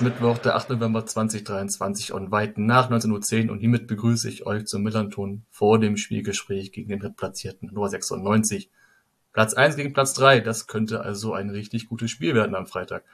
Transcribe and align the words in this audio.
ist 0.00 0.04
Mittwoch, 0.04 0.38
der 0.38 0.56
8. 0.56 0.70
November 0.70 1.04
2023 1.04 2.14
und 2.14 2.30
weit 2.30 2.56
nach 2.56 2.90
19.10 2.90 3.46
Uhr 3.46 3.52
und 3.52 3.58
hiermit 3.58 3.86
begrüße 3.86 4.30
ich 4.30 4.46
euch 4.46 4.64
zum 4.64 4.82
Millanton 4.82 5.44
vor 5.50 5.78
dem 5.78 5.98
Spielgespräch 5.98 6.72
gegen 6.72 6.88
den 6.88 7.00
drittplatzierten 7.00 7.68
Nummer 7.70 7.90
96. 7.90 8.70
Platz 9.34 9.52
1 9.52 9.76
gegen 9.76 9.92
Platz 9.92 10.14
3, 10.14 10.40
das 10.40 10.66
könnte 10.66 11.02
also 11.02 11.34
ein 11.34 11.50
richtig 11.50 11.86
gutes 11.86 12.10
Spiel 12.10 12.34
werden 12.34 12.54
am 12.54 12.66
Freitag. 12.66 13.04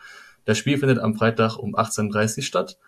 Das 0.44 0.58
Spiel 0.58 0.78
findet 0.78 1.00
am 1.00 1.16
Freitag 1.16 1.56
um 1.56 1.74
18.30 1.74 2.36
Uhr 2.36 2.42
statt 2.44 2.78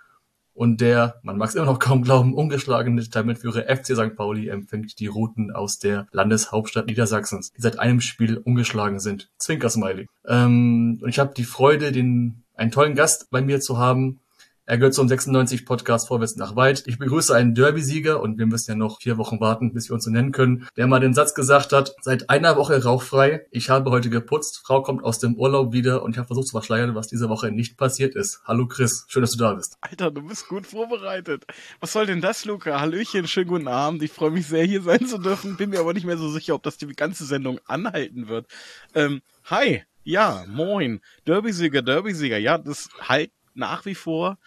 und 0.55 0.81
der, 0.81 1.19
man 1.23 1.37
mag 1.37 1.49
es 1.49 1.57
immer 1.57 1.67
noch 1.67 1.81
kaum 1.81 2.03
glauben, 2.03 2.35
ungeschlagene 2.35 3.03
Tabellenführer 3.03 3.65
FC 3.75 3.97
St. 3.97 4.15
Pauli 4.15 4.49
empfängt 4.49 5.01
die 5.01 5.09
Routen 5.09 5.51
aus 5.51 5.81
der 5.81 6.07
Landeshauptstadt 6.13 6.87
Niedersachsens, 6.87 7.53
die 7.53 7.63
seit 7.63 7.81
einem 7.81 8.01
Spiel 8.01 8.37
ungeschlagen 8.37 9.01
sind. 9.01 9.29
Zwinker-Smiley. 9.39 10.07
Ähm, 10.25 11.01
und 11.03 11.09
ich 11.09 11.19
habe 11.19 11.35
die 11.35 11.45
Freude, 11.45 11.91
den 11.91 12.45
einen 12.59 12.71
tollen 12.71 12.95
Gast 12.95 13.31
bei 13.31 13.41
mir 13.41 13.61
zu 13.61 13.79
haben. 13.79 14.21
Er 14.67 14.77
gehört 14.77 14.93
zum 14.93 15.09
96 15.09 15.65
Podcast 15.65 16.09
Vorwärts 16.09 16.37
nach 16.37 16.55
Weit. 16.55 16.83
Ich 16.87 16.99
begrüße 16.99 17.35
einen 17.35 17.55
Derby-Sieger 17.55 18.21
und 18.21 18.37
wir 18.37 18.45
müssen 18.45 18.73
ja 18.73 18.75
noch 18.75 19.01
vier 19.01 19.17
Wochen 19.17 19.41
warten, 19.41 19.73
bis 19.73 19.89
wir 19.89 19.95
uns 19.95 20.05
so 20.05 20.11
nennen 20.11 20.31
können, 20.31 20.69
der 20.77 20.87
mal 20.87 21.01
den 21.01 21.15
Satz 21.15 21.33
gesagt 21.33 21.73
hat, 21.73 21.95
seit 22.03 22.29
einer 22.29 22.57
Woche 22.57 22.85
rauchfrei, 22.85 23.47
ich 23.51 23.71
habe 23.71 23.91
heute 23.91 24.11
geputzt, 24.11 24.61
Frau 24.63 24.83
kommt 24.83 25.03
aus 25.03 25.21
dem 25.21 25.37
Urlaub 25.37 25.73
wieder 25.73 26.03
und 26.03 26.11
ich 26.11 26.19
habe 26.19 26.27
versucht 26.27 26.49
zu 26.49 26.53
verschleiern, 26.53 26.95
was 26.95 27.07
diese 27.07 27.31
Woche 27.31 27.51
nicht 27.51 27.79
passiert 27.79 28.15
ist. 28.15 28.43
Hallo 28.45 28.67
Chris, 28.67 29.07
schön, 29.09 29.23
dass 29.23 29.31
du 29.31 29.39
da 29.39 29.55
bist. 29.55 29.79
Alter, 29.81 30.11
du 30.11 30.21
bist 30.21 30.49
gut 30.49 30.67
vorbereitet. 30.67 31.47
Was 31.81 31.95
soll 31.95 32.05
denn 32.05 32.21
das, 32.21 32.45
Luca? 32.45 32.79
Hallöchen, 32.79 33.27
schönen 33.27 33.49
guten 33.49 33.69
Abend. 33.69 34.03
Ich 34.03 34.13
freue 34.13 34.33
mich 34.33 34.49
sehr, 34.49 34.65
hier 34.65 34.83
sein 34.83 35.07
zu 35.07 35.17
dürfen. 35.17 35.57
Bin 35.57 35.71
mir 35.71 35.81
aber 35.81 35.95
nicht 35.95 36.05
mehr 36.05 36.19
so 36.19 36.29
sicher, 36.29 36.55
ob 36.55 36.63
das 36.63 36.77
die 36.77 36.89
ganze 36.89 37.25
Sendung 37.25 37.59
anhalten 37.65 38.29
wird. 38.29 38.47
Ähm, 38.95 39.23
hi, 39.45 39.83
ja, 40.09 40.45
moin. 40.49 41.01
Derbysieger, 41.27 41.83
Derbysieger. 41.83 42.39
Ja, 42.39 42.57
das 42.57 42.89
halt 43.01 43.31
nach 43.55 43.85
wie 43.85 43.95
vor 43.95 44.39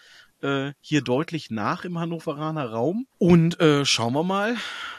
äh, 0.42 0.72
hier 0.82 1.02
deutlich 1.02 1.52
nach 1.52 1.86
im 1.86 2.00
Hannoveraner 2.00 2.72
Raum. 2.72 3.06
Und 3.20 3.60
äh, 3.60 3.86
schauen 3.86 4.14
wir 4.14 4.24
mal, 4.24 4.56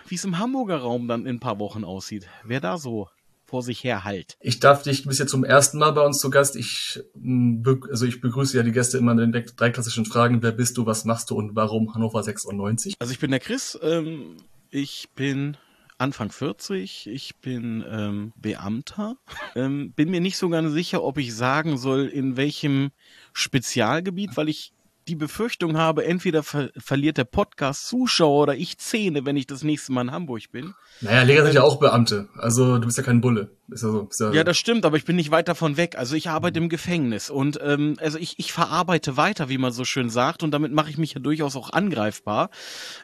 wie 0.07 0.15
es 0.15 0.25
im 0.25 0.39
Hamburger 0.39 0.79
Raum 0.79 1.09
dann 1.09 1.27
in 1.27 1.37
ein 1.37 1.41
paar 1.41 1.59
Wochen 1.59 1.83
aussieht. 1.83 2.29
Wer 2.45 2.61
da 2.61 2.79
so 2.79 3.09
vor 3.45 3.63
sich 3.63 3.83
her 3.83 4.05
halt. 4.05 4.37
Ich 4.41 4.61
darf 4.61 4.85
dich, 4.85 5.05
bist 5.05 5.19
ja 5.19 5.27
zum 5.27 5.45
ersten 5.45 5.79
Mal 5.79 5.91
bei 5.91 6.07
uns 6.07 6.21
zu 6.21 6.31
Gast. 6.31 6.55
Ich, 6.55 7.01
mm, 7.15 7.65
also 7.91 8.07
ich 8.07 8.21
begrüße 8.21 8.57
ja 8.57 8.63
die 8.63 8.73
Gäste 8.73 8.99
immer 8.99 9.15
mit 9.15 9.35
den 9.35 9.45
drei 9.57 9.71
klassischen 9.71 10.07
Fragen. 10.07 10.43
Wer 10.43 10.53
bist 10.53 10.79
du, 10.79 10.87
was 10.87 11.05
machst 11.05 11.29
du 11.31 11.35
und 11.35 11.57
warum 11.57 11.93
Hannover 11.93 12.23
96? 12.23 12.95
Also 13.01 13.13
ich 13.13 13.19
bin 13.19 13.33
der 13.33 13.41
Chris. 13.41 13.77
Ähm, 13.83 14.37
ich 14.71 15.09
bin 15.17 15.57
Anfang 15.99 16.31
40, 16.31 17.07
ich 17.07 17.37
bin 17.37 17.85
ähm, 17.89 18.33
Beamter. 18.37 19.17
Ähm, 19.55 19.93
bin 19.93 20.11
mir 20.11 20.21
nicht 20.21 20.37
so 20.37 20.49
ganz 20.49 20.73
sicher, 20.73 21.03
ob 21.03 21.19
ich 21.19 21.35
sagen 21.35 21.77
soll, 21.77 22.07
in 22.07 22.37
welchem 22.37 22.91
Spezialgebiet, 23.33 24.37
weil 24.37 24.49
ich 24.49 24.73
die 25.09 25.17
Befürchtung 25.17 25.77
habe, 25.77 26.05
entweder 26.05 26.43
ver 26.43 26.71
verliert 26.77 27.19
der 27.19 27.25
Podcast 27.25 27.87
Zuschauer 27.89 28.43
oder 28.43 28.57
ich 28.57 28.79
Zähne, 28.79 29.25
wenn 29.25 29.37
ich 29.37 29.47
das 29.47 29.63
nächste 29.63 29.93
Mal 29.93 30.03
in 30.03 30.11
Hamburg 30.13 30.43
bin. 30.53 30.75
Naja, 31.01 31.23
Lehrer 31.23 31.45
sind 31.45 31.55
ja 31.55 31.63
auch 31.63 31.79
Beamte. 31.79 32.29
Also 32.37 32.79
du 32.79 32.87
bist 32.87 32.99
ja 32.99 33.05
kein 33.05 33.21
Bulle. 33.21 33.51
Ist 33.69 33.83
ja, 33.83 33.91
so, 33.91 34.09
ist 34.11 34.21
ja, 34.21 34.33
ja, 34.33 34.45
das 34.45 34.59
stimmt, 34.59 34.85
aber 34.85 34.97
ich 34.97 35.05
bin 35.05 35.17
nicht 35.17 35.31
weit 35.31 35.49
davon 35.49 35.77
weg. 35.77 35.97
Also 35.97 36.15
ich 36.15 36.29
arbeite 36.29 36.59
im 36.59 36.69
Gefängnis 36.69 37.31
und 37.31 37.59
ähm, 37.63 37.97
also 38.01 38.19
ich, 38.19 38.39
ich 38.39 38.53
verarbeite 38.53 39.17
weiter, 39.17 39.49
wie 39.49 39.59
man 39.59 39.73
so 39.73 39.85
schön 39.85 40.11
sagt, 40.11 40.43
und 40.43 40.51
damit 40.51 40.73
mache 40.73 40.91
ich 40.91 40.99
mich 40.99 41.15
ja 41.15 41.21
durchaus 41.21 41.57
auch 41.57 41.73
angreifbar. 41.73 42.51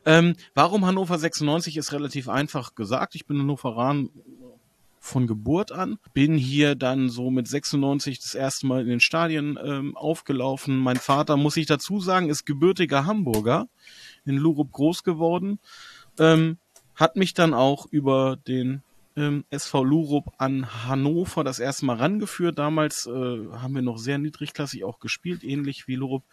Ähm, 0.05 0.34
warum 0.55 0.87
Hannover 0.87 1.19
96 1.19 1.77
ist 1.77 1.93
relativ 1.93 2.28
einfach 2.28 2.75
gesagt. 2.75 3.15
Ich 3.15 3.27
bin 3.27 3.39
Hannoveran 3.39 4.11
von 5.09 5.27
Geburt 5.27 5.73
an. 5.73 5.99
Bin 6.15 6.37
hier 6.37 6.75
dann 6.75 7.09
so 7.09 7.31
mit 7.31 7.49
96 7.49 8.21
das 8.21 8.35
erste 8.35 8.67
Mal 8.67 8.83
in 8.83 8.89
den 8.89 9.01
Stadien 9.01 9.59
ähm, 9.63 9.97
aufgelaufen. 9.97 10.77
Mein 10.79 10.97
Vater, 10.97 11.37
muss 11.37 11.57
ich 11.57 11.67
dazu 11.67 12.01
sagen, 12.01 12.29
ist 12.29 12.45
gebürtiger 12.45 13.07
Hamburger, 13.07 13.67
in 14.25 14.37
Lurup 14.37 14.73
groß 14.73 15.03
geworden. 15.03 15.59
Ähm, 16.19 16.59
hat 16.95 17.17
mich 17.17 17.35
dann 17.35 17.55
auch 17.55 17.87
über 17.91 18.37
den 18.37 18.83
ähm, 19.17 19.45
SV 19.51 19.85
Lurup 19.85 20.33
an 20.39 20.87
Hannover 20.87 21.45
das 21.45 21.59
erste 21.59 21.87
Mal 21.87 21.97
rangeführt. 21.97 22.59
Damals 22.59 23.07
äh, 23.07 23.11
haben 23.11 23.75
wir 23.75 23.83
noch 23.83 23.99
sehr 23.99 24.19
niedrigklassig 24.19 24.85
auch 24.85 25.01
gespielt, 25.01 25.43
ähnlich 25.43 25.89
wie 25.89 25.97
Lurup 25.97 26.25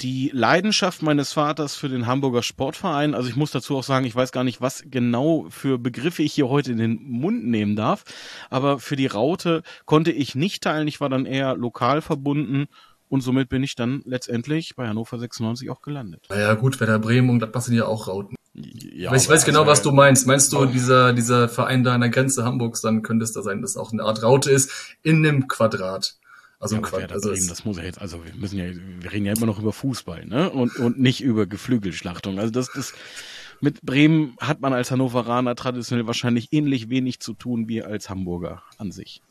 die 0.00 0.30
Leidenschaft 0.32 1.02
meines 1.02 1.32
Vaters 1.32 1.76
für 1.76 1.88
den 1.88 2.06
Hamburger 2.06 2.42
Sportverein, 2.42 3.14
also 3.14 3.28
ich 3.28 3.36
muss 3.36 3.50
dazu 3.50 3.76
auch 3.76 3.82
sagen, 3.82 4.06
ich 4.06 4.14
weiß 4.14 4.32
gar 4.32 4.44
nicht, 4.44 4.60
was 4.60 4.84
genau 4.86 5.46
für 5.48 5.78
Begriffe 5.78 6.22
ich 6.22 6.34
hier 6.34 6.48
heute 6.48 6.72
in 6.72 6.78
den 6.78 7.02
Mund 7.02 7.46
nehmen 7.46 7.76
darf, 7.76 8.04
aber 8.50 8.78
für 8.78 8.96
die 8.96 9.06
Raute 9.06 9.62
konnte 9.84 10.12
ich 10.12 10.34
nicht 10.34 10.62
teilen, 10.62 10.88
ich 10.88 11.00
war 11.00 11.08
dann 11.08 11.26
eher 11.26 11.56
lokal 11.56 12.02
verbunden 12.02 12.66
und 13.08 13.22
somit 13.22 13.48
bin 13.48 13.62
ich 13.62 13.74
dann 13.74 14.02
letztendlich 14.04 14.76
bei 14.76 14.88
Hannover 14.88 15.18
96 15.18 15.70
auch 15.70 15.80
gelandet. 15.80 16.26
Naja 16.28 16.54
gut, 16.54 16.80
Werder 16.80 16.98
Bremen 16.98 17.30
und 17.30 17.38
Gladbach 17.38 17.62
sind 17.62 17.76
ja 17.76 17.86
auch 17.86 18.08
Rauten. 18.08 18.36
Ja, 18.54 19.14
ich 19.14 19.28
weiß 19.28 19.44
genau, 19.44 19.60
also, 19.60 19.70
was 19.70 19.82
du 19.82 19.92
meinst. 19.92 20.26
Meinst 20.26 20.52
du, 20.52 20.64
dieser, 20.64 21.12
dieser 21.12 21.48
Verein 21.48 21.84
da 21.84 21.94
an 21.94 22.00
der 22.00 22.08
Grenze 22.08 22.44
Hamburgs, 22.44 22.80
dann 22.80 23.02
könnte 23.02 23.24
es 23.24 23.32
da 23.32 23.42
sein, 23.42 23.60
dass 23.60 23.76
auch 23.76 23.92
eine 23.92 24.02
Art 24.02 24.22
Raute 24.22 24.50
ist 24.50 24.96
in 25.02 25.26
einem 25.26 25.46
Quadrat. 25.46 26.16
Also, 26.74 26.76
ja, 26.76 26.82
Quatsch, 26.82 27.12
also 27.12 27.30
Bremen, 27.30 27.48
das 27.48 27.64
muss 27.64 27.76
ja 27.76 27.84
jetzt, 27.84 28.00
also 28.00 28.24
wir 28.24 28.34
müssen 28.34 28.58
ja, 28.58 28.64
wir 29.00 29.12
reden 29.12 29.26
ja 29.26 29.34
immer 29.34 29.46
noch 29.46 29.58
über 29.58 29.72
Fußball, 29.72 30.26
ne? 30.26 30.50
Und, 30.50 30.76
und 30.76 30.98
nicht 30.98 31.22
über 31.22 31.46
Geflügelschlachtung. 31.46 32.38
Also 32.38 32.50
das, 32.50 32.70
das, 32.74 32.94
mit 33.60 33.82
Bremen 33.82 34.36
hat 34.40 34.60
man 34.60 34.72
als 34.72 34.90
Hannoveraner 34.90 35.54
traditionell 35.54 36.06
wahrscheinlich 36.06 36.52
ähnlich 36.52 36.90
wenig 36.90 37.20
zu 37.20 37.34
tun 37.34 37.68
wie 37.68 37.82
als 37.82 38.10
Hamburger 38.10 38.62
an 38.78 38.92
sich. 38.92 39.22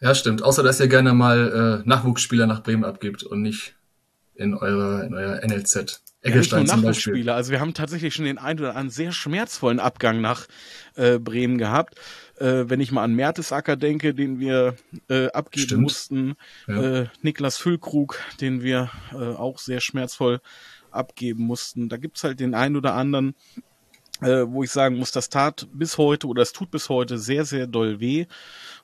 Ja, 0.00 0.14
stimmt. 0.14 0.42
Außer, 0.42 0.62
dass 0.62 0.78
ihr 0.78 0.88
gerne 0.88 1.14
mal 1.14 1.82
äh, 1.84 1.88
Nachwuchsspieler 1.88 2.46
nach 2.46 2.62
Bremen 2.62 2.84
abgibt 2.84 3.22
und 3.22 3.42
nicht 3.42 3.74
in 4.34 4.54
eurer, 4.54 5.04
in 5.04 5.14
euer 5.14 5.40
NLZ. 5.42 6.02
Eggelstein 6.22 6.66
ja, 6.66 6.74
zum 6.74 6.82
Beispiel. 6.82 7.30
Also 7.30 7.52
wir 7.52 7.60
haben 7.60 7.72
tatsächlich 7.72 8.14
schon 8.14 8.24
den 8.24 8.38
einen 8.38 8.58
oder 8.58 8.70
anderen 8.70 8.90
sehr 8.90 9.12
schmerzvollen 9.12 9.80
Abgang 9.80 10.20
nach 10.20 10.46
äh, 10.96 11.18
Bremen 11.18 11.56
gehabt. 11.56 11.94
Äh, 12.38 12.68
wenn 12.68 12.80
ich 12.80 12.92
mal 12.92 13.02
an 13.02 13.14
Mertesacker 13.14 13.76
denke, 13.76 14.14
den 14.14 14.40
wir 14.40 14.76
äh, 15.08 15.28
abgeben 15.28 15.66
Stimmt. 15.66 15.82
mussten, 15.82 16.34
ja. 16.66 17.00
äh, 17.00 17.06
Niklas 17.22 17.56
Füllkrug, 17.56 18.20
den 18.40 18.62
wir 18.62 18.90
äh, 19.12 19.16
auch 19.16 19.58
sehr 19.58 19.80
schmerzvoll 19.80 20.40
abgeben 20.90 21.44
mussten. 21.44 21.88
Da 21.88 21.96
gibt's 21.96 22.24
halt 22.24 22.40
den 22.40 22.54
einen 22.54 22.76
oder 22.76 22.94
anderen, 22.94 23.34
äh, 24.20 24.44
wo 24.46 24.62
ich 24.62 24.70
sagen 24.70 24.96
muss, 24.96 25.12
das 25.12 25.28
tat 25.28 25.68
bis 25.72 25.98
heute 25.98 26.26
oder 26.26 26.42
es 26.42 26.52
tut 26.52 26.70
bis 26.70 26.88
heute 26.88 27.18
sehr, 27.18 27.44
sehr 27.44 27.66
doll 27.66 28.00
weh. 28.00 28.26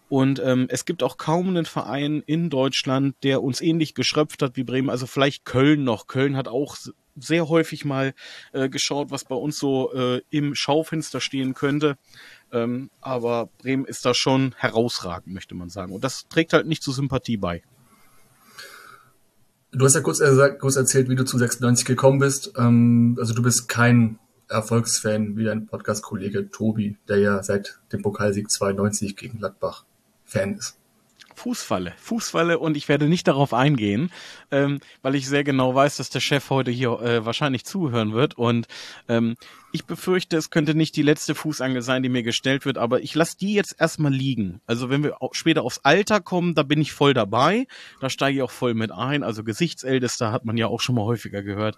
Und 0.09 0.43
ähm, 0.45 0.67
es 0.69 0.85
gibt 0.85 1.03
auch 1.03 1.17
kaum 1.17 1.49
einen 1.49 1.65
Verein 1.65 2.23
in 2.27 2.51
Deutschland, 2.51 3.17
der 3.23 3.43
uns 3.43 3.63
ähnlich 3.63 3.95
geschröpft 3.95 4.43
hat 4.43 4.57
wie 4.57 4.65
Bremen. 4.65 4.91
Also 4.91 5.07
vielleicht 5.07 5.47
Köln 5.47 5.85
noch. 5.85 6.07
Köln 6.07 6.37
hat 6.37 6.49
auch 6.49 6.77
sehr 7.17 7.49
häufig 7.49 7.85
mal 7.85 8.15
äh, 8.53 8.69
geschaut, 8.69 9.11
was 9.11 9.25
bei 9.25 9.35
uns 9.35 9.59
so 9.59 9.93
äh, 9.95 10.21
im 10.31 10.55
Schaufenster 10.55 11.21
stehen 11.21 11.55
könnte. 11.55 11.97
Ähm, 12.53 12.91
aber 13.01 13.49
Bremen 13.59 13.85
ist 13.87 14.05
da 14.05 14.15
schon 14.15 14.55
herausragend, 14.59 15.33
möchte 15.35 15.55
man 15.55 15.71
sagen. 15.71 15.93
Und 15.93 16.05
das 16.05 16.29
trägt 16.29 16.53
halt 16.53 16.67
nicht 16.67 16.83
zur 16.83 16.95
Sympathie 16.95 17.39
bei. 17.39 17.63
Du 19.73 19.87
hast 19.87 19.95
ja 19.95 20.03
kurz, 20.03 20.23
kurz 20.61 20.77
erzählt, 20.77 21.09
wie 21.09 21.15
du 21.15 21.25
zu 21.25 21.39
96 21.39 21.87
gekommen 21.87 22.19
bist. 22.19 22.53
Ähm, 22.59 23.17
also 23.19 23.33
du 23.33 23.43
bist 23.43 23.69
kein 23.69 24.19
Erfolgsfan 24.49 25.37
wie 25.37 25.45
dein 25.45 25.67
Podcast-Kollege 25.67 26.51
Tobi, 26.51 26.99
der 27.09 27.19
ja 27.19 27.43
seit 27.43 27.81
dem 27.91 28.03
Pokalsieg 28.03 28.51
92 28.51 29.17
gegen 29.17 29.39
Gladbach 29.39 29.87
Fan 30.25 30.57
ist. 30.57 30.79
Fußfalle, 31.43 31.93
Fußfalle 31.97 32.61
und 32.61 32.77
ich 32.77 32.89
werde 32.89 33.09
nicht 33.09 33.27
darauf 33.27 33.53
eingehen, 33.53 34.13
ähm, 34.53 34.79
weil 35.03 35.17
ich 35.17 35.29
sehr 35.29 35.43
genau 35.43 35.75
weiß, 35.75 35.97
dass 35.97 36.09
der 36.09 36.21
Chef 36.21 36.51
heute 36.51 36.71
hier 36.71 37.01
äh, 37.01 37.27
wahrscheinlich 37.27 37.65
zuhören 37.65 38.13
wird 38.13 38.39
und 38.39 38.69
ähm, 39.09 39.35
ich 39.73 39.85
befürchte, 39.85 40.37
es 40.37 40.51
könnte 40.51 40.77
nicht 40.77 40.95
die 40.95 41.03
letzte 41.03 41.35
Fußangel 41.35 41.83
sein, 41.83 42.05
die 42.05 42.09
mir 42.11 42.23
gestellt 42.23 42.65
wird, 42.65 42.79
aber 42.79 43.03
ich 43.03 43.17
lasse 43.17 43.39
die 43.39 43.55
jetzt 43.55 43.75
erstmal 43.81 44.13
liegen. 44.13 44.61
Also 44.67 44.89
wenn 44.89 45.03
wir 45.03 45.17
später 45.33 45.65
aufs 45.65 45.81
Alter 45.83 46.21
kommen, 46.21 46.55
da 46.55 46.63
bin 46.63 46.81
ich 46.81 46.93
voll 46.93 47.13
dabei, 47.13 47.67
da 48.01 48.09
steige 48.09 48.37
ich 48.37 48.43
auch 48.43 48.51
voll 48.53 48.75
mit 48.75 48.93
ein. 48.93 49.25
Also 49.25 49.43
Gesichtsältester 49.43 50.31
hat 50.31 50.45
man 50.45 50.57
ja 50.57 50.69
auch 50.69 50.81
schon 50.81 50.95
mal 50.95 51.05
häufiger 51.05 51.43
gehört. 51.43 51.77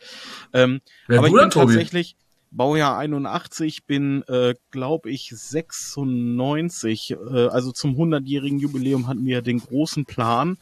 Ähm, 0.53 0.83
aber 1.09 1.29
ich 1.29 1.33
bin 1.33 1.49
tatsächlich 1.49 2.17
Baujahr 2.57 2.97
81, 2.99 3.85
bin, 3.85 4.23
äh, 4.29 4.55
glaube 4.71 5.11
ich, 5.11 5.33
96. 5.35 7.11
Äh, 7.11 7.49
also 7.49 7.73
zum 7.73 7.97
100-jährigen 7.97 8.61
Jubiläum 8.61 9.09
hatten 9.09 9.27
wir 9.27 9.43
den 9.43 9.59
großen 9.59 10.05
Plan, 10.05 10.57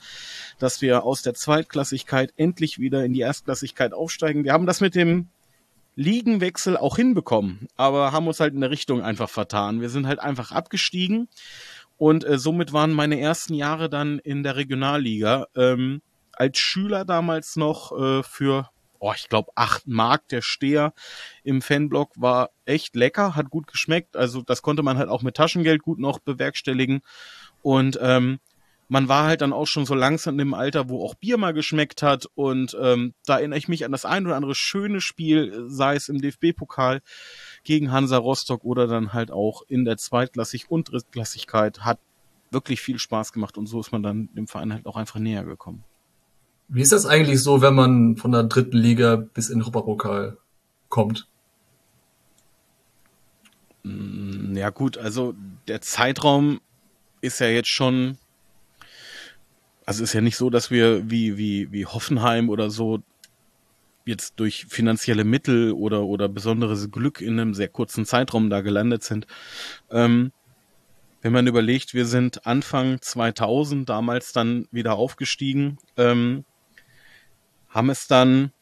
dass 0.59 0.81
wir 0.81 1.05
aus 1.05 1.21
der 1.23 1.35
Zweitklassigkeit 1.35 2.33
endlich 2.37 2.79
wieder 2.79 3.05
in 3.05 3.13
die 3.13 3.21
Erstklassigkeit 3.21 3.93
aufsteigen. 3.93 4.45
Wir 4.45 4.55
haben 4.55 4.67
das 4.67 4.81
mit 4.81 4.95
dem 4.95 5.29
Ligenwechsel 5.95 6.79
auch 6.79 6.97
hinbekommen, 6.97 7.69
aber 7.77 8.13
haben 8.13 8.27
uns 8.27 8.41
halt 8.41 8.55
in 8.55 8.63
der 8.63 8.71
Richtung 8.71 9.03
einfach 9.03 9.29
vertan. 9.29 9.83
Wir 9.83 9.91
sind 9.91 10.07
halt 10.07 10.21
einfach 10.21 10.51
abgestiegen 10.51 11.29
und 11.99 12.25
äh, 12.25 12.39
somit 12.39 12.73
waren 12.73 12.93
meine 12.93 13.21
ersten 13.21 13.53
Jahre 13.53 13.91
dann 13.91 14.19
in 14.19 14.43
der 14.43 14.57
Regionalliga. 14.57 15.47
Ähm, 15.55 16.01
als 16.33 16.59
Schüler 16.59 17.05
damals 17.05 17.57
noch 17.57 17.93
äh, 17.93 18.23
für 18.23 18.71
oh, 19.03 19.13
ich 19.17 19.29
glaube, 19.29 19.51
acht 19.57 19.89
Mark 19.89 20.29
der 20.29 20.43
Steher 20.43 20.95
im 21.43 21.61
Fanblock 21.61 22.13
war 22.15 22.51
echt 22.65 22.95
lecker, 22.95 23.35
hat 23.35 23.51
gut 23.51 23.67
geschmeckt. 23.67 24.17
Also 24.17 24.43
das 24.43 24.63
konnte 24.63 24.85
man 24.85 24.97
halt 24.97 25.09
auch 25.09 25.23
mit 25.23 25.35
Taschengeld 25.35 25.83
gut 25.83 25.99
noch 25.99 26.21
bewerkstelligen. 26.21 27.01
Und 27.63 27.99
ähm, 28.01 28.39
man 28.87 29.09
war 29.09 29.27
halt 29.27 29.41
dann 29.41 29.53
auch 29.53 29.67
schon 29.67 29.87
so 29.87 29.97
langsam 29.97 30.39
im 30.39 30.55
Alter, 30.55 30.89
wo 30.89 31.05
auch 31.05 31.17
Bier 31.17 31.37
mal 31.37 31.53
geschmeckt 31.53 32.01
hat. 32.01 32.27
Und 32.37 32.77
ähm, 32.81 33.13
da 33.27 33.39
erinnere 33.39 33.59
ich 33.59 33.67
mich 33.67 33.85
an 33.85 33.91
das 33.91 34.05
ein 34.05 34.25
oder 34.25 34.37
andere 34.37 34.55
schöne 34.55 35.01
Spiel, 35.01 35.65
sei 35.67 35.97
es 35.97 36.09
im 36.09 36.21
DFB-Pokal 36.21 37.01
gegen 37.65 37.91
Hansa 37.91 38.19
Rostock 38.19 38.63
oder 38.63 38.87
dann 38.87 39.13
halt 39.13 39.33
auch 39.33 39.63
in 39.67 39.85
der 39.85 39.97
Zweitklassig- 39.97 40.69
und 40.69 40.93
Drittklassigkeit. 40.93 41.81
Hat 41.81 41.99
wirklich 42.53 42.81
viel 42.81 43.01
Spaß 43.01 43.33
gemacht 43.33 43.59
und 43.59 43.67
so 43.67 43.81
ist 43.81 43.91
man 43.91 44.05
dann 44.05 44.29
dem 44.37 44.47
Verein 44.47 44.73
halt 44.73 44.87
auch 44.87 44.97
einfach 44.97 45.19
näher 45.19 45.43
gekommen. 45.43 45.83
Wie 46.69 46.83
ist 46.83 46.93
das 46.93 47.07
eigentlich 47.07 47.43
so, 47.43 47.61
wenn 47.61 47.75
man 47.75 48.17
von 48.17 48.33
der 48.33 48.45
dritten 48.45 48.79
Liga 48.79 49.17
bis 49.17 49.49
in 49.49 49.59
den 49.59 49.63
Europapokal 49.63 50.39
kommt? 50.89 51.27
Mm, 53.83 54.57
ja 54.57 54.71
gut, 54.71 54.97
also 54.97 55.35
der 55.69 55.81
Zeitraum 55.81 56.61
ist 57.21 57.41
ja 57.41 57.49
jetzt 57.49 57.69
schon 57.69 58.17
also 59.87 60.05
ist 60.05 60.13
ja 60.13 60.21
nicht 60.21 60.37
so, 60.37 60.51
dass 60.51 60.71
wir 60.71 61.11
wie, 61.11 61.37
wie, 61.37 61.73
wie 61.73 61.87
Hoffenheim 61.87 62.49
oder 62.49 62.71
so 62.71 63.03
jetzt 64.05 64.35
durch 64.41 64.67
finanzielle 64.69 65.25
Mittel 65.25 65.73
oder, 65.73 66.05
oder 66.05 66.29
besonderes 66.29 66.91
Glück 66.91 67.21
in 67.21 67.39
einem 67.39 67.55
sehr 67.55 67.69
kurzen 67.69 68.05
Zeitraum 68.05 68.51
da 68.51 68.61
gelandet 68.61 69.05
sind. 69.05 69.27
Ähm, 69.91 70.33
wenn 71.21 71.33
man 71.33 71.47
überlegt, 71.47 71.95
wir 71.95 72.05
sind 72.07 72.47
Anfang 72.47 73.01
2000 73.01 73.89
damals 73.89 74.33
dann 74.33 74.67
wieder 74.73 74.95
aufgestiegen, 74.95 75.79
ähm, 75.97 76.45
haben 77.73 77.91
es 77.91 78.07
dann 78.07 78.53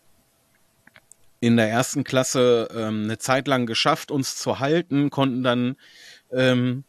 in 1.41 1.57
der 1.57 1.69
ersten 1.69 2.05
Klasse 2.05 2.69
ähm, 2.75 3.05
eine 3.05 3.19
Zeit 3.19 3.49
lang 3.49 3.67
geschafft, 3.67 4.11
uns 4.11 4.37
zu 4.37 4.59
halten, 4.59 5.11
konnten 5.11 5.43
dann 5.43 5.77
ähm, 6.31 6.85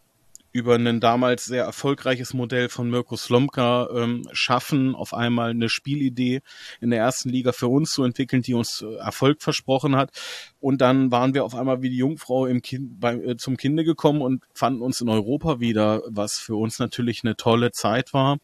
über 0.53 0.75
ein 0.75 0.99
damals 0.99 1.45
sehr 1.45 1.63
erfolgreiches 1.63 2.33
Modell 2.33 2.67
von 2.67 2.89
Mirko 2.89 3.15
Slomka 3.15 3.87
ähm, 3.95 4.27
schaffen, 4.33 4.95
auf 4.95 5.13
einmal 5.13 5.51
eine 5.51 5.69
Spielidee 5.69 6.41
in 6.81 6.89
der 6.89 6.99
ersten 6.99 7.29
Liga 7.29 7.53
für 7.53 7.67
uns 7.67 7.91
zu 7.91 8.03
entwickeln, 8.03 8.41
die 8.41 8.53
uns 8.53 8.81
äh, 8.81 8.95
Erfolg 8.95 9.41
versprochen 9.41 9.95
hat. 9.95 10.11
Und 10.59 10.81
dann 10.81 11.11
waren 11.11 11.33
wir 11.33 11.45
auf 11.45 11.55
einmal 11.55 11.81
wie 11.81 11.89
die 11.89 11.97
Jungfrau 11.97 12.45
im 12.45 12.61
kind, 12.61 12.99
bei, 12.99 13.15
äh, 13.15 13.37
zum 13.37 13.55
Kinde 13.55 13.83
gekommen 13.85 14.21
und 14.21 14.43
fanden 14.53 14.81
uns 14.81 14.99
in 14.99 15.09
Europa 15.09 15.61
wieder, 15.61 16.01
was 16.07 16.37
für 16.37 16.55
uns 16.55 16.79
natürlich 16.79 17.23
eine 17.23 17.37
tolle 17.37 17.71
Zeit 17.71 18.13
war, 18.13 18.37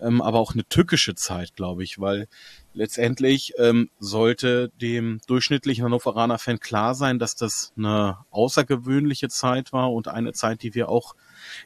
ähm, 0.00 0.22
aber 0.22 0.38
auch 0.38 0.54
eine 0.54 0.64
tückische 0.64 1.16
Zeit, 1.16 1.56
glaube 1.56 1.82
ich, 1.82 1.98
weil 1.98 2.28
letztendlich 2.72 3.54
ähm, 3.58 3.90
sollte 3.98 4.70
dem 4.80 5.20
durchschnittlichen 5.26 5.84
Hannoveraner-Fan 5.84 6.60
klar 6.60 6.94
sein, 6.94 7.18
dass 7.18 7.34
das 7.34 7.72
eine 7.76 8.18
außergewöhnliche 8.30 9.28
Zeit 9.28 9.72
war 9.72 9.92
und 9.92 10.08
eine 10.08 10.32
Zeit, 10.32 10.62
die 10.62 10.74
wir 10.74 10.88
auch 10.88 11.14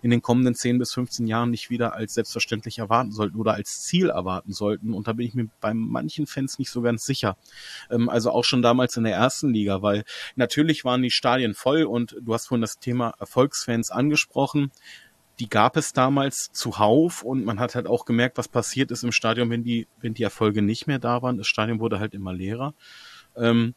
in 0.03 0.11
den 0.11 0.23
kommenden 0.23 0.55
10 0.55 0.79
bis 0.79 0.95
15 0.95 1.27
Jahren 1.27 1.51
nicht 1.51 1.71
wieder 1.71 1.95
als 1.95 2.15
selbstverständlich 2.15 2.79
erwarten 2.79 3.13
sollten 3.13 3.37
oder 3.37 3.55
als 3.55 3.83
Ziel 3.83 4.11
erwarten 4.11 4.53
sollten. 4.53 4.95
Und 4.95 5.09
da 5.09 5.13
bin 5.13 5.27
ich 5.27 5.35
mir 5.35 5.49
bei 5.61 5.75
manchen 5.75 6.27
Fans 6.27 6.59
nicht 6.59 6.71
so 6.71 6.81
ganz 6.83 7.05
sicher. 7.05 7.37
Ähm, 7.91 8.09
also 8.09 8.31
auch 8.31 8.45
schon 8.45 8.63
damals 8.63 8.97
in 8.97 9.05
der 9.05 9.15
ersten 9.15 9.53
Liga, 9.53 9.83
weil 9.83 10.05
natürlich 10.37 10.85
waren 10.85 11.03
die 11.03 11.11
Stadien 11.11 11.55
voll 11.55 11.85
und 11.85 12.17
du 12.21 12.35
hast 12.35 12.47
vorhin 12.47 12.63
das 12.63 12.79
Thema 12.79 13.15
Erfolgsfans 13.19 13.91
angesprochen 13.91 14.71
die 15.41 15.49
gab 15.49 15.77
es 15.77 15.93
damals 15.93 16.51
zuhauf 16.53 17.23
und 17.23 17.45
man 17.45 17.59
hat 17.59 17.75
halt 17.75 17.87
auch 17.87 18.05
gemerkt, 18.05 18.39
was 18.39 18.49
passiert 18.49 18.91
ist 18.91 19.03
im 19.03 19.13
Stadion, 19.13 19.51
wenn 19.51 19.65
die, 19.65 19.89
wenn 20.01 20.15
die 20.15 20.23
Erfolge 20.23 20.63
nicht 20.63 20.87
mehr 20.87 20.99
da 20.99 21.23
waren. 21.23 21.39
Das 21.39 21.49
Stadion 21.49 21.81
wurde 21.81 21.99
halt 21.99 22.15
immer 22.15 22.33
leerer. 22.33 22.75
Ähm, 23.37 23.75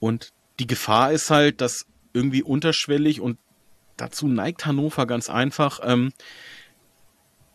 und 0.00 0.32
die 0.58 0.66
Gefahr 0.66 1.12
ist 1.12 1.30
halt, 1.30 1.60
dass 1.60 1.86
irgendwie 2.12 2.42
unterschwellig 2.42 3.20
und 3.20 3.38
dazu 3.96 4.26
neigt 4.26 4.64
Hannover 4.64 5.06
ganz 5.06 5.28
einfach, 5.28 5.80
ähm, 5.82 6.12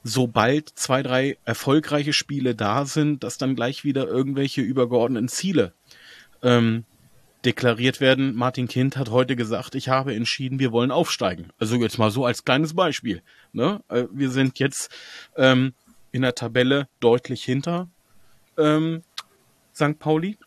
sobald 0.03 0.69
zwei, 0.69 1.01
drei 1.01 1.37
erfolgreiche 1.45 2.13
Spiele 2.13 2.55
da 2.55 2.85
sind, 2.85 3.23
dass 3.23 3.37
dann 3.37 3.55
gleich 3.55 3.83
wieder 3.83 4.05
irgendwelche 4.07 4.61
übergeordneten 4.61 5.29
Ziele 5.29 5.73
ähm, 6.43 6.85
deklariert 7.45 7.99
werden. 7.99 8.35
Martin 8.35 8.67
Kind 8.67 8.97
hat 8.97 9.09
heute 9.09 9.35
gesagt, 9.35 9.75
ich 9.75 9.89
habe 9.89 10.15
entschieden, 10.15 10.59
wir 10.59 10.71
wollen 10.71 10.91
aufsteigen. 10.91 11.49
Also 11.57 11.75
jetzt 11.77 11.97
mal 11.97 12.11
so 12.11 12.25
als 12.25 12.45
kleines 12.45 12.73
Beispiel. 12.73 13.21
Ne? 13.51 13.83
Äh, 13.89 14.05
wir 14.11 14.29
sind 14.29 14.59
jetzt 14.59 14.91
ähm, 15.35 15.73
in 16.11 16.21
der 16.21 16.35
Tabelle 16.35 16.87
deutlich 16.99 17.43
hinter 17.43 17.89
ähm, 18.57 19.03
St. 19.73 19.99
Pauli. 19.99 20.37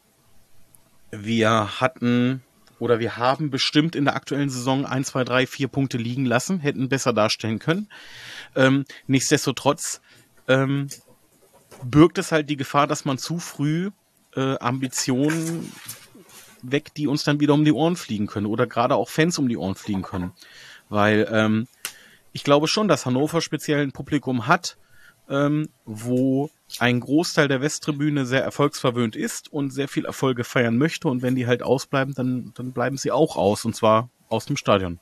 Wir 1.11 1.81
hatten 1.81 2.43
oder 2.79 2.99
wir 2.99 3.17
haben 3.17 3.51
bestimmt 3.51 3.97
in 3.97 4.05
der 4.05 4.17
aktuellen 4.17 4.51
Saison 4.51 4.85
ein, 4.85 5.05
zwei, 5.05 5.25
drei, 5.25 5.47
vier 5.47 5.69
Punkte 5.69 5.97
liegen 5.97 6.27
lassen, 6.27 6.61
hätten 6.61 6.89
besser 6.89 7.13
darstellen 7.13 7.59
können. 7.59 7.89
Ähm, 8.55 8.85
nichtsdestotrotz 9.07 10.01
ähm, 10.47 10.89
birgt 11.83 12.19
es 12.19 12.33
halt 12.33 12.51
die 12.51 12.57
Gefahr, 12.57 12.87
dass 12.87 13.05
man 13.05 13.19
zu 13.19 13.39
früh 13.39 13.91
äh, 14.35 14.59
Ambitionen 14.59 15.73
weg, 16.73 16.95
die 16.95 17.07
uns 17.07 17.25
dann 17.25 17.41
wieder 17.41 17.55
um 17.55 17.65
die 17.65 17.73
Ohren 17.73 17.97
fliegen 17.97 18.27
können 18.27 18.47
oder 18.47 18.67
gerade 18.67 18.95
auch 18.95 19.09
Fans 19.09 19.39
um 19.39 19.49
die 19.49 19.57
Ohren 19.57 19.75
fliegen 19.75 20.03
können. 20.03 20.33
Weil 20.89 21.29
ähm, 21.31 21.67
ich 22.33 22.45
glaube 22.45 22.69
schon, 22.69 22.89
dass 22.89 23.07
Hannover 23.07 23.41
speziell 23.41 23.83
ein 23.83 23.93
Publikum 23.93 24.47
hat, 24.47 24.77
ähm, 25.29 25.69
wo 25.85 26.51
ein 26.79 27.01
Großteil 27.01 27.49
der 27.49 27.61
Westtribüne 27.61 28.27
sehr 28.27 28.43
erfolgsverwöhnt 28.45 29.17
ist 29.17 29.53
und 29.53 29.71
sehr 29.71 29.89
viel 29.89 30.05
Erfolge 30.05 30.45
feiern 30.45 30.77
möchte. 30.77 31.09
Und 31.09 31.23
wenn 31.23 31.35
die 31.35 31.47
halt 31.47 31.63
ausbleiben, 31.63 32.15
dann, 32.15 32.53
dann 32.55 32.73
bleiben 32.73 32.97
sie 32.97 33.11
auch 33.11 33.37
aus, 33.37 33.65
und 33.65 33.75
zwar 33.75 34.11
aus 34.29 34.47
dem 34.47 34.57
Stadion. 34.57 34.99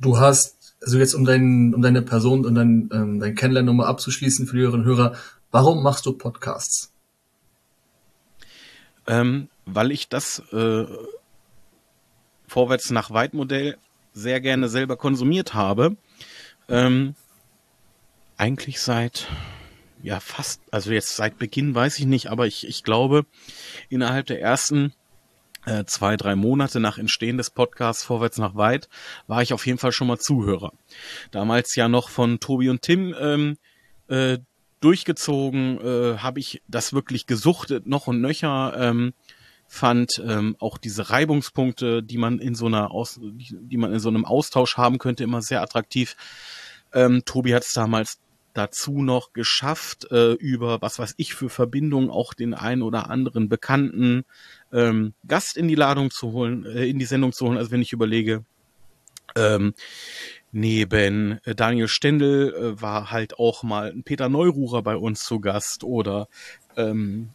Du 0.00 0.18
hast, 0.18 0.76
also 0.80 0.98
jetzt 0.98 1.14
um, 1.14 1.24
dein, 1.24 1.74
um 1.74 1.82
deine 1.82 2.02
Person 2.02 2.46
und 2.46 2.54
dein, 2.54 2.88
ähm, 2.92 3.20
dein 3.20 3.34
Kennenlernen 3.34 3.66
nochmal 3.66 3.88
abzuschließen 3.88 4.46
für 4.46 4.56
die 4.56 4.64
und 4.64 4.84
Hörer, 4.84 5.14
warum 5.50 5.82
machst 5.82 6.06
du 6.06 6.12
Podcasts? 6.12 6.92
Ähm, 9.08 9.48
weil 9.64 9.90
ich 9.90 10.08
das 10.08 10.40
äh, 10.52 10.86
Vorwärts 12.46 12.90
nach 12.90 13.10
Weit 13.10 13.34
Modell 13.34 13.76
sehr 14.12 14.40
gerne 14.40 14.68
selber 14.68 14.96
konsumiert 14.96 15.54
habe. 15.54 15.96
Ähm, 16.68 17.14
eigentlich 18.36 18.80
seit, 18.80 19.26
ja, 20.02 20.20
fast, 20.20 20.60
also 20.70 20.92
jetzt 20.92 21.16
seit 21.16 21.38
Beginn 21.38 21.74
weiß 21.74 21.98
ich 21.98 22.06
nicht, 22.06 22.28
aber 22.28 22.46
ich, 22.46 22.66
ich 22.66 22.84
glaube, 22.84 23.26
innerhalb 23.88 24.26
der 24.26 24.40
ersten 24.40 24.92
äh, 25.66 25.84
zwei, 25.84 26.16
drei 26.16 26.34
Monate 26.34 26.80
nach 26.80 26.98
Entstehen 26.98 27.36
des 27.36 27.50
Podcasts 27.50 28.04
Vorwärts 28.04 28.38
nach 28.38 28.54
Weit 28.54 28.88
war 29.26 29.42
ich 29.42 29.52
auf 29.52 29.66
jeden 29.66 29.78
Fall 29.78 29.92
schon 29.92 30.06
mal 30.06 30.18
Zuhörer. 30.18 30.72
Damals 31.30 31.74
ja 31.74 31.88
noch 31.88 32.08
von 32.08 32.40
Tobi 32.40 32.70
und 32.70 32.82
Tim 32.82 33.14
ähm, 33.18 33.58
äh, 34.08 34.38
durchgezogen, 34.80 35.80
äh, 35.80 36.18
habe 36.18 36.40
ich 36.40 36.62
das 36.68 36.92
wirklich 36.92 37.26
gesuchtet, 37.26 37.86
noch 37.86 38.06
und 38.06 38.20
nöcher. 38.20 38.74
Ähm, 38.78 39.12
fand 39.68 40.22
ähm, 40.26 40.56
auch 40.58 40.78
diese 40.78 41.10
Reibungspunkte, 41.10 42.02
die 42.02 42.16
man 42.16 42.38
in 42.38 42.54
so 42.54 42.66
einer 42.66 42.90
Aus 42.90 43.20
die 43.20 43.76
man 43.76 43.92
in 43.92 44.00
so 44.00 44.08
einem 44.08 44.24
Austausch 44.24 44.78
haben 44.78 44.98
könnte, 44.98 45.24
immer 45.24 45.42
sehr 45.42 45.60
attraktiv. 45.60 46.16
Ähm, 46.92 47.22
Tobi 47.26 47.54
hat 47.54 47.64
es 47.64 47.74
damals 47.74 48.18
dazu 48.54 49.02
noch 49.02 49.34
geschafft, 49.34 50.10
äh, 50.10 50.32
über 50.32 50.80
was 50.80 50.98
weiß 50.98 51.14
ich 51.18 51.34
für 51.34 51.50
Verbindungen 51.50 52.10
auch 52.10 52.34
den 52.34 52.54
einen 52.54 52.82
oder 52.82 53.10
anderen 53.10 53.48
bekannten 53.48 54.24
ähm, 54.72 55.12
Gast 55.26 55.56
in 55.56 55.68
die 55.68 55.74
Ladung 55.74 56.10
zu 56.10 56.32
holen, 56.32 56.64
äh, 56.64 56.86
in 56.86 56.98
die 56.98 57.04
Sendung 57.04 57.32
zu 57.32 57.46
holen. 57.46 57.58
Also 57.58 57.70
wenn 57.70 57.82
ich 57.82 57.92
überlege, 57.92 58.44
ähm, 59.36 59.74
neben 60.52 61.38
äh, 61.44 61.54
Daniel 61.54 61.88
Stendel 61.88 62.54
äh, 62.54 62.80
war 62.80 63.10
halt 63.10 63.38
auch 63.38 63.62
mal 63.62 63.90
ein 63.90 64.02
Peter 64.02 64.28
Neururer 64.28 64.82
bei 64.82 64.96
uns 64.96 65.24
zu 65.24 65.40
Gast 65.40 65.84
oder 65.84 66.28
ähm, 66.76 67.30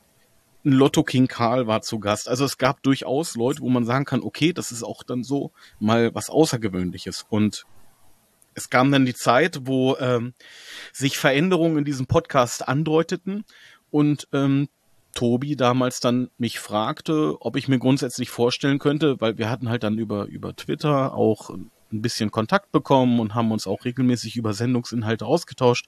ein 0.66 0.72
Lotto 0.72 1.04
King 1.04 1.28
Karl 1.28 1.68
war 1.68 1.82
zu 1.82 2.00
Gast. 2.00 2.30
Also 2.30 2.46
es 2.46 2.58
gab 2.58 2.82
durchaus 2.84 3.36
Leute, 3.36 3.62
wo 3.62 3.70
man 3.70 3.86
sagen 3.86 4.06
kann, 4.06 4.22
okay, 4.22 4.54
das 4.54 4.72
ist 4.72 4.84
auch 4.84 5.04
dann 5.04 5.24
so 5.24 5.52
mal 5.80 6.16
was 6.16 6.30
Außergewöhnliches. 6.30 7.26
Und 7.30 7.66
es 8.54 8.70
kam 8.70 8.92
dann 8.92 9.06
die 9.06 9.14
Zeit, 9.14 9.62
wo 9.64 9.98
ähm, 9.98 10.34
sich 10.94 11.18
Veränderungen 11.18 11.80
in 11.80 11.86
diesem 11.86 12.06
Podcast 12.06 12.68
andeuteten 12.68 13.44
und 13.92 14.28
ähm, 14.32 14.70
Tobi 15.14 15.56
damals 15.56 16.00
dann 16.00 16.30
mich 16.38 16.60
fragte, 16.60 17.38
ob 17.40 17.56
ich 17.56 17.68
mir 17.68 17.78
grundsätzlich 17.78 18.30
vorstellen 18.30 18.80
könnte, 18.80 19.22
weil 19.22 19.38
wir 19.38 19.50
hatten 19.50 19.70
halt 19.70 19.84
dann 19.84 20.00
über, 20.00 20.26
über 20.26 20.56
Twitter 20.56 21.14
auch 21.14 21.52
ein 21.94 22.02
bisschen 22.02 22.32
Kontakt 22.32 22.72
bekommen 22.72 23.20
und 23.20 23.36
haben 23.36 23.52
uns 23.52 23.68
auch 23.68 23.86
regelmäßig 23.86 24.36
über 24.36 24.54
Sendungsinhalte 24.54 25.26
ausgetauscht. 25.26 25.88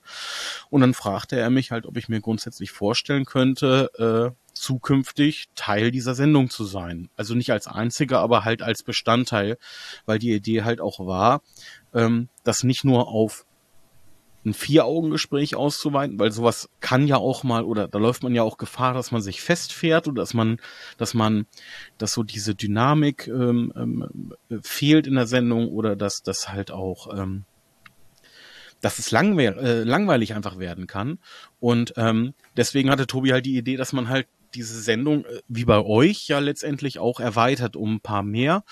Und 0.70 0.80
dann 0.80 0.94
fragte 0.94 1.36
er 1.36 1.50
mich 1.50 1.70
halt, 1.70 1.86
ob 1.86 1.96
ich 1.96 2.08
mir 2.08 2.20
grundsätzlich 2.20 2.70
vorstellen 2.70 3.24
könnte, 3.24 4.34
äh, 4.34 4.36
zukünftig 4.56 5.46
Teil 5.54 5.90
dieser 5.90 6.14
Sendung 6.14 6.50
zu 6.50 6.64
sein. 6.64 7.10
Also 7.16 7.34
nicht 7.34 7.52
als 7.52 7.66
einziger, 7.66 8.20
aber 8.20 8.44
halt 8.44 8.62
als 8.62 8.82
Bestandteil, 8.82 9.58
weil 10.06 10.18
die 10.18 10.32
Idee 10.32 10.62
halt 10.62 10.80
auch 10.80 10.98
war, 11.00 11.42
ähm, 11.94 12.28
das 12.44 12.64
nicht 12.64 12.84
nur 12.84 13.08
auf 13.08 13.45
ein 14.46 14.54
Vier-Augen-Gespräch 14.54 15.56
auszuweiten, 15.56 16.18
weil 16.18 16.30
sowas 16.30 16.70
kann 16.80 17.06
ja 17.08 17.16
auch 17.16 17.42
mal, 17.42 17.64
oder 17.64 17.88
da 17.88 17.98
läuft 17.98 18.22
man 18.22 18.34
ja 18.34 18.42
auch 18.42 18.56
Gefahr, 18.56 18.94
dass 18.94 19.10
man 19.10 19.20
sich 19.20 19.42
festfährt 19.42 20.06
oder 20.06 20.22
dass 20.22 20.34
man, 20.34 20.58
dass 20.96 21.14
man, 21.14 21.46
dass 21.98 22.12
so 22.12 22.22
diese 22.22 22.54
Dynamik 22.54 23.26
ähm, 23.26 23.72
ähm, 23.76 24.32
fehlt 24.62 25.06
in 25.06 25.16
der 25.16 25.26
Sendung 25.26 25.68
oder 25.68 25.96
dass 25.96 26.22
das 26.22 26.48
halt 26.48 26.70
auch, 26.70 27.12
ähm, 27.12 27.44
dass 28.80 28.98
es 29.00 29.10
langweil 29.10 29.58
äh, 29.58 29.82
langweilig 29.82 30.34
einfach 30.34 30.58
werden 30.58 30.86
kann. 30.86 31.18
Und 31.58 31.94
ähm, 31.96 32.32
deswegen 32.56 32.90
hatte 32.90 33.06
Tobi 33.06 33.32
halt 33.32 33.46
die 33.46 33.56
Idee, 33.56 33.76
dass 33.76 33.92
man 33.92 34.08
halt 34.08 34.28
diese 34.54 34.80
Sendung, 34.80 35.24
äh, 35.24 35.40
wie 35.48 35.64
bei 35.64 35.84
euch, 35.84 36.28
ja 36.28 36.38
letztendlich 36.38 37.00
auch 37.00 37.18
erweitert 37.18 37.74
um 37.74 37.96
ein 37.96 38.00
paar 38.00 38.22
mehr. 38.22 38.62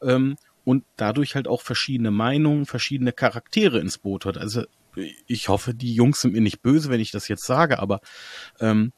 Ähm, 0.00 0.36
und 0.64 0.84
dadurch 0.96 1.36
halt 1.36 1.46
auch 1.46 1.62
verschiedene 1.62 2.10
Meinungen, 2.10 2.66
verschiedene 2.66 3.12
Charaktere 3.12 3.78
ins 3.78 3.98
Boot 3.98 4.24
hat. 4.24 4.36
Also 4.36 4.64
ich 5.26 5.48
hoffe, 5.48 5.74
die 5.74 5.94
Jungs 5.94 6.20
sind 6.20 6.32
mir 6.32 6.40
nicht 6.40 6.62
böse, 6.62 6.90
wenn 6.90 7.00
ich 7.00 7.10
das 7.10 7.28
jetzt 7.28 7.44
sage, 7.44 7.78
aber 7.78 8.00
ähm, 8.60 8.92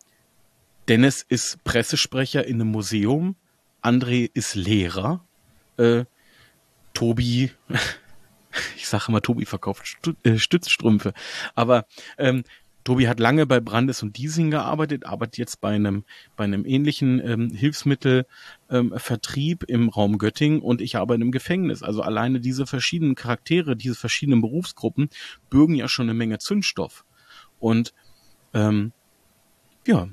Dennis 0.88 1.24
ist 1.28 1.62
Pressesprecher 1.64 2.46
in 2.46 2.60
einem 2.60 2.70
Museum, 2.70 3.36
André 3.82 4.30
ist 4.32 4.54
Lehrer, 4.54 5.24
äh, 5.76 6.04
Tobi, 6.94 7.52
ich 8.76 8.88
sage 8.88 9.04
immer, 9.08 9.20
Tobi 9.20 9.44
verkauft 9.44 9.98
äh, 10.22 10.38
Stützstrümpfe, 10.38 11.12
aber 11.54 11.86
ähm, 12.16 12.44
Tobi 12.88 13.06
hat 13.06 13.20
lange 13.20 13.44
bei 13.44 13.60
Brandes 13.60 14.02
und 14.02 14.16
Diesing 14.16 14.50
gearbeitet, 14.50 15.04
arbeitet 15.04 15.36
jetzt 15.36 15.60
bei 15.60 15.74
einem, 15.74 16.04
bei 16.36 16.44
einem 16.44 16.64
ähnlichen 16.64 17.20
ähm, 17.22 17.50
Hilfsmittelvertrieb 17.50 19.64
ähm, 19.68 19.82
im 19.82 19.90
Raum 19.90 20.16
Göttingen 20.16 20.62
und 20.62 20.80
ich 20.80 20.96
arbeite 20.96 21.20
im 21.20 21.30
Gefängnis. 21.30 21.82
Also 21.82 22.00
alleine 22.00 22.40
diese 22.40 22.66
verschiedenen 22.66 23.14
Charaktere, 23.14 23.76
diese 23.76 23.94
verschiedenen 23.94 24.40
Berufsgruppen 24.40 25.10
bürgen 25.50 25.74
ja 25.74 25.86
schon 25.86 26.06
eine 26.06 26.14
Menge 26.14 26.38
Zündstoff. 26.38 27.04
Und 27.58 27.92
ähm, 28.54 28.92
ja, 29.86 30.08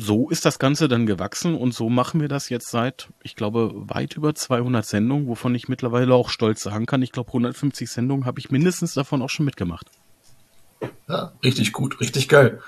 so 0.00 0.30
ist 0.30 0.46
das 0.46 0.58
Ganze 0.58 0.88
dann 0.88 1.04
gewachsen 1.04 1.54
und 1.54 1.74
so 1.74 1.90
machen 1.90 2.22
wir 2.22 2.28
das 2.28 2.48
jetzt 2.48 2.70
seit, 2.70 3.10
ich 3.22 3.36
glaube, 3.36 3.70
weit 3.74 4.16
über 4.16 4.34
200 4.34 4.86
Sendungen, 4.86 5.26
wovon 5.26 5.54
ich 5.54 5.68
mittlerweile 5.68 6.14
auch 6.14 6.30
stolz 6.30 6.62
sagen 6.62 6.86
kann. 6.86 7.02
Ich 7.02 7.12
glaube, 7.12 7.28
150 7.28 7.90
Sendungen 7.90 8.24
habe 8.24 8.40
ich 8.40 8.50
mindestens 8.50 8.94
davon 8.94 9.20
auch 9.20 9.28
schon 9.28 9.44
mitgemacht. 9.44 9.90
Ja, 11.08 11.32
richtig 11.42 11.72
gut, 11.72 12.00
richtig 12.00 12.28
geil. 12.28 12.60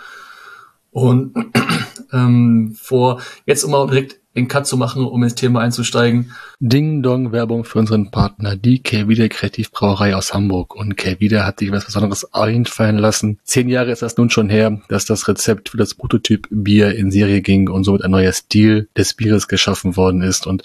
Und 0.90 1.35
ähm, 2.12 2.76
vor 2.81 3.21
jetzt 3.45 3.64
um 3.64 3.71
mal 3.71 3.87
direkt 3.87 4.21
den 4.37 4.49
Cut 4.49 4.66
zu 4.66 4.76
machen, 4.76 5.05
um 5.05 5.23
ins 5.23 5.35
Thema 5.35 5.61
einzusteigen. 5.61 6.33
Ding 6.61 7.02
Dong 7.02 7.33
Werbung 7.33 7.64
für 7.64 7.78
unseren 7.78 8.11
Partner, 8.11 8.55
die 8.55 8.83
Kelvida 8.83 9.28
Kreativbrauerei 9.28 10.14
aus 10.14 10.35
Hamburg. 10.35 10.75
Und 10.76 10.97
Kelvida 10.97 11.45
hat 11.45 11.59
sich 11.59 11.73
was 11.73 11.87
Besonderes 11.87 12.33
einfallen 12.35 12.99
lassen. 12.99 13.40
Zehn 13.45 13.69
Jahre 13.69 13.90
ist 13.90 14.02
das 14.02 14.16
nun 14.16 14.31
schon 14.31 14.50
her, 14.50 14.81
dass 14.88 15.07
das 15.07 15.26
Rezept 15.26 15.71
für 15.71 15.78
das 15.78 15.95
Prototyp 15.95 16.47
Bier 16.50 16.95
in 16.95 17.11
Serie 17.11 17.40
ging 17.40 17.69
und 17.71 17.85
somit 17.85 18.05
ein 18.05 18.11
neuer 18.11 18.33
Stil 18.33 18.88
des 18.97 19.14
Bieres 19.14 19.49
geschaffen 19.49 19.97
worden 19.97 20.23
ist. 20.23 20.47
Und 20.47 20.62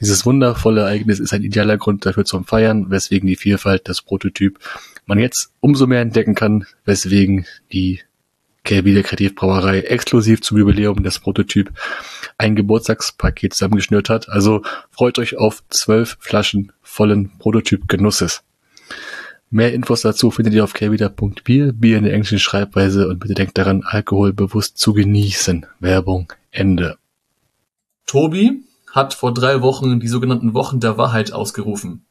dieses 0.00 0.26
wundervolle 0.26 0.80
Ereignis 0.80 1.20
ist 1.20 1.32
ein 1.32 1.44
idealer 1.44 1.78
Grund 1.78 2.04
dafür 2.04 2.24
zum 2.24 2.44
Feiern, 2.44 2.90
weswegen 2.90 3.28
die 3.28 3.36
Vielfalt 3.36 3.86
des 3.86 4.02
Prototyp 4.02 4.58
man 5.06 5.18
jetzt 5.18 5.52
umso 5.60 5.86
mehr 5.86 6.00
entdecken 6.00 6.34
kann, 6.34 6.66
weswegen 6.84 7.46
die 7.72 8.00
Kelvide 8.64 9.02
Kreativbrauerei 9.02 9.80
exklusiv 9.80 10.40
zum 10.42 10.58
Jubiläum 10.58 11.02
des 11.02 11.18
Prototyp 11.18 11.72
ein 12.38 12.54
Geburtstagspaket 12.54 13.54
zusammengeschnürt 13.54 14.08
hat. 14.08 14.28
Also 14.28 14.62
freut 14.90 15.18
euch 15.18 15.36
auf 15.36 15.64
zwölf 15.68 16.16
Flaschen 16.20 16.72
vollen 16.80 17.32
Prototyp-Genusses. 17.38 18.44
Mehr 19.50 19.74
Infos 19.74 20.02
dazu 20.02 20.30
findet 20.30 20.54
ihr 20.54 20.64
auf 20.64 20.72
kelvida.bier, 20.72 21.72
Bier 21.72 21.98
in 21.98 22.04
der 22.04 22.14
englischen 22.14 22.38
Schreibweise 22.38 23.08
und 23.08 23.18
bitte 23.18 23.34
denkt 23.34 23.58
daran, 23.58 23.82
Alkohol 23.84 24.32
bewusst 24.32 24.78
zu 24.78 24.94
genießen. 24.94 25.66
Werbung 25.78 26.32
Ende. 26.50 26.96
Tobi 28.06 28.62
hat 28.90 29.12
vor 29.12 29.34
drei 29.34 29.60
Wochen 29.60 30.00
die 30.00 30.08
sogenannten 30.08 30.54
Wochen 30.54 30.80
der 30.80 30.96
Wahrheit 30.98 31.32
ausgerufen. 31.32 32.04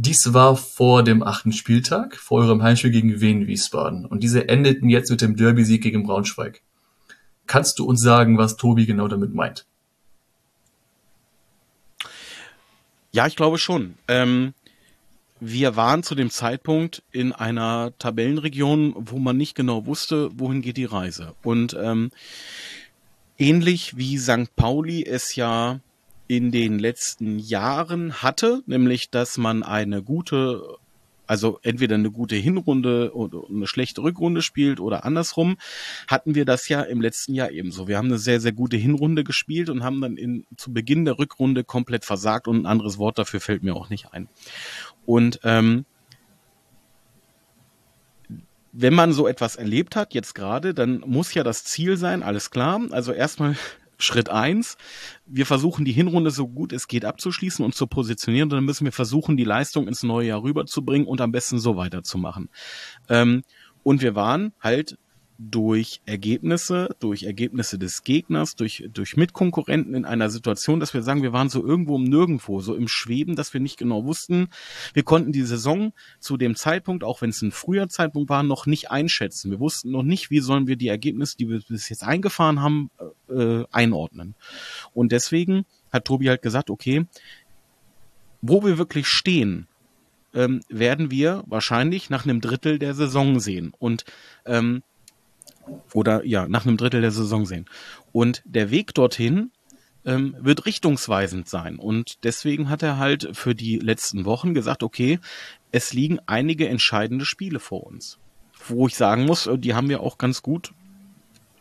Dies 0.00 0.32
war 0.32 0.56
vor 0.56 1.02
dem 1.02 1.24
achten 1.24 1.50
Spieltag, 1.50 2.14
vor 2.14 2.42
eurem 2.42 2.62
Heimspiel 2.62 2.92
gegen 2.92 3.20
Wien 3.20 3.48
Wiesbaden. 3.48 4.06
Und 4.06 4.22
diese 4.22 4.48
endeten 4.48 4.88
jetzt 4.88 5.10
mit 5.10 5.20
dem 5.20 5.34
Derby-Sieg 5.34 5.82
gegen 5.82 6.04
Braunschweig. 6.04 6.62
Kannst 7.48 7.80
du 7.80 7.84
uns 7.84 8.00
sagen, 8.00 8.38
was 8.38 8.56
Tobi 8.56 8.86
genau 8.86 9.08
damit 9.08 9.34
meint? 9.34 9.66
Ja, 13.10 13.26
ich 13.26 13.34
glaube 13.34 13.58
schon. 13.58 13.96
Ähm, 14.06 14.54
wir 15.40 15.74
waren 15.74 16.04
zu 16.04 16.14
dem 16.14 16.30
Zeitpunkt 16.30 17.02
in 17.10 17.32
einer 17.32 17.92
Tabellenregion, 17.98 18.94
wo 18.96 19.18
man 19.18 19.36
nicht 19.36 19.56
genau 19.56 19.84
wusste, 19.86 20.30
wohin 20.38 20.62
geht 20.62 20.76
die 20.76 20.84
Reise. 20.84 21.34
Und 21.42 21.76
ähm, 21.76 22.12
ähnlich 23.36 23.96
wie 23.96 24.16
St. 24.18 24.54
Pauli 24.54 25.04
es 25.04 25.34
ja 25.34 25.80
in 26.28 26.52
den 26.52 26.78
letzten 26.78 27.38
Jahren 27.38 28.22
hatte, 28.22 28.62
nämlich 28.66 29.10
dass 29.10 29.38
man 29.38 29.62
eine 29.62 30.02
gute, 30.02 30.62
also 31.26 31.58
entweder 31.62 31.94
eine 31.94 32.10
gute 32.10 32.36
Hinrunde 32.36 33.16
oder 33.16 33.44
eine 33.48 33.66
schlechte 33.66 34.02
Rückrunde 34.02 34.42
spielt 34.42 34.78
oder 34.78 35.06
andersrum, 35.06 35.56
hatten 36.06 36.34
wir 36.34 36.44
das 36.44 36.68
ja 36.68 36.82
im 36.82 37.00
letzten 37.00 37.34
Jahr 37.34 37.50
ebenso. 37.50 37.88
Wir 37.88 37.96
haben 37.96 38.08
eine 38.08 38.18
sehr, 38.18 38.40
sehr 38.40 38.52
gute 38.52 38.76
Hinrunde 38.76 39.24
gespielt 39.24 39.70
und 39.70 39.82
haben 39.82 40.02
dann 40.02 40.18
in, 40.18 40.46
zu 40.58 40.72
Beginn 40.72 41.06
der 41.06 41.18
Rückrunde 41.18 41.64
komplett 41.64 42.04
versagt 42.04 42.46
und 42.46 42.60
ein 42.60 42.66
anderes 42.66 42.98
Wort 42.98 43.18
dafür 43.18 43.40
fällt 43.40 43.62
mir 43.62 43.74
auch 43.74 43.88
nicht 43.88 44.12
ein. 44.12 44.28
Und 45.06 45.40
ähm, 45.44 45.86
wenn 48.72 48.94
man 48.94 49.12
so 49.12 49.26
etwas 49.26 49.56
erlebt 49.56 49.96
hat, 49.96 50.14
jetzt 50.14 50.34
gerade, 50.34 50.74
dann 50.74 51.00
muss 51.06 51.32
ja 51.32 51.42
das 51.42 51.64
Ziel 51.64 51.96
sein, 51.96 52.22
alles 52.22 52.50
klar. 52.50 52.80
Also 52.90 53.12
erstmal 53.12 53.56
Schritt 53.98 54.30
eins, 54.30 54.76
wir 55.26 55.44
versuchen 55.44 55.84
die 55.84 55.92
Hinrunde 55.92 56.30
so 56.30 56.48
gut 56.48 56.72
es 56.72 56.86
geht 56.86 57.04
abzuschließen 57.04 57.64
und 57.64 57.74
zu 57.74 57.86
positionieren. 57.86 58.46
Und 58.46 58.56
dann 58.56 58.64
müssen 58.64 58.84
wir 58.84 58.92
versuchen, 58.92 59.36
die 59.36 59.44
Leistung 59.44 59.88
ins 59.88 60.02
neue 60.02 60.28
Jahr 60.28 60.42
rüberzubringen 60.42 61.06
und 61.06 61.20
am 61.20 61.32
besten 61.32 61.58
so 61.58 61.76
weiterzumachen. 61.76 62.48
Ähm, 63.08 63.42
und 63.82 64.02
wir 64.02 64.14
waren 64.14 64.52
halt 64.60 64.98
durch 65.38 66.00
Ergebnisse, 66.04 66.88
durch 66.98 67.22
Ergebnisse 67.22 67.78
des 67.78 68.02
Gegners, 68.02 68.56
durch, 68.56 68.88
durch 68.92 69.16
Mitkonkurrenten 69.16 69.94
in 69.94 70.04
einer 70.04 70.30
Situation, 70.30 70.80
dass 70.80 70.94
wir 70.94 71.02
sagen, 71.04 71.22
wir 71.22 71.32
waren 71.32 71.48
so 71.48 71.64
irgendwo 71.64 71.96
im 71.96 72.04
Nirgendwo, 72.04 72.60
so 72.60 72.74
im 72.74 72.88
Schweben, 72.88 73.36
dass 73.36 73.54
wir 73.54 73.60
nicht 73.60 73.78
genau 73.78 74.04
wussten. 74.04 74.48
Wir 74.94 75.04
konnten 75.04 75.30
die 75.30 75.44
Saison 75.44 75.92
zu 76.18 76.36
dem 76.36 76.56
Zeitpunkt, 76.56 77.04
auch 77.04 77.22
wenn 77.22 77.30
es 77.30 77.40
ein 77.40 77.52
früher 77.52 77.88
Zeitpunkt 77.88 78.28
war, 78.28 78.42
noch 78.42 78.66
nicht 78.66 78.90
einschätzen. 78.90 79.52
Wir 79.52 79.60
wussten 79.60 79.92
noch 79.92 80.02
nicht, 80.02 80.30
wie 80.30 80.40
sollen 80.40 80.66
wir 80.66 80.74
die 80.74 80.88
Ergebnisse, 80.88 81.36
die 81.36 81.48
wir 81.48 81.60
bis 81.68 81.88
jetzt 81.88 82.02
eingefahren 82.02 82.60
haben, 82.60 82.90
äh, 83.30 83.62
einordnen. 83.70 84.34
Und 84.92 85.12
deswegen 85.12 85.66
hat 85.92 86.04
Tobi 86.04 86.28
halt 86.28 86.42
gesagt, 86.42 86.68
okay, 86.68 87.06
wo 88.42 88.64
wir 88.64 88.76
wirklich 88.76 89.06
stehen, 89.06 89.68
ähm, 90.34 90.62
werden 90.68 91.12
wir 91.12 91.44
wahrscheinlich 91.46 92.10
nach 92.10 92.24
einem 92.24 92.40
Drittel 92.40 92.80
der 92.80 92.94
Saison 92.94 93.38
sehen. 93.38 93.72
Und 93.78 94.04
ähm, 94.44 94.82
oder 95.92 96.24
ja, 96.24 96.48
nach 96.48 96.66
einem 96.66 96.76
Drittel 96.76 97.00
der 97.00 97.10
Saison 97.10 97.46
sehen. 97.46 97.66
Und 98.12 98.42
der 98.44 98.70
Weg 98.70 98.94
dorthin 98.94 99.50
ähm, 100.04 100.34
wird 100.40 100.66
richtungsweisend 100.66 101.48
sein. 101.48 101.76
Und 101.76 102.24
deswegen 102.24 102.70
hat 102.70 102.82
er 102.82 102.98
halt 102.98 103.30
für 103.32 103.54
die 103.54 103.78
letzten 103.78 104.24
Wochen 104.24 104.54
gesagt, 104.54 104.82
okay, 104.82 105.18
es 105.72 105.92
liegen 105.92 106.18
einige 106.26 106.68
entscheidende 106.68 107.24
Spiele 107.24 107.60
vor 107.60 107.86
uns. 107.86 108.18
Wo 108.66 108.86
ich 108.86 108.96
sagen 108.96 109.24
muss, 109.24 109.46
äh, 109.46 109.58
die 109.58 109.74
haben 109.74 109.88
wir 109.88 110.00
auch 110.00 110.18
ganz 110.18 110.42
gut 110.42 110.72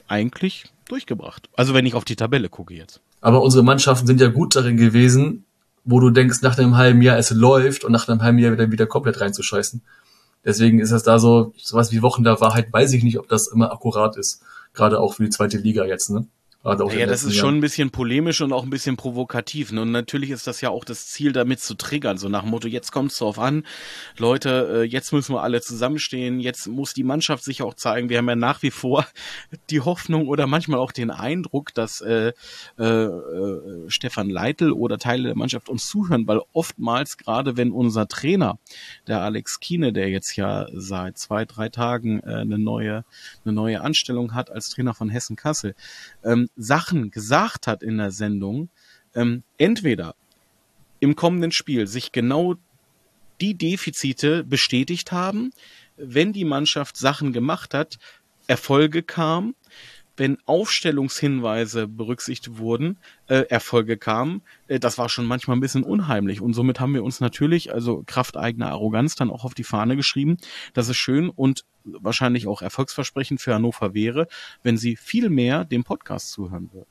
eigentlich 0.07 0.65
durchgebracht. 0.87 1.49
Also 1.55 1.73
wenn 1.73 1.85
ich 1.85 1.93
auf 1.93 2.05
die 2.05 2.15
Tabelle 2.15 2.49
gucke 2.49 2.73
jetzt. 2.73 3.01
Aber 3.19 3.41
unsere 3.41 3.63
Mannschaften 3.63 4.07
sind 4.07 4.21
ja 4.21 4.27
gut 4.27 4.55
darin 4.55 4.77
gewesen, 4.77 5.45
wo 5.83 5.99
du 5.99 6.09
denkst, 6.09 6.41
nach 6.41 6.57
einem 6.57 6.77
halben 6.77 7.01
Jahr 7.01 7.17
es 7.17 7.31
läuft 7.31 7.83
und 7.83 7.91
nach 7.91 8.07
einem 8.07 8.21
halben 8.21 8.39
Jahr 8.39 8.51
wieder, 8.51 8.71
wieder 8.71 8.85
komplett 8.87 9.19
reinzuscheißen. 9.19 9.81
Deswegen 10.45 10.79
ist 10.79 10.91
das 10.91 11.03
da 11.03 11.19
so, 11.19 11.53
sowas 11.57 11.91
wie 11.91 12.01
Wochen 12.01 12.23
der 12.23 12.39
Wahrheit, 12.39 12.71
weiß 12.71 12.93
ich 12.93 13.03
nicht, 13.03 13.19
ob 13.19 13.27
das 13.27 13.47
immer 13.47 13.71
akkurat 13.71 14.17
ist. 14.17 14.41
Gerade 14.73 14.99
auch 14.99 15.15
für 15.15 15.23
die 15.23 15.29
zweite 15.29 15.57
Liga 15.57 15.85
jetzt, 15.85 16.09
ne? 16.09 16.25
Ja, 16.99 17.05
das 17.05 17.23
ist 17.23 17.35
Jahren. 17.35 17.47
schon 17.47 17.55
ein 17.57 17.61
bisschen 17.61 17.91
polemisch 17.91 18.41
und 18.41 18.51
auch 18.51 18.63
ein 18.63 18.69
bisschen 18.69 18.97
provokativ. 18.97 19.71
Ne? 19.71 19.81
Und 19.81 19.91
natürlich 19.91 20.31
ist 20.31 20.47
das 20.47 20.59
ja 20.61 20.69
auch 20.69 20.83
das 20.83 21.07
Ziel, 21.07 21.31
damit 21.31 21.61
zu 21.61 21.75
triggern. 21.75 22.17
So 22.17 22.27
nach 22.29 22.41
dem 22.41 22.51
Motto, 22.51 22.67
jetzt 22.67 22.91
kommt 22.91 23.11
es 23.11 23.17
drauf 23.17 23.39
an, 23.39 23.65
Leute, 24.17 24.81
äh, 24.81 24.83
jetzt 24.83 25.13
müssen 25.13 25.33
wir 25.33 25.43
alle 25.43 25.61
zusammenstehen, 25.61 26.39
jetzt 26.39 26.67
muss 26.67 26.93
die 26.93 27.03
Mannschaft 27.03 27.43
sich 27.43 27.61
auch 27.61 27.73
zeigen. 27.73 28.09
Wir 28.09 28.17
haben 28.17 28.27
ja 28.27 28.35
nach 28.35 28.61
wie 28.63 28.71
vor 28.71 29.05
die 29.69 29.81
Hoffnung 29.81 30.27
oder 30.27 30.47
manchmal 30.47 30.79
auch 30.79 30.91
den 30.91 31.09
Eindruck, 31.09 31.73
dass 31.73 32.01
äh, 32.01 32.33
äh, 32.77 32.83
äh, 32.83 33.89
Stefan 33.89 34.29
Leitl 34.29 34.71
oder 34.71 34.97
Teile 34.97 35.23
der 35.23 35.37
Mannschaft 35.37 35.69
uns 35.69 35.87
zuhören, 35.87 36.27
weil 36.27 36.41
oftmals, 36.53 37.17
gerade 37.17 37.55
wenn 37.57 37.71
unser 37.71 38.07
Trainer, 38.07 38.59
der 39.07 39.21
Alex 39.21 39.59
Kiene, 39.59 39.93
der 39.93 40.09
jetzt 40.09 40.35
ja 40.35 40.67
seit 40.73 41.17
zwei, 41.17 41.45
drei 41.45 41.69
Tagen 41.69 42.19
äh, 42.21 42.35
eine 42.35 42.59
neue, 42.59 43.05
eine 43.45 43.53
neue 43.53 43.81
Anstellung 43.81 44.33
hat 44.33 44.49
als 44.49 44.69
Trainer 44.69 44.93
von 44.93 45.09
Hessen 45.09 45.35
Kassel, 45.35 45.75
ähm, 46.23 46.49
Sachen 46.57 47.11
gesagt 47.11 47.67
hat 47.67 47.83
in 47.83 47.97
der 47.97 48.11
Sendung, 48.11 48.69
ähm, 49.15 49.43
entweder 49.57 50.15
im 50.99 51.15
kommenden 51.15 51.51
Spiel 51.51 51.87
sich 51.87 52.11
genau 52.11 52.55
die 53.39 53.55
Defizite 53.55 54.43
bestätigt 54.43 55.11
haben, 55.11 55.51
wenn 55.95 56.33
die 56.33 56.45
Mannschaft 56.45 56.97
Sachen 56.97 57.33
gemacht 57.33 57.73
hat, 57.73 57.97
Erfolge 58.47 59.03
kamen, 59.03 59.55
wenn 60.17 60.37
Aufstellungshinweise 60.45 61.87
berücksichtigt 61.87 62.57
wurden, 62.57 62.97
äh, 63.27 63.45
Erfolge 63.49 63.97
kamen, 63.97 64.41
äh, 64.67 64.79
das 64.79 64.97
war 64.97 65.09
schon 65.09 65.25
manchmal 65.25 65.55
ein 65.57 65.61
bisschen 65.61 65.83
unheimlich. 65.83 66.41
Und 66.41 66.53
somit 66.53 66.79
haben 66.79 66.93
wir 66.93 67.03
uns 67.03 67.19
natürlich, 67.19 67.73
also 67.73 68.03
Kraft 68.05 68.35
eigener 68.35 68.69
Arroganz, 68.69 69.15
dann 69.15 69.29
auch 69.29 69.45
auf 69.45 69.53
die 69.53 69.63
Fahne 69.63 69.95
geschrieben, 69.95 70.37
dass 70.73 70.89
es 70.89 70.97
schön 70.97 71.29
und 71.29 71.65
wahrscheinlich 71.83 72.47
auch 72.47 72.61
erfolgsversprechend 72.61 73.39
für 73.39 73.53
Hannover 73.53 73.93
wäre, 73.93 74.27
wenn 74.63 74.77
sie 74.77 74.95
viel 74.95 75.29
mehr 75.29 75.63
dem 75.63 75.83
Podcast 75.83 76.31
zuhören 76.31 76.69
würden. 76.73 76.87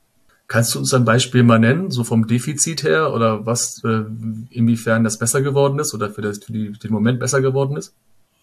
Kannst 0.47 0.73
du 0.73 0.79
uns 0.79 0.93
ein 0.93 1.03
Beispiel 1.03 1.43
mal 1.43 1.59
nennen, 1.59 1.91
so 1.91 2.05
vom 2.05 2.25
Defizit 2.25 2.83
her 2.83 3.13
oder 3.13 3.45
was, 3.45 3.83
äh, 3.83 4.05
inwiefern 4.49 5.03
das 5.03 5.19
besser 5.19 5.41
geworden 5.41 5.77
ist 5.77 5.93
oder 5.93 6.09
für, 6.09 6.21
das, 6.21 6.43
für 6.43 6.53
die, 6.53 6.71
den 6.71 6.91
Moment 6.91 7.19
besser 7.19 7.41
geworden 7.41 7.75
ist? 7.75 7.93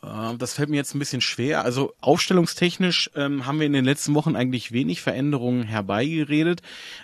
Ähm, 0.04 0.38
das 0.38 0.54
fällt 0.54 0.70
mir 0.70 0.76
jetzt 0.76 0.94
ein 0.94 0.98
bisschen 0.98 1.20
schwer. 1.20 1.64
Also 1.64 1.94
aufstellungstechnisch 2.00 3.10
ähm, 3.14 3.46
haben 3.46 3.58
wir 3.58 3.66
in 3.66 3.72
den 3.72 3.84
letzten 3.84 4.14
Wochen 4.14 4.36
eigentlich 4.36 4.72
wenig 4.72 5.02
Veränderungen 5.02 5.64
herbeigeredet. 5.64 6.62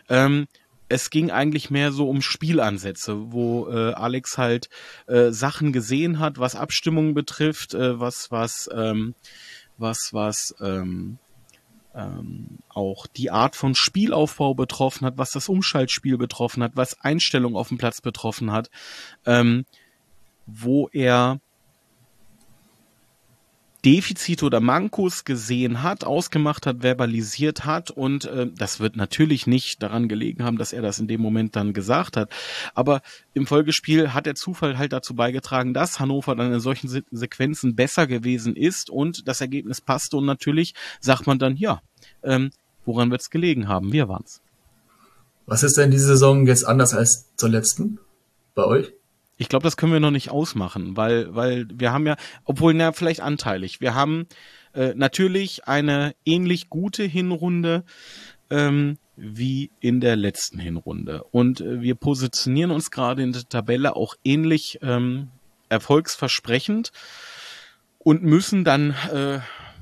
Ähm, 0.09 0.47
es 0.88 1.11
ging 1.11 1.30
eigentlich 1.30 1.71
mehr 1.71 1.92
so 1.92 2.09
um 2.09 2.21
Spielansätze, 2.21 3.33
wo 3.33 3.69
äh, 3.69 3.92
Alex 3.92 4.38
halt 4.38 4.69
äh, 5.07 5.30
Sachen 5.30 5.73
gesehen 5.73 6.19
hat, 6.19 6.38
was 6.38 6.57
Abstimmungen 6.57 7.14
betrifft, 7.14 7.75
äh, 7.75 8.00
was 8.00 8.30
was 8.33 8.69
ähm, 8.75 9.14
was 9.78 10.11
was 10.12 10.54
ähm, 10.61 11.19
ähm, 11.95 12.59
auch 12.69 13.07
die 13.07 13.30
Art 13.30 13.54
von 13.54 13.76
Spielaufbau 13.76 14.54
betroffen 14.54 15.07
hat, 15.07 15.16
was 15.16 15.30
das 15.30 15.49
Umschaltspiel 15.49 16.19
betroffen 16.19 16.62
hat, 16.62 16.73
was 16.75 17.00
Einstellung 17.00 17.57
auf 17.57 17.69
dem 17.69 17.78
Platz 17.78 18.00
betroffen 18.00 18.50
hat, 18.50 18.69
ähm, 19.26 19.64
wo 20.47 20.88
er 20.92 21.40
Defizite 23.84 24.44
oder 24.44 24.60
Mankos 24.60 25.25
gesehen 25.25 25.82
hat, 25.82 26.04
ausgemacht 26.04 26.66
hat, 26.66 26.80
verbalisiert 26.80 27.64
hat 27.64 27.90
und 27.90 28.26
äh, 28.26 28.49
das 28.56 28.80
wird 28.80 28.96
natürlich 28.96 29.46
nicht 29.46 29.82
daran 29.82 30.08
gelegen 30.08 30.44
haben, 30.44 30.58
dass 30.58 30.72
er 30.72 30.82
das 30.82 30.99
in 30.99 31.08
dem 31.08 31.20
Moment 31.20 31.56
dann 31.56 31.72
gesagt 31.72 32.16
hat. 32.16 32.30
Aber 32.75 33.02
im 33.34 33.46
Folgespiel 33.46 34.12
hat 34.12 34.26
der 34.26 34.34
Zufall 34.34 34.78
halt 34.78 34.92
dazu 34.92 35.14
beigetragen, 35.14 35.75
dass 35.75 36.00
Hannover 36.00 36.37
dann 36.37 36.52
in 36.52 36.60
solchen 36.60 36.88
Se 36.88 37.02
Sequenzen 37.10 37.75
besser 37.75 38.06
gewesen 38.06 38.56
ist 38.56 38.90
und 38.90 39.26
das 39.26 39.40
Ergebnis 39.40 39.80
passte 39.80 40.16
und 40.16 40.26
natürlich 40.26 40.75
sagt 41.00 41.26
man 41.26 41.38
dann, 41.38 41.56
ja, 41.56 41.80
ähm, 42.22 42.50
woran 42.84 43.10
wird 43.10 43.22
es 43.22 43.30
gelegen 43.30 43.68
haben? 43.68 43.92
Wir 43.92 44.08
waren's. 44.08 44.42
Was 45.46 45.62
ist 45.62 45.76
denn 45.76 45.90
diese 45.90 46.06
Saison 46.06 46.46
jetzt 46.46 46.64
anders 46.64 46.94
als 46.94 47.34
zur 47.37 47.49
letzten 47.49 47.99
bei 48.54 48.64
euch? 48.64 48.92
Ich 49.40 49.49
glaube, 49.49 49.62
das 49.62 49.78
können 49.78 49.94
wir 49.94 50.00
noch 50.00 50.11
nicht 50.11 50.30
ausmachen, 50.30 50.99
weil, 50.99 51.35
weil 51.35 51.66
wir 51.73 51.94
haben 51.94 52.06
ja, 52.06 52.16
obwohl, 52.44 52.75
na, 52.75 52.92
vielleicht 52.92 53.23
anteilig. 53.23 53.80
Wir 53.80 53.94
haben 53.94 54.26
äh, 54.75 54.92
natürlich 54.94 55.66
eine 55.66 56.14
ähnlich 56.26 56.68
gute 56.68 57.04
Hinrunde 57.04 57.85
ähm, 58.50 58.99
wie 59.16 59.70
in 59.80 60.02
der 60.02 60.16
letzten 60.16 60.59
Hinrunde. 60.59 61.25
Und 61.30 61.62
äh, 61.62 61.80
wir 61.80 61.94
positionieren 61.94 62.70
uns 62.70 62.90
gerade 62.90 63.23
in 63.23 63.32
der 63.32 63.49
Tabelle 63.49 63.97
auch 63.97 64.14
ähnlich 64.25 64.78
ähm, 64.82 65.28
erfolgsversprechend 65.70 66.92
und 67.99 68.23
müssen 68.23 68.62
dann 68.62 68.90
äh, 69.11 69.38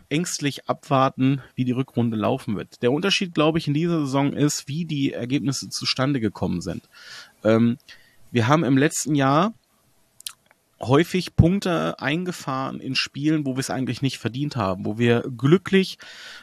ängstlich 0.09 0.69
abwarten, 0.69 1.43
wie 1.57 1.65
die 1.65 1.73
Rückrunde 1.73 2.17
laufen 2.17 2.57
wird. 2.57 2.81
Der 2.83 2.93
Unterschied, 2.93 3.35
glaube 3.35 3.59
ich, 3.59 3.67
in 3.67 3.75
dieser 3.75 4.03
Saison 4.03 4.35
ist, 4.35 4.69
wie 4.69 4.85
die 4.85 5.15
Ergebnisse 5.15 5.69
zustande 5.69 6.21
gekommen 6.21 6.61
sind. 6.61 6.89
Ähm, 7.43 7.77
wir 8.31 8.49
haben 8.49 8.65
im 8.65 8.77
letzten 8.77 9.15
Jahr 9.15 9.55
häufig 10.81 11.35
Punkte 11.35 11.99
eingefahren 11.99 12.81
in 12.81 12.95
Spielen, 12.95 13.45
wo 13.45 13.57
wir 13.57 13.61
es 13.61 13.71
eigentlich 13.71 14.03
nicht 14.03 14.19
verdient 14.19 14.57
haben, 14.57 14.85
wo 14.85 14.99
wir 14.99 15.25
glücklich 15.37 15.99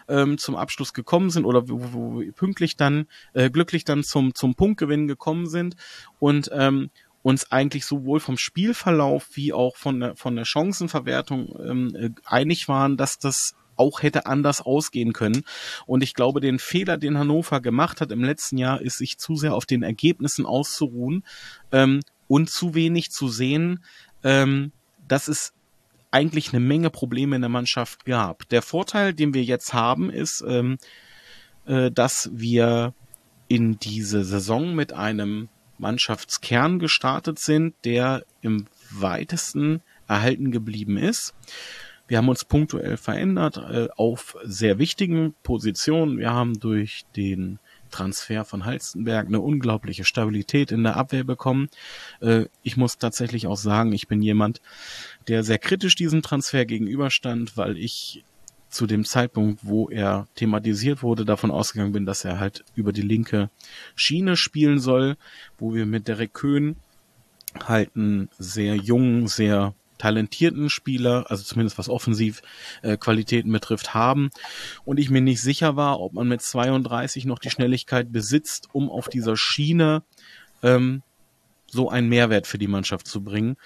ähm, 0.08 0.38
zum 0.38 0.56
Abschluss 0.56 0.94
gekommen 0.94 1.30
sind 1.30 1.46
oder 1.46 1.70
wo, 1.70 1.80
wo 1.94 2.20
wir 2.20 2.32
pünktlich 2.34 2.76
dann 2.76 3.08
äh, 3.34 3.50
glücklich 3.50 3.86
dann 3.86 4.04
zum 4.04 4.36
zum 4.36 4.56
Punktgewinn 4.56 5.08
gekommen 5.08 5.48
sind 5.48 5.76
und 6.20 6.50
ähm, 6.54 6.90
uns 7.22 7.52
eigentlich 7.52 7.86
sowohl 7.86 8.20
vom 8.20 8.38
Spielverlauf 8.38 9.30
wie 9.34 9.54
auch 9.54 9.78
von 9.78 10.00
der 10.00 10.16
von 10.16 10.36
der 10.36 10.46
Chancenverwertung 10.46 11.56
ähm, 11.64 11.96
äh, 11.96 12.10
einig 12.26 12.68
waren, 12.68 12.98
dass 12.98 13.18
das 13.18 13.56
auch 13.76 14.02
hätte 14.02 14.26
anders 14.26 14.62
ausgehen 14.62 15.14
können. 15.14 15.44
Und 15.86 16.04
ich 16.04 16.14
glaube, 16.14 16.42
den 16.42 16.60
Fehler, 16.60 16.98
den 16.98 17.18
Hannover 17.18 17.62
gemacht 17.62 18.02
hat 18.02 18.12
im 18.12 18.24
letzten 18.24 18.58
Jahr, 18.58 18.82
ist 18.82 18.98
sich 18.98 19.18
zu 19.18 19.36
sehr 19.36 19.54
auf 19.56 19.66
den 19.66 19.84
Ergebnissen 19.84 20.46
auszuruhen 20.46 21.24
ähm, 21.72 22.02
und 22.28 22.50
zu 22.50 22.74
wenig 22.74 23.12
zu 23.12 23.28
sehen, 23.28 23.84
ähm, 24.24 24.72
dass 25.08 25.28
es 25.28 25.54
eigentlich 26.12 26.54
eine 26.54 26.62
Menge 26.62 26.90
Probleme 26.90 27.36
in 27.36 27.42
der 27.42 27.50
Mannschaft 27.50 28.06
gab. 28.06 28.48
Der 28.50 28.62
Vorteil, 28.62 29.14
den 29.14 29.34
wir 29.34 29.44
jetzt 29.44 29.74
haben, 29.74 30.10
ist, 30.10 30.44
ähm, 30.48 30.78
äh, 31.66 31.92
dass 31.92 32.30
wir 32.34 32.94
in 33.48 33.78
diese 33.80 34.24
Saison 34.24 34.74
mit 34.74 34.94
einem 34.94 35.50
Mannschaftskern 35.78 36.80
gestartet 36.80 37.40
sind, 37.40 37.76
der 37.84 38.24
im 38.42 38.68
weitesten 38.92 39.82
erhalten 40.08 40.52
geblieben 40.52 40.98
ist. 40.98 41.34
Wir 42.08 42.18
haben 42.18 42.30
uns 42.30 42.46
punktuell 42.46 42.98
verändert 42.98 43.58
äh, 43.58 43.88
auf 43.96 44.38
sehr 44.44 44.78
wichtigen 44.78 45.34
Positionen. 45.44 46.18
Wir 46.20 46.32
haben 46.32 46.60
durch 46.60 47.06
den 47.16 47.60
Transfer 47.90 48.46
von 48.46 48.66
Halstenberg 48.66 49.28
eine 49.28 49.40
unglaubliche 49.40 50.04
Stabilität 50.04 50.72
in 50.72 50.84
der 50.84 50.98
Abwehr 50.98 51.24
bekommen. 51.24 51.70
Äh, 52.22 52.46
ich 52.62 52.78
muss 52.78 52.98
tatsächlich 52.98 53.48
auch 53.48 53.58
sagen, 53.58 53.94
ich 53.94 54.08
bin 54.08 54.22
jemand, 54.22 54.62
der 55.28 55.44
sehr 55.44 55.58
kritisch 55.58 55.96
diesem 55.96 56.22
Transfer 56.22 56.66
gegenüberstand, 56.66 57.58
weil 57.58 57.78
ich 57.78 58.24
zu 58.70 58.86
dem 58.86 59.06
Zeitpunkt, 59.06 59.62
wo 59.64 59.90
er 59.90 60.28
thematisiert 60.36 61.02
wurde, 61.02 61.24
davon 61.24 61.50
ausgegangen 61.50 61.94
bin, 61.94 62.06
dass 62.06 62.26
er 62.26 62.40
halt 62.40 62.66
über 62.76 62.92
die 62.92 63.02
linke 63.02 63.50
Schiene 63.96 64.36
spielen 64.36 64.80
soll, 64.80 65.16
wo 65.58 65.74
wir 65.74 65.86
mit 65.86 66.10
Derek 66.10 66.34
Köhn 66.34 66.76
halt 67.64 67.96
einen 67.96 68.30
sehr 68.38 68.76
jungen, 68.76 69.28
sehr 69.28 69.74
talentierten 70.06 70.70
Spieler, 70.70 71.26
also 71.30 71.44
zumindest 71.44 71.80
was 71.80 71.90
offensiv 71.90 72.44
äh, 72.84 72.96
betrifft, 72.96 73.96
haben. 73.96 74.30
Und 74.84 75.00
ich 75.00 75.10
mir 75.10 75.22
nicht 75.22 75.42
sicher 75.42 75.76
war, 75.76 76.00
ob 76.00 76.14
man 76.14 76.28
mit 76.28 76.44
32 76.44 77.26
noch 77.26 77.40
die 77.40 77.50
Schnelligkeit 77.50 78.12
besitzt, 78.12 78.70
um 78.72 78.92
auf 78.92 79.10
dieser 79.10 79.36
Schiene 79.36 80.04
ähm, 80.62 81.02
so 81.66 81.90
einen 81.90 82.08
Mehrwert 82.08 82.46
für 82.46 82.60
die 82.60 82.68
Mannschaft 82.68 83.08
zu 83.08 83.24
bringen. 83.24 83.58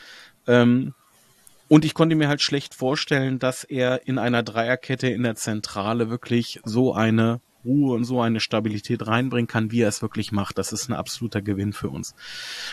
Ähm, 0.48 0.94
und 1.68 1.84
ich 1.84 1.94
konnte 1.94 2.16
mir 2.16 2.30
halt 2.30 2.42
schlecht 2.42 2.74
vorstellen, 2.74 3.38
dass 3.38 3.66
er 3.66 4.08
in 4.08 4.18
einer 4.18 4.42
Dreierkette 4.42 5.10
in 5.10 5.24
der 5.24 5.36
Zentrale 5.36 6.10
wirklich 6.10 6.62
so 6.64 6.94
eine 6.94 7.42
Ruhe 7.66 7.96
und 7.96 8.04
so 8.04 8.22
eine 8.22 8.40
Stabilität 8.40 9.06
reinbringen 9.06 9.48
kann, 9.48 9.72
wie 9.72 9.82
er 9.82 9.90
es 9.90 10.02
wirklich 10.02 10.32
macht. 10.32 10.58
Das 10.58 10.72
ist 10.72 10.90
ein 10.90 10.94
absoluter 10.94 11.42
Gewinn 11.42 11.74
für 11.74 11.90
uns. 11.90 12.16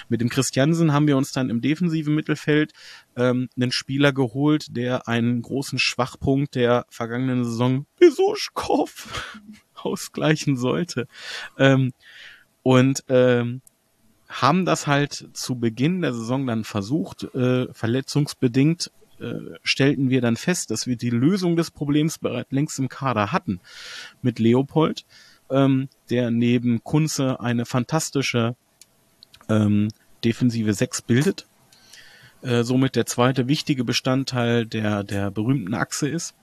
Mit 0.08 0.20
dem 0.20 0.28
Christiansen 0.28 0.92
haben 0.92 1.06
wir 1.06 1.16
uns 1.16 1.32
dann 1.32 1.50
im 1.50 1.60
defensiven 1.60 2.14
Mittelfeld 2.14 2.72
ähm, 3.16 3.48
einen 3.56 3.72
Spieler 3.72 4.12
geholt, 4.12 4.76
der 4.76 5.08
einen 5.08 5.42
großen 5.42 5.78
Schwachpunkt 5.78 6.54
der 6.54 6.86
vergangenen 6.88 7.44
Saison 7.44 7.86
Besuschkow 7.98 9.34
ausgleichen 9.74 10.56
sollte. 10.56 11.06
Ähm, 11.58 11.92
und 12.62 13.04
ähm, 13.08 13.62
haben 14.28 14.64
das 14.64 14.86
halt 14.86 15.28
zu 15.32 15.56
Beginn 15.56 16.02
der 16.02 16.12
Saison 16.12 16.46
dann 16.46 16.64
versucht, 16.64 17.24
äh, 17.34 17.72
verletzungsbedingt 17.72 18.90
äh, 19.20 19.58
stellten 19.62 20.10
wir 20.10 20.20
dann 20.20 20.36
fest, 20.36 20.70
dass 20.70 20.86
wir 20.86 20.96
die 20.96 21.10
Lösung 21.10 21.56
des 21.56 21.70
Problems 21.70 22.18
bereits 22.18 22.52
längst 22.52 22.78
im 22.78 22.88
Kader 22.88 23.32
hatten 23.32 23.60
mit 24.22 24.38
Leopold, 24.38 25.04
ähm, 25.50 25.88
der 26.10 26.30
neben 26.30 26.82
Kunze 26.84 27.40
eine 27.40 27.64
fantastische 27.64 28.56
ähm, 29.48 29.88
defensive 30.24 30.72
Sechs 30.74 31.02
bildet, 31.02 31.46
äh, 32.42 32.62
somit 32.62 32.96
der 32.96 33.06
zweite 33.06 33.48
wichtige 33.48 33.84
Bestandteil 33.84 34.66
der, 34.66 35.04
der 35.04 35.30
berühmten 35.30 35.74
Achse 35.74 36.08
ist. 36.08 36.34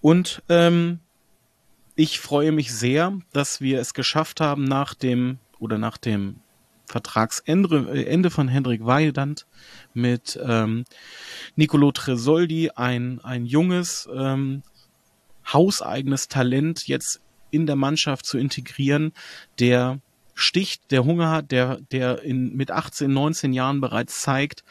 Und 0.00 0.42
ähm, 0.48 1.00
ich 1.96 2.18
freue 2.18 2.52
mich 2.52 2.72
sehr, 2.72 3.18
dass 3.32 3.60
wir 3.60 3.80
es 3.80 3.94
geschafft 3.94 4.40
haben, 4.40 4.64
nach 4.64 4.94
dem 4.94 5.38
oder 5.58 5.78
nach 5.78 5.96
dem 5.96 6.40
Vertragsende 6.86 7.88
äh, 7.92 8.04
Ende 8.04 8.30
von 8.30 8.48
Hendrik 8.48 8.84
Weidand 8.84 9.46
mit 9.94 10.38
ähm, 10.42 10.84
Nicolo 11.56 11.92
Tresoldi, 11.92 12.70
ein, 12.74 13.20
ein 13.22 13.46
junges, 13.46 14.08
ähm, 14.14 14.62
hauseigenes 15.52 16.28
Talent 16.28 16.86
jetzt 16.86 17.20
in 17.50 17.66
der 17.66 17.76
Mannschaft 17.76 18.26
zu 18.26 18.38
integrieren, 18.38 19.12
der 19.58 20.00
sticht, 20.34 20.90
der 20.90 21.04
Hunger 21.04 21.30
hat, 21.30 21.52
der, 21.52 21.78
der 21.92 22.22
in, 22.22 22.56
mit 22.56 22.70
18, 22.70 23.12
19 23.12 23.52
Jahren 23.52 23.80
bereits 23.80 24.22
zeigt, 24.22 24.64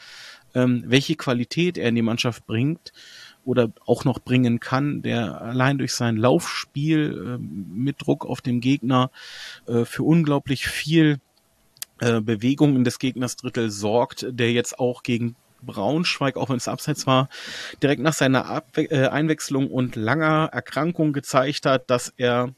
ähm, 0.54 0.84
welche 0.86 1.16
Qualität 1.16 1.78
er 1.78 1.88
in 1.88 1.94
die 1.94 2.02
Mannschaft 2.02 2.46
bringt 2.46 2.92
oder 3.44 3.72
auch 3.86 4.04
noch 4.04 4.20
bringen 4.20 4.60
kann, 4.60 5.02
der 5.02 5.40
allein 5.40 5.78
durch 5.78 5.94
sein 5.94 6.16
Laufspiel 6.16 7.38
äh, 7.38 7.38
mit 7.38 8.02
Druck 8.02 8.24
auf 8.24 8.40
dem 8.40 8.60
Gegner 8.60 9.10
äh, 9.66 9.84
für 9.84 10.02
unglaublich 10.02 10.66
viel 10.66 11.18
äh, 12.00 12.20
Bewegung 12.20 12.76
in 12.76 12.84
des 12.84 12.98
Gegners 12.98 13.36
Drittel 13.36 13.70
sorgt, 13.70 14.26
der 14.28 14.52
jetzt 14.52 14.78
auch 14.78 15.02
gegen 15.02 15.36
Braunschweig, 15.62 16.36
auch 16.36 16.50
wenn 16.50 16.56
es 16.56 16.68
abseits 16.68 17.06
war, 17.06 17.28
direkt 17.82 18.02
nach 18.02 18.12
seiner 18.12 18.46
Abwe 18.46 18.90
äh, 18.90 19.08
Einwechslung 19.08 19.70
und 19.70 19.96
langer 19.96 20.50
Erkrankung 20.52 21.12
gezeigt 21.12 21.66
hat, 21.66 21.88
dass 21.90 22.12
er 22.16 22.54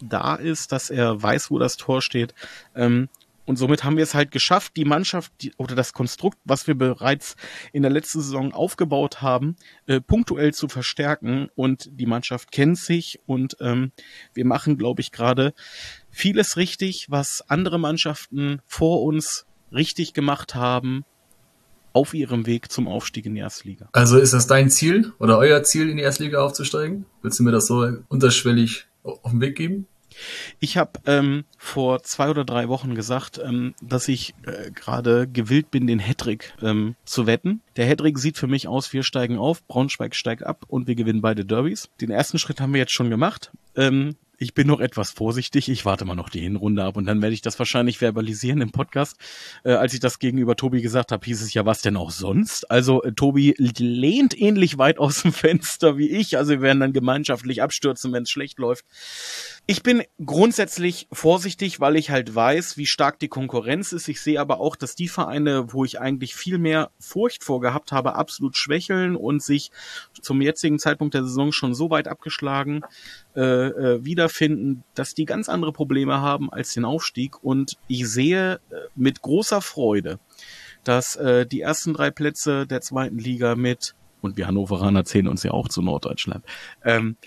da 0.00 0.34
ist, 0.36 0.72
dass 0.72 0.90
er 0.90 1.20
weiß, 1.22 1.50
wo 1.50 1.58
das 1.58 1.76
Tor 1.76 2.02
steht. 2.02 2.34
Ähm, 2.74 3.08
und 3.48 3.56
somit 3.56 3.82
haben 3.82 3.96
wir 3.96 4.02
es 4.02 4.14
halt 4.14 4.30
geschafft, 4.30 4.76
die 4.76 4.84
Mannschaft 4.84 5.32
die, 5.40 5.54
oder 5.56 5.74
das 5.74 5.94
Konstrukt, 5.94 6.36
was 6.44 6.66
wir 6.66 6.74
bereits 6.74 7.34
in 7.72 7.80
der 7.80 7.90
letzten 7.90 8.20
Saison 8.20 8.52
aufgebaut 8.52 9.22
haben, 9.22 9.56
äh, 9.86 10.02
punktuell 10.02 10.52
zu 10.52 10.68
verstärken. 10.68 11.48
Und 11.54 11.88
die 11.92 12.04
Mannschaft 12.04 12.52
kennt 12.52 12.76
sich 12.76 13.20
und 13.24 13.56
ähm, 13.60 13.92
wir 14.34 14.44
machen, 14.44 14.76
glaube 14.76 15.00
ich, 15.00 15.12
gerade 15.12 15.54
vieles 16.18 16.56
richtig, 16.56 17.06
was 17.08 17.44
andere 17.48 17.78
Mannschaften 17.78 18.60
vor 18.66 19.02
uns 19.02 19.46
richtig 19.72 20.14
gemacht 20.14 20.54
haben 20.54 21.04
auf 21.92 22.12
ihrem 22.12 22.44
Weg 22.46 22.70
zum 22.72 22.88
Aufstieg 22.88 23.26
in 23.26 23.34
die 23.34 23.40
Erstliga. 23.40 23.88
Also 23.92 24.18
ist 24.18 24.34
das 24.34 24.46
dein 24.46 24.68
Ziel 24.68 25.12
oder 25.20 25.38
euer 25.38 25.62
Ziel, 25.62 25.88
in 25.88 25.96
die 25.96 26.02
Erstliga 26.02 26.42
aufzusteigen? 26.42 27.06
Willst 27.22 27.38
du 27.38 27.44
mir 27.44 27.52
das 27.52 27.66
so 27.66 27.88
unterschwellig 28.08 28.86
auf 29.02 29.30
den 29.30 29.40
Weg 29.40 29.56
geben? 29.56 29.86
Ich 30.58 30.76
habe 30.76 30.98
ähm, 31.06 31.44
vor 31.56 32.02
zwei 32.02 32.28
oder 32.30 32.44
drei 32.44 32.68
Wochen 32.68 32.96
gesagt, 32.96 33.38
ähm, 33.38 33.74
dass 33.80 34.08
ich 34.08 34.34
äh, 34.44 34.72
gerade 34.72 35.28
gewillt 35.28 35.70
bin, 35.70 35.86
den 35.86 36.00
Hattrick 36.00 36.54
ähm, 36.60 36.96
zu 37.04 37.26
wetten. 37.26 37.60
Der 37.76 37.86
Hattrick 37.86 38.18
sieht 38.18 38.38
für 38.38 38.48
mich 38.48 38.66
aus, 38.66 38.92
wir 38.92 39.04
steigen 39.04 39.38
auf, 39.38 39.64
Braunschweig 39.68 40.16
steigt 40.16 40.42
ab 40.42 40.64
und 40.66 40.88
wir 40.88 40.96
gewinnen 40.96 41.20
beide 41.20 41.44
Derbys. 41.44 41.90
Den 42.00 42.10
ersten 42.10 42.38
Schritt 42.38 42.60
haben 42.60 42.72
wir 42.72 42.80
jetzt 42.80 42.92
schon 42.92 43.10
gemacht. 43.10 43.52
Ähm, 43.76 44.16
ich 44.38 44.54
bin 44.54 44.68
noch 44.68 44.80
etwas 44.80 45.10
vorsichtig. 45.10 45.68
Ich 45.68 45.84
warte 45.84 46.04
mal 46.04 46.14
noch 46.14 46.28
die 46.28 46.40
Hinrunde 46.40 46.84
ab 46.84 46.96
und 46.96 47.06
dann 47.06 47.20
werde 47.20 47.34
ich 47.34 47.42
das 47.42 47.58
wahrscheinlich 47.58 47.98
verbalisieren 47.98 48.60
im 48.60 48.70
Podcast. 48.70 49.16
Äh, 49.64 49.72
als 49.72 49.94
ich 49.94 50.00
das 50.00 50.20
gegenüber 50.20 50.56
Tobi 50.56 50.80
gesagt 50.80 51.10
habe, 51.12 51.24
hieß 51.24 51.42
es 51.42 51.52
ja, 51.54 51.66
was 51.66 51.82
denn 51.82 51.96
auch 51.96 52.12
sonst? 52.12 52.70
Also 52.70 53.02
äh, 53.02 53.12
Tobi 53.12 53.54
lehnt 53.58 54.40
ähnlich 54.40 54.78
weit 54.78 54.98
aus 54.98 55.22
dem 55.22 55.32
Fenster 55.38 55.98
wie 55.98 56.08
ich. 56.08 56.38
Also 56.38 56.52
wir 56.52 56.60
werden 56.62 56.80
dann 56.80 56.92
gemeinschaftlich 56.92 57.62
abstürzen, 57.62 58.12
wenn 58.12 58.22
es 58.22 58.30
schlecht 58.30 58.58
läuft. 58.58 58.84
Ich 59.70 59.82
bin 59.82 60.02
grundsätzlich 60.24 61.08
vorsichtig, 61.12 61.78
weil 61.78 61.96
ich 61.96 62.08
halt 62.08 62.34
weiß, 62.34 62.78
wie 62.78 62.86
stark 62.86 63.18
die 63.18 63.28
Konkurrenz 63.28 63.92
ist. 63.92 64.08
Ich 64.08 64.22
sehe 64.22 64.40
aber 64.40 64.60
auch, 64.60 64.76
dass 64.76 64.94
die 64.94 65.08
Vereine, 65.08 65.74
wo 65.74 65.84
ich 65.84 66.00
eigentlich 66.00 66.34
viel 66.34 66.56
mehr 66.56 66.90
Furcht 66.98 67.44
vorgehabt 67.44 67.92
habe, 67.92 68.14
absolut 68.14 68.56
schwächeln 68.56 69.14
und 69.14 69.42
sich 69.42 69.70
zum 70.22 70.40
jetzigen 70.40 70.78
Zeitpunkt 70.78 71.12
der 71.12 71.24
Saison 71.24 71.52
schon 71.52 71.74
so 71.74 71.90
weit 71.90 72.08
abgeschlagen 72.08 72.80
äh, 73.36 73.42
äh, 73.42 74.02
wiederfinden, 74.06 74.84
dass 74.94 75.12
die 75.12 75.26
ganz 75.26 75.50
andere 75.50 75.74
Probleme 75.74 76.22
haben 76.22 76.50
als 76.50 76.72
den 76.72 76.86
Aufstieg. 76.86 77.44
Und 77.44 77.76
ich 77.88 78.08
sehe 78.08 78.60
äh, 78.70 78.76
mit 78.96 79.20
großer 79.20 79.60
Freude, 79.60 80.18
dass 80.82 81.16
äh, 81.16 81.44
die 81.44 81.60
ersten 81.60 81.92
drei 81.92 82.10
Plätze 82.10 82.66
der 82.66 82.80
zweiten 82.80 83.18
Liga 83.18 83.54
mit, 83.54 83.94
und 84.22 84.38
wir 84.38 84.46
Hannoveraner 84.46 85.04
zählen 85.04 85.28
uns 85.28 85.42
ja 85.42 85.50
auch 85.50 85.68
zu 85.68 85.82
Norddeutschland, 85.82 86.42
ähm, 86.84 87.18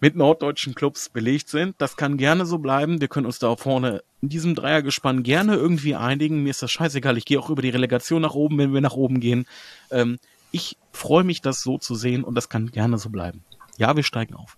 mit 0.00 0.16
norddeutschen 0.16 0.74
Clubs 0.74 1.08
belegt 1.08 1.48
sind. 1.48 1.74
Das 1.78 1.96
kann 1.96 2.16
gerne 2.16 2.46
so 2.46 2.58
bleiben. 2.58 3.00
Wir 3.00 3.08
können 3.08 3.26
uns 3.26 3.38
da 3.38 3.54
vorne 3.56 4.02
in 4.20 4.28
diesem 4.28 4.54
Dreiergespann 4.54 5.22
gerne 5.22 5.56
irgendwie 5.56 5.94
einigen. 5.94 6.42
Mir 6.42 6.50
ist 6.50 6.62
das 6.62 6.70
scheißegal. 6.70 7.16
Ich 7.18 7.24
gehe 7.24 7.38
auch 7.38 7.50
über 7.50 7.62
die 7.62 7.70
Relegation 7.70 8.22
nach 8.22 8.34
oben, 8.34 8.58
wenn 8.58 8.72
wir 8.72 8.80
nach 8.80 8.94
oben 8.94 9.20
gehen. 9.20 9.46
Ähm, 9.90 10.18
ich 10.50 10.76
freue 10.92 11.24
mich, 11.24 11.42
das 11.42 11.62
so 11.62 11.78
zu 11.78 11.94
sehen 11.94 12.24
und 12.24 12.34
das 12.34 12.48
kann 12.48 12.70
gerne 12.70 12.98
so 12.98 13.10
bleiben. 13.10 13.42
Ja, 13.76 13.94
wir 13.96 14.02
steigen 14.02 14.34
auf. 14.34 14.56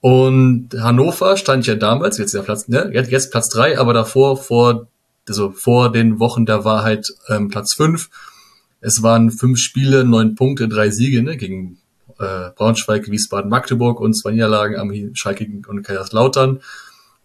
Und 0.00 0.70
Hannover 0.74 1.36
stand 1.36 1.66
ja 1.66 1.76
damals, 1.76 2.18
jetzt 2.18 2.34
ja 2.34 2.42
Platz, 2.42 2.66
ne, 2.68 2.90
jetzt 2.92 3.30
Platz 3.30 3.48
drei, 3.48 3.78
aber 3.78 3.92
davor, 3.92 4.36
vor, 4.36 4.88
also 5.28 5.52
vor 5.52 5.92
den 5.92 6.18
Wochen 6.18 6.44
der 6.44 6.64
Wahrheit 6.64 7.06
ähm, 7.28 7.48
Platz 7.48 7.74
fünf. 7.74 8.10
Es 8.80 9.04
waren 9.04 9.30
fünf 9.30 9.58
Spiele, 9.58 10.04
neun 10.04 10.34
Punkte, 10.34 10.66
drei 10.66 10.90
Siege, 10.90 11.22
ne, 11.22 11.36
gegen 11.36 11.78
äh, 12.22 12.50
Braunschweig, 12.54 13.10
Wiesbaden, 13.10 13.50
Magdeburg 13.50 14.00
und 14.00 14.14
zwei 14.14 14.32
Niederlagen 14.32 14.76
am 14.76 15.14
Schalke 15.14 15.46
und 15.66 15.82
Kaiserslautern. 15.82 16.60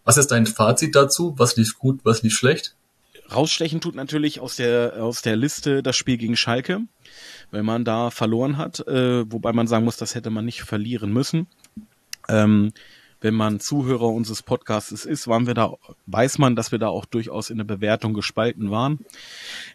Was 0.04 0.16
ist 0.16 0.30
dein 0.30 0.46
Fazit 0.46 0.94
dazu? 0.94 1.34
Was 1.36 1.56
lief 1.56 1.78
gut, 1.78 2.00
was 2.04 2.22
lief 2.22 2.36
schlecht? 2.36 2.74
Rausstechen 3.30 3.80
tut 3.80 3.94
natürlich 3.94 4.40
aus 4.40 4.56
der, 4.56 5.02
aus 5.02 5.20
der 5.22 5.36
Liste 5.36 5.82
das 5.82 5.96
Spiel 5.96 6.16
gegen 6.16 6.36
Schalke, 6.36 6.80
weil 7.50 7.62
man 7.62 7.84
da 7.84 8.10
verloren 8.10 8.56
hat, 8.56 8.86
äh, 8.86 9.30
wobei 9.30 9.52
man 9.52 9.66
sagen 9.66 9.84
muss, 9.84 9.98
das 9.98 10.14
hätte 10.14 10.30
man 10.30 10.46
nicht 10.46 10.62
verlieren 10.62 11.12
müssen. 11.12 11.46
Ähm, 12.28 12.72
wenn 13.20 13.34
man 13.34 13.60
Zuhörer 13.60 14.08
unseres 14.08 14.42
Podcasts 14.42 14.92
ist, 14.92 15.28
waren 15.28 15.46
wir 15.46 15.54
da, 15.54 15.74
weiß 16.06 16.38
man, 16.38 16.56
dass 16.56 16.72
wir 16.72 16.78
da 16.78 16.88
auch 16.88 17.04
durchaus 17.04 17.50
in 17.50 17.58
der 17.58 17.64
Bewertung 17.64 18.14
gespalten 18.14 18.70
waren. 18.70 19.00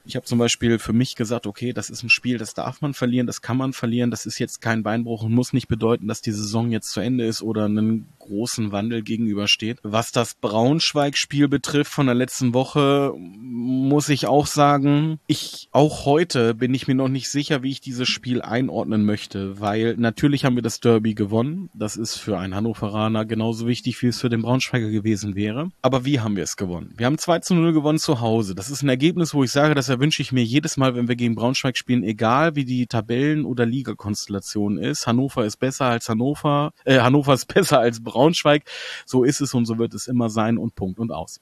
Ich 0.05 0.15
habe 0.15 0.25
zum 0.25 0.39
Beispiel 0.39 0.79
für 0.79 0.93
mich 0.93 1.15
gesagt, 1.15 1.47
okay, 1.47 1.73
das 1.73 1.89
ist 1.89 2.03
ein 2.03 2.09
Spiel, 2.09 2.37
das 2.37 2.53
darf 2.53 2.81
man 2.81 2.93
verlieren, 2.93 3.27
das 3.27 3.41
kann 3.41 3.57
man 3.57 3.73
verlieren, 3.73 4.11
das 4.11 4.25
ist 4.25 4.39
jetzt 4.39 4.61
kein 4.61 4.83
Beinbruch 4.83 5.23
und 5.23 5.33
muss 5.33 5.53
nicht 5.53 5.67
bedeuten, 5.67 6.07
dass 6.07 6.21
die 6.21 6.31
Saison 6.31 6.71
jetzt 6.71 6.91
zu 6.91 6.99
Ende 6.99 7.25
ist 7.25 7.41
oder 7.41 7.65
einen 7.65 8.07
großen 8.19 8.71
Wandel 8.71 9.01
gegenübersteht. 9.01 9.79
Was 9.83 10.11
das 10.11 10.35
Braunschweig-Spiel 10.35 11.47
betrifft 11.47 11.91
von 11.91 12.05
der 12.05 12.15
letzten 12.15 12.53
Woche, 12.53 13.13
muss 13.17 14.09
ich 14.09 14.27
auch 14.27 14.47
sagen, 14.47 15.19
ich 15.27 15.67
auch 15.71 16.05
heute 16.05 16.53
bin 16.53 16.73
ich 16.73 16.87
mir 16.87 16.95
noch 16.95 17.09
nicht 17.09 17.29
sicher, 17.29 17.63
wie 17.63 17.71
ich 17.71 17.81
dieses 17.81 18.07
Spiel 18.07 18.41
einordnen 18.41 19.05
möchte, 19.05 19.59
weil 19.59 19.95
natürlich 19.97 20.45
haben 20.45 20.55
wir 20.55 20.63
das 20.63 20.79
Derby 20.79 21.13
gewonnen. 21.13 21.69
Das 21.73 21.97
ist 21.97 22.17
für 22.17 22.37
einen 22.37 22.55
Hannoveraner 22.55 23.25
genauso 23.33 23.65
wichtig, 23.65 23.99
wie 24.03 24.07
es 24.07 24.21
für 24.21 24.29
den 24.29 24.43
Braunschweiger 24.43 24.91
gewesen 24.91 25.33
wäre. 25.33 25.71
Aber 25.81 26.05
wie 26.05 26.19
haben 26.19 26.35
wir 26.35 26.43
es 26.43 26.55
gewonnen? 26.55 26.93
Wir 26.97 27.07
haben 27.07 27.17
2 27.17 27.39
zu 27.39 27.55
0 27.55 27.73
gewonnen 27.73 27.97
zu 27.97 28.21
Hause. 28.21 28.53
Das 28.53 28.69
ist 28.69 28.83
ein 28.83 28.89
Ergebnis, 28.89 29.33
wo 29.33 29.43
ich 29.43 29.49
sage, 29.49 29.73
das 29.73 29.89
erwünsche 29.89 30.21
ich 30.21 30.31
mir 30.31 30.43
jedes 30.43 30.77
Mal, 30.77 30.93
wenn 30.93 31.07
wir 31.07 31.15
gegen 31.15 31.33
Braunschweig 31.33 31.75
spielen, 31.75 32.03
egal 32.03 32.55
wie 32.55 32.63
die 32.63 32.85
Tabellen- 32.85 33.45
oder 33.45 33.65
Ligakonstellation 33.65 34.77
ist. 34.77 35.07
Hannover 35.07 35.45
ist 35.45 35.57
besser 35.57 35.85
als 35.85 36.07
Hannover, 36.09 36.73
äh, 36.85 36.99
Hannover 36.99 37.33
ist 37.33 37.47
besser 37.51 37.79
als 37.79 38.03
Braunschweig. 38.03 38.65
So 39.07 39.23
ist 39.23 39.41
es 39.41 39.55
und 39.55 39.65
so 39.65 39.79
wird 39.79 39.95
es 39.95 40.05
immer 40.05 40.29
sein 40.29 40.59
und 40.59 40.75
Punkt 40.75 40.99
und 40.99 41.11
aus. 41.11 41.41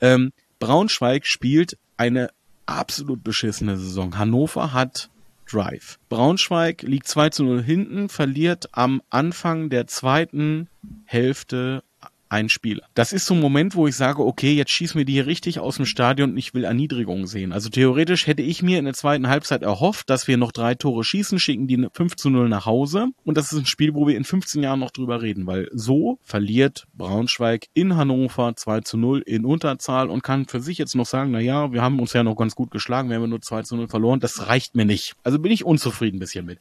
Ähm, 0.00 0.30
Braunschweig 0.60 1.26
spielt 1.26 1.76
eine 1.96 2.30
absolut 2.66 3.24
beschissene 3.24 3.76
Saison. 3.76 4.16
Hannover 4.16 4.72
hat 4.72 5.10
Drive. 5.54 5.98
Braunschweig 6.08 6.82
liegt 6.82 7.06
2 7.06 7.30
zu 7.30 7.44
0 7.44 7.62
hinten, 7.62 8.08
verliert 8.08 8.68
am 8.72 9.02
Anfang 9.08 9.70
der 9.70 9.86
zweiten 9.86 10.68
Hälfte 11.04 11.84
ein 12.28 12.48
Spieler. 12.48 12.82
Das 12.94 13.12
ist 13.12 13.26
so 13.26 13.34
ein 13.34 13.40
Moment, 13.40 13.74
wo 13.74 13.86
ich 13.86 13.96
sage, 13.96 14.24
okay, 14.24 14.52
jetzt 14.54 14.72
schießen 14.72 14.98
wir 14.98 15.04
die 15.04 15.14
hier 15.14 15.26
richtig 15.26 15.60
aus 15.60 15.76
dem 15.76 15.86
Stadion 15.86 16.32
und 16.32 16.36
ich 16.36 16.54
will 16.54 16.64
Erniedrigung 16.64 17.26
sehen. 17.26 17.52
Also 17.52 17.68
theoretisch 17.68 18.26
hätte 18.26 18.42
ich 18.42 18.62
mir 18.62 18.78
in 18.78 18.84
der 18.84 18.94
zweiten 18.94 19.28
Halbzeit 19.28 19.62
erhofft, 19.62 20.10
dass 20.10 20.26
wir 20.26 20.36
noch 20.36 20.52
drei 20.52 20.74
Tore 20.74 21.04
schießen, 21.04 21.38
schicken 21.38 21.66
die 21.66 21.86
5 21.92 22.16
zu 22.16 22.30
0 22.30 22.48
nach 22.48 22.66
Hause 22.66 23.08
und 23.24 23.36
das 23.36 23.52
ist 23.52 23.58
ein 23.58 23.66
Spiel, 23.66 23.94
wo 23.94 24.06
wir 24.06 24.16
in 24.16 24.24
15 24.24 24.62
Jahren 24.62 24.80
noch 24.80 24.90
drüber 24.90 25.22
reden, 25.22 25.46
weil 25.46 25.68
so 25.72 26.18
verliert 26.22 26.86
Braunschweig 26.94 27.66
in 27.74 27.96
Hannover 27.96 28.54
2 28.56 28.80
zu 28.80 28.96
0 28.96 29.20
in 29.20 29.44
Unterzahl 29.44 30.10
und 30.10 30.22
kann 30.22 30.46
für 30.46 30.60
sich 30.60 30.78
jetzt 30.78 30.94
noch 30.94 31.06
sagen, 31.06 31.30
na 31.30 31.40
ja, 31.40 31.72
wir 31.72 31.82
haben 31.82 32.00
uns 32.00 32.12
ja 32.12 32.22
noch 32.22 32.36
ganz 32.36 32.54
gut 32.54 32.70
geschlagen, 32.70 33.10
wir 33.10 33.16
haben 33.16 33.28
nur 33.28 33.42
2 33.42 33.62
zu 33.62 33.76
0 33.76 33.88
verloren, 33.88 34.20
das 34.20 34.48
reicht 34.48 34.74
mir 34.74 34.84
nicht. 34.84 35.14
Also 35.22 35.38
bin 35.38 35.52
ich 35.52 35.64
unzufrieden 35.64 36.16
ein 36.16 36.20
bisschen 36.20 36.46
mit. 36.46 36.58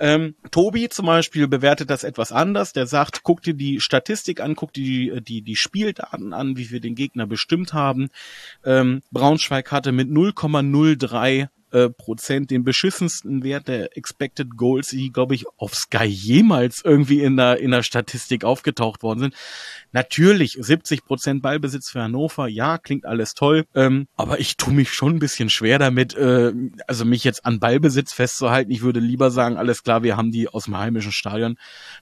Ähm, 0.00 0.34
Tobi 0.50 0.88
zum 0.88 1.06
Beispiel 1.06 1.48
bewertet 1.48 1.90
das 1.90 2.04
etwas 2.04 2.32
anders. 2.32 2.72
Der 2.72 2.86
sagt, 2.86 3.22
guck 3.22 3.42
dir 3.42 3.54
die 3.54 3.80
Statistik 3.80 4.40
an, 4.40 4.54
guck 4.54 4.72
dir 4.72 4.82
die, 4.82 5.22
die, 5.22 5.42
die 5.42 5.56
Spieldaten 5.56 6.32
an, 6.32 6.56
wie 6.56 6.70
wir 6.70 6.80
den 6.80 6.94
Gegner 6.94 7.26
bestimmt 7.26 7.72
haben. 7.72 8.08
Ähm, 8.64 9.02
Braunschweig 9.10 9.72
hatte 9.72 9.92
mit 9.92 10.08
0,03 10.08 11.48
äh, 11.72 11.88
Prozent 11.90 12.50
den 12.50 12.64
beschissensten 12.64 13.42
Wert 13.42 13.68
der 13.68 13.96
Expected 13.96 14.56
Goals, 14.56 14.88
die, 14.88 15.12
glaube 15.12 15.34
ich, 15.34 15.46
auf 15.56 15.74
Sky 15.74 16.04
jemals 16.04 16.82
irgendwie 16.84 17.22
in 17.22 17.36
der, 17.36 17.60
in 17.60 17.70
der 17.70 17.82
Statistik 17.82 18.44
aufgetaucht 18.44 19.02
worden 19.02 19.20
sind. 19.20 19.34
Natürlich 19.92 20.56
70 20.60 21.04
Prozent 21.04 21.42
Ballbesitz 21.42 21.90
für 21.90 22.02
Hannover, 22.02 22.48
ja, 22.48 22.78
klingt 22.78 23.06
alles 23.06 23.34
toll, 23.34 23.66
ähm, 23.74 24.08
aber 24.16 24.40
ich 24.40 24.56
tue 24.56 24.72
mich 24.72 24.92
schon 24.92 25.16
ein 25.16 25.18
bisschen 25.18 25.50
schwer 25.50 25.78
damit, 25.78 26.14
äh, 26.14 26.52
also 26.86 27.04
mich 27.04 27.24
jetzt 27.24 27.44
an 27.44 27.60
Ballbesitz 27.60 28.12
festzuhalten. 28.12 28.70
Ich 28.70 28.82
würde 28.82 29.00
lieber 29.00 29.30
sagen, 29.30 29.56
alles 29.56 29.82
klar, 29.82 30.02
wir 30.02 30.16
haben 30.16 30.30
die 30.30 30.48
aus 30.48 30.64
dem 30.64 30.76
heimischen 30.76 31.12
Stadion 31.12 31.56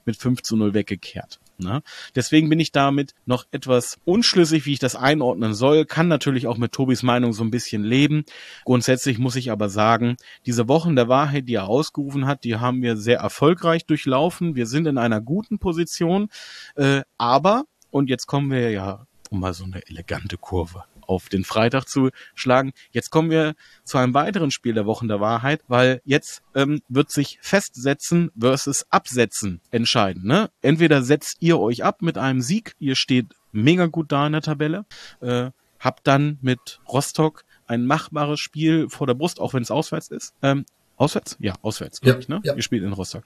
mit 0.05 0.17
5 0.17 0.41
zu 0.41 0.57
0 0.57 0.73
weggekehrt. 0.73 1.39
Ne? 1.59 1.81
Deswegen 2.15 2.49
bin 2.49 2.59
ich 2.59 2.71
damit 2.71 3.13
noch 3.25 3.45
etwas 3.51 3.97
unschlüssig, 4.05 4.65
wie 4.65 4.73
ich 4.73 4.79
das 4.79 4.95
einordnen 4.95 5.53
soll. 5.53 5.85
Kann 5.85 6.07
natürlich 6.07 6.47
auch 6.47 6.57
mit 6.57 6.71
Tobis 6.71 7.03
Meinung 7.03 7.33
so 7.33 7.43
ein 7.43 7.51
bisschen 7.51 7.83
leben. 7.83 8.25
Grundsätzlich 8.63 9.17
muss 9.17 9.35
ich 9.35 9.51
aber 9.51 9.69
sagen, 9.69 10.17
diese 10.45 10.67
Wochen 10.67 10.95
der 10.95 11.07
Wahrheit, 11.07 11.47
die 11.47 11.55
er 11.55 11.67
ausgerufen 11.67 12.27
hat, 12.27 12.43
die 12.43 12.57
haben 12.57 12.81
wir 12.81 12.95
sehr 12.95 13.19
erfolgreich 13.19 13.85
durchlaufen. 13.85 14.55
Wir 14.55 14.67
sind 14.67 14.85
in 14.87 14.97
einer 14.97 15.21
guten 15.21 15.57
Position. 15.57 16.29
Äh, 16.75 17.01
aber, 17.17 17.65
und 17.89 18.09
jetzt 18.09 18.27
kommen 18.27 18.51
wir 18.51 18.69
ja 18.71 19.07
um 19.29 19.39
mal 19.39 19.53
so 19.53 19.65
eine 19.65 19.85
elegante 19.87 20.37
Kurve 20.37 20.83
auf 21.07 21.29
den 21.29 21.43
Freitag 21.43 21.85
zu 21.85 22.09
schlagen. 22.35 22.73
Jetzt 22.91 23.09
kommen 23.09 23.29
wir 23.29 23.55
zu 23.83 23.97
einem 23.97 24.13
weiteren 24.13 24.51
Spiel 24.51 24.73
der 24.73 24.85
Wochen 24.85 25.07
der 25.07 25.19
Wahrheit, 25.19 25.61
weil 25.67 26.01
jetzt 26.05 26.43
ähm, 26.55 26.81
wird 26.89 27.11
sich 27.11 27.39
festsetzen 27.41 28.31
versus 28.37 28.85
absetzen 28.89 29.61
entscheiden. 29.71 30.25
Ne? 30.25 30.49
Entweder 30.61 31.01
setzt 31.01 31.37
ihr 31.39 31.59
euch 31.59 31.83
ab 31.83 32.01
mit 32.01 32.17
einem 32.17 32.41
Sieg, 32.41 32.75
ihr 32.79 32.95
steht 32.95 33.27
mega 33.51 33.87
gut 33.87 34.11
da 34.11 34.27
in 34.27 34.33
der 34.33 34.41
Tabelle, 34.41 34.85
äh, 35.21 35.51
habt 35.79 36.07
dann 36.07 36.37
mit 36.41 36.79
Rostock 36.87 37.43
ein 37.67 37.85
machbares 37.85 38.39
Spiel 38.39 38.89
vor 38.89 39.07
der 39.07 39.13
Brust, 39.13 39.39
auch 39.39 39.53
wenn 39.53 39.63
es 39.63 39.71
auswärts 39.71 40.09
ist. 40.09 40.33
Ähm, 40.41 40.65
Auswärts? 40.97 41.37
Ja, 41.39 41.53
auswärts, 41.61 42.01
Ja, 42.03 42.17
ich, 42.17 42.27
ne? 42.27 42.41
ja. 42.43 42.55
Ihr 42.55 42.63
spielt 42.63 42.83
in 42.83 42.91
Rostock. 42.91 43.23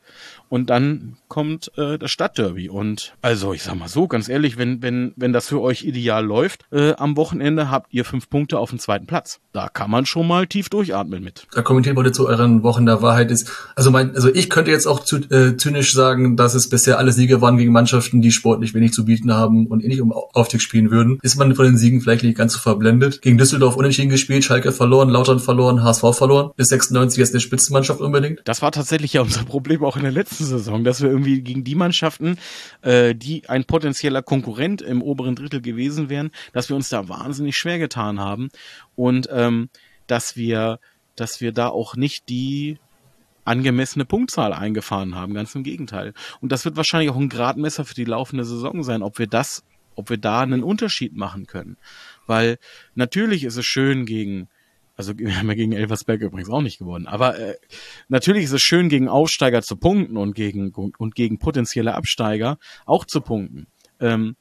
Und 0.49 0.69
dann 0.69 1.15
kommt 1.29 1.71
äh, 1.77 1.97
das 1.97 2.11
Stadtderby. 2.11 2.69
Und 2.69 3.13
also, 3.21 3.53
ich 3.53 3.63
sag 3.63 3.75
mal 3.75 3.87
so, 3.87 4.07
ganz 4.07 4.27
ehrlich, 4.27 4.57
wenn, 4.57 4.81
wenn, 4.81 5.13
wenn 5.15 5.31
das 5.31 5.47
für 5.47 5.61
euch 5.61 5.83
ideal 5.83 6.25
läuft, 6.25 6.65
äh, 6.71 6.93
am 6.95 7.15
Wochenende 7.15 7.71
habt 7.71 7.93
ihr 7.93 8.03
fünf 8.03 8.29
Punkte 8.29 8.59
auf 8.59 8.71
dem 8.71 8.79
zweiten 8.79 9.07
Platz. 9.07 9.39
Da 9.53 9.69
kann 9.69 9.89
man 9.89 10.05
schon 10.05 10.27
mal 10.27 10.47
tief 10.47 10.67
durchatmen 10.67 11.23
mit. 11.23 11.47
Da 11.53 11.61
kommentieren 11.61 11.95
wollte 11.95 12.11
zu 12.11 12.27
euren 12.27 12.63
Wochen 12.63 12.85
der 12.85 13.01
Wahrheit 13.01 13.31
ist. 13.31 13.49
Also 13.75 13.89
mein, 13.89 14.15
also 14.15 14.33
ich 14.33 14.49
könnte 14.49 14.71
jetzt 14.71 14.85
auch 14.85 14.99
zu, 14.99 15.17
äh, 15.17 15.55
zynisch 15.55 15.93
sagen, 15.93 16.35
dass 16.35 16.55
es 16.55 16.69
bisher 16.69 16.97
alle 16.97 17.13
Siege 17.13 17.41
waren 17.41 17.57
gegen 17.57 17.71
Mannschaften, 17.71 18.21
die 18.21 18.31
sportlich 18.31 18.73
wenig 18.73 18.91
zu 18.91 19.05
bieten 19.05 19.33
haben 19.33 19.67
und 19.67 19.81
eh 19.81 19.87
nicht 19.87 20.01
um 20.01 20.11
Aufstieg 20.11 20.61
spielen 20.61 20.91
würden. 20.91 21.19
Ist 21.21 21.37
man 21.37 21.55
von 21.55 21.65
den 21.65 21.77
Siegen 21.77 22.01
vielleicht 22.01 22.23
nicht 22.23 22.37
ganz 22.37 22.51
so 22.53 22.59
verblendet. 22.59 23.21
Gegen 23.21 23.37
Düsseldorf 23.37 23.77
unentschieden 23.77 24.09
gespielt, 24.09 24.43
Schalke 24.43 24.73
verloren, 24.73 25.09
Lautern 25.09 25.39
verloren, 25.39 25.83
HSV 25.83 26.17
verloren. 26.17 26.51
Bis 26.57 26.67
96 26.69 27.17
jetzt 27.19 27.33
eine 27.33 27.39
Spitzenmannschaft 27.61 28.01
unbedingt. 28.01 28.41
Das 28.45 28.61
war 28.61 28.71
tatsächlich 28.71 29.13
ja 29.13 29.21
unser 29.21 29.43
Problem 29.43 29.83
auch 29.83 29.95
in 29.95 30.03
der 30.03 30.11
letzten 30.11 30.45
Saison, 30.45 30.83
dass 30.83 31.01
wir 31.01 31.09
irgendwie 31.09 31.41
gegen 31.41 31.63
die 31.63 31.75
Mannschaften, 31.75 32.37
äh, 32.81 33.15
die 33.15 33.47
ein 33.49 33.65
potenzieller 33.65 34.21
Konkurrent 34.21 34.81
im 34.81 35.01
oberen 35.01 35.35
Drittel 35.35 35.61
gewesen 35.61 36.09
wären, 36.09 36.31
dass 36.53 36.69
wir 36.69 36.75
uns 36.75 36.89
da 36.89 37.07
wahnsinnig 37.07 37.57
schwer 37.57 37.79
getan 37.79 38.19
haben 38.19 38.49
und 38.95 39.29
ähm, 39.31 39.69
dass 40.07 40.35
wir, 40.35 40.79
dass 41.15 41.41
wir 41.41 41.51
da 41.51 41.67
auch 41.67 41.95
nicht 41.95 42.29
die 42.29 42.79
angemessene 43.43 44.05
Punktzahl 44.05 44.53
eingefahren 44.53 45.15
haben, 45.15 45.33
ganz 45.33 45.55
im 45.55 45.63
Gegenteil. 45.63 46.13
Und 46.41 46.51
das 46.51 46.65
wird 46.65 46.77
wahrscheinlich 46.77 47.09
auch 47.09 47.17
ein 47.17 47.29
Gradmesser 47.29 47.85
für 47.85 47.95
die 47.95 48.05
laufende 48.05 48.45
Saison 48.45 48.83
sein, 48.83 49.01
ob 49.01 49.17
wir 49.19 49.27
das, 49.27 49.63
ob 49.95 50.09
wir 50.09 50.17
da 50.17 50.41
einen 50.41 50.63
Unterschied 50.63 51.15
machen 51.15 51.47
können. 51.47 51.77
Weil 52.27 52.59
natürlich 52.93 53.43
ist 53.43 53.57
es 53.57 53.65
schön 53.65 54.05
gegen, 54.05 54.47
also 55.01 55.13
wir 55.17 55.35
haben 55.35 55.47
ja 55.47 55.55
gegen 55.55 55.73
Elversberg 55.73 56.21
übrigens 56.21 56.49
auch 56.49 56.61
nicht 56.61 56.77
gewonnen, 56.77 57.07
aber 57.07 57.37
äh, 57.39 57.55
natürlich 58.07 58.45
ist 58.45 58.53
es 58.53 58.61
schön 58.61 58.87
gegen 58.87 59.09
Aufsteiger 59.09 59.61
zu 59.61 59.75
punkten 59.75 60.15
und 60.17 60.35
gegen 60.35 60.71
und 60.71 61.15
gegen 61.15 61.39
potenzielle 61.39 61.95
Absteiger 61.95 62.57
auch 62.85 63.05
zu 63.05 63.21
punkten. 63.21 63.67
Ähm, 63.99 64.35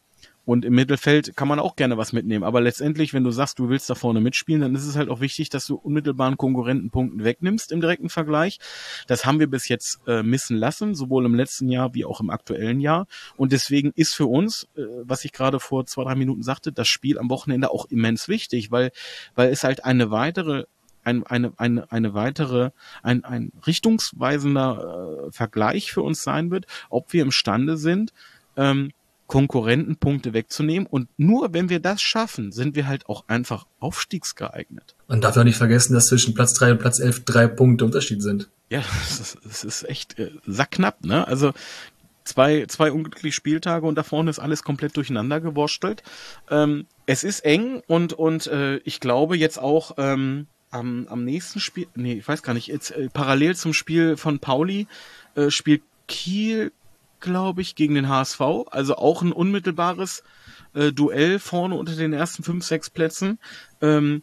und 0.51 0.65
im 0.65 0.75
Mittelfeld 0.75 1.37
kann 1.37 1.47
man 1.47 1.61
auch 1.61 1.77
gerne 1.77 1.97
was 1.97 2.13
mitnehmen. 2.13 2.43
Aber 2.43 2.61
letztendlich, 2.61 3.15
wenn 3.15 3.23
du 3.23 3.31
sagst, 3.31 3.61
du 3.61 3.69
willst 3.69 3.89
da 3.89 3.95
vorne 3.95 4.21
mitspielen, 4.21 4.63
dann 4.63 4.75
ist 4.75 4.85
es 4.85 4.97
halt 4.97 5.09
auch 5.09 5.21
wichtig, 5.21 5.49
dass 5.49 5.65
du 5.65 5.77
unmittelbaren 5.77 6.37
Konkurrentenpunkten 6.37 7.23
wegnimmst 7.23 7.71
im 7.71 7.81
direkten 7.81 8.09
Vergleich. 8.09 8.59
Das 9.07 9.25
haben 9.25 9.39
wir 9.39 9.47
bis 9.47 9.69
jetzt 9.69 10.01
äh, 10.09 10.25
missen 10.25 10.57
lassen, 10.57 10.97
sowohl 10.97 11.25
im 11.25 11.37
letzten 11.37 11.69
Jahr 11.69 11.95
wie 11.95 12.05
auch 12.05 12.21
im 12.21 12.31
aktuellen 12.31 12.81
Jahr. 12.81 13.07
Und 13.37 13.53
deswegen 13.53 13.93
ist 13.95 14.17
für 14.17 14.27
uns, 14.27 14.67
äh, 14.75 14.83
was 15.05 15.25
ich 15.25 15.31
gerade 15.31 15.61
vor 15.61 15.87
zwei, 15.87 16.03
drei 16.03 16.17
Minuten 16.17 16.43
sagte, 16.43 16.73
das 16.73 16.89
Spiel 16.89 17.21
am 17.21 17.31
Wochenende 17.31 17.71
auch 17.71 17.85
immens 17.85 18.27
wichtig, 18.27 18.73
weil, 18.73 18.91
weil 19.37 19.51
es 19.51 19.63
halt 19.63 19.85
eine 19.85 20.11
weitere 20.11 20.65
ein, 21.05 21.23
eine, 21.23 21.53
eine, 21.59 21.93
eine 21.93 22.13
weitere, 22.15 22.73
ein, 23.05 23.23
ein 23.23 23.53
richtungsweisender 23.69 25.29
äh, 25.29 25.31
Vergleich 25.31 25.93
für 25.93 26.03
uns 26.03 26.25
sein 26.25 26.51
wird, 26.51 26.67
ob 26.89 27.13
wir 27.13 27.23
imstande 27.23 27.77
sind, 27.77 28.13
ähm, 28.57 28.91
Konkurrentenpunkte 29.31 30.33
wegzunehmen. 30.33 30.87
Und 30.87 31.09
nur 31.17 31.55
wenn 31.55 31.69
wir 31.69 31.79
das 31.79 32.03
schaffen, 32.03 32.51
sind 32.51 32.75
wir 32.75 32.89
halt 32.89 33.09
auch 33.09 33.29
einfach 33.29 33.65
aufstiegsgeeignet. 33.79 34.97
Man 35.07 35.21
darf 35.21 35.37
ja 35.37 35.45
nicht 35.45 35.57
vergessen, 35.57 35.95
dass 35.95 36.07
zwischen 36.07 36.35
Platz 36.35 36.53
3 36.55 36.73
und 36.73 36.79
Platz 36.79 36.99
11 36.99 37.25
drei 37.25 37.47
Punkte 37.47 37.85
Unterschied 37.85 38.23
sind. 38.23 38.51
Ja, 38.71 38.83
das 39.09 39.21
ist, 39.21 39.39
das 39.45 39.63
ist 39.63 39.89
echt 39.89 40.19
äh, 40.19 40.33
sackknapp, 40.49 41.05
ne? 41.05 41.29
Also 41.29 41.53
zwei, 42.25 42.67
zwei 42.67 42.91
unglückliche 42.91 43.33
Spieltage 43.33 43.87
und 43.87 43.95
da 43.95 44.03
vorne 44.03 44.31
ist 44.31 44.41
alles 44.41 44.65
komplett 44.65 44.97
durcheinander 44.97 45.41
gewurstelt. 45.41 46.03
Ähm, 46.51 46.87
es 47.07 47.23
ist 47.23 47.45
eng 47.45 47.83
und, 47.87 48.13
und 48.13 48.49
äh, 48.49 48.79
ich 48.79 48.99
glaube 48.99 49.37
jetzt 49.37 49.61
auch 49.61 49.93
ähm, 49.97 50.49
am, 50.73 51.07
am 51.09 51.25
nächsten 51.25 51.61
Spiel, 51.61 51.87
nee, 51.95 52.15
ich 52.15 52.27
weiß 52.27 52.43
gar 52.43 52.53
nicht, 52.53 52.67
jetzt 52.67 52.91
äh, 52.91 53.09
parallel 53.13 53.55
zum 53.55 53.75
Spiel 53.75 54.17
von 54.17 54.41
Pauli 54.41 54.89
äh, 55.37 55.51
spielt 55.51 55.83
Kiel 56.09 56.73
glaube 57.21 57.63
ich, 57.63 57.75
gegen 57.75 57.95
den 57.95 58.09
HSV. 58.09 58.41
Also 58.71 58.97
auch 58.97 59.23
ein 59.23 59.33
unmittelbares 59.33 60.23
äh, 60.75 60.93
Duell 60.93 61.39
vorne 61.39 61.77
unter 61.77 61.95
den 61.95 62.13
ersten 62.13 62.43
fünf, 62.43 62.65
sechs 62.65 62.91
Plätzen. 62.91 63.39
Ähm, 63.81 64.23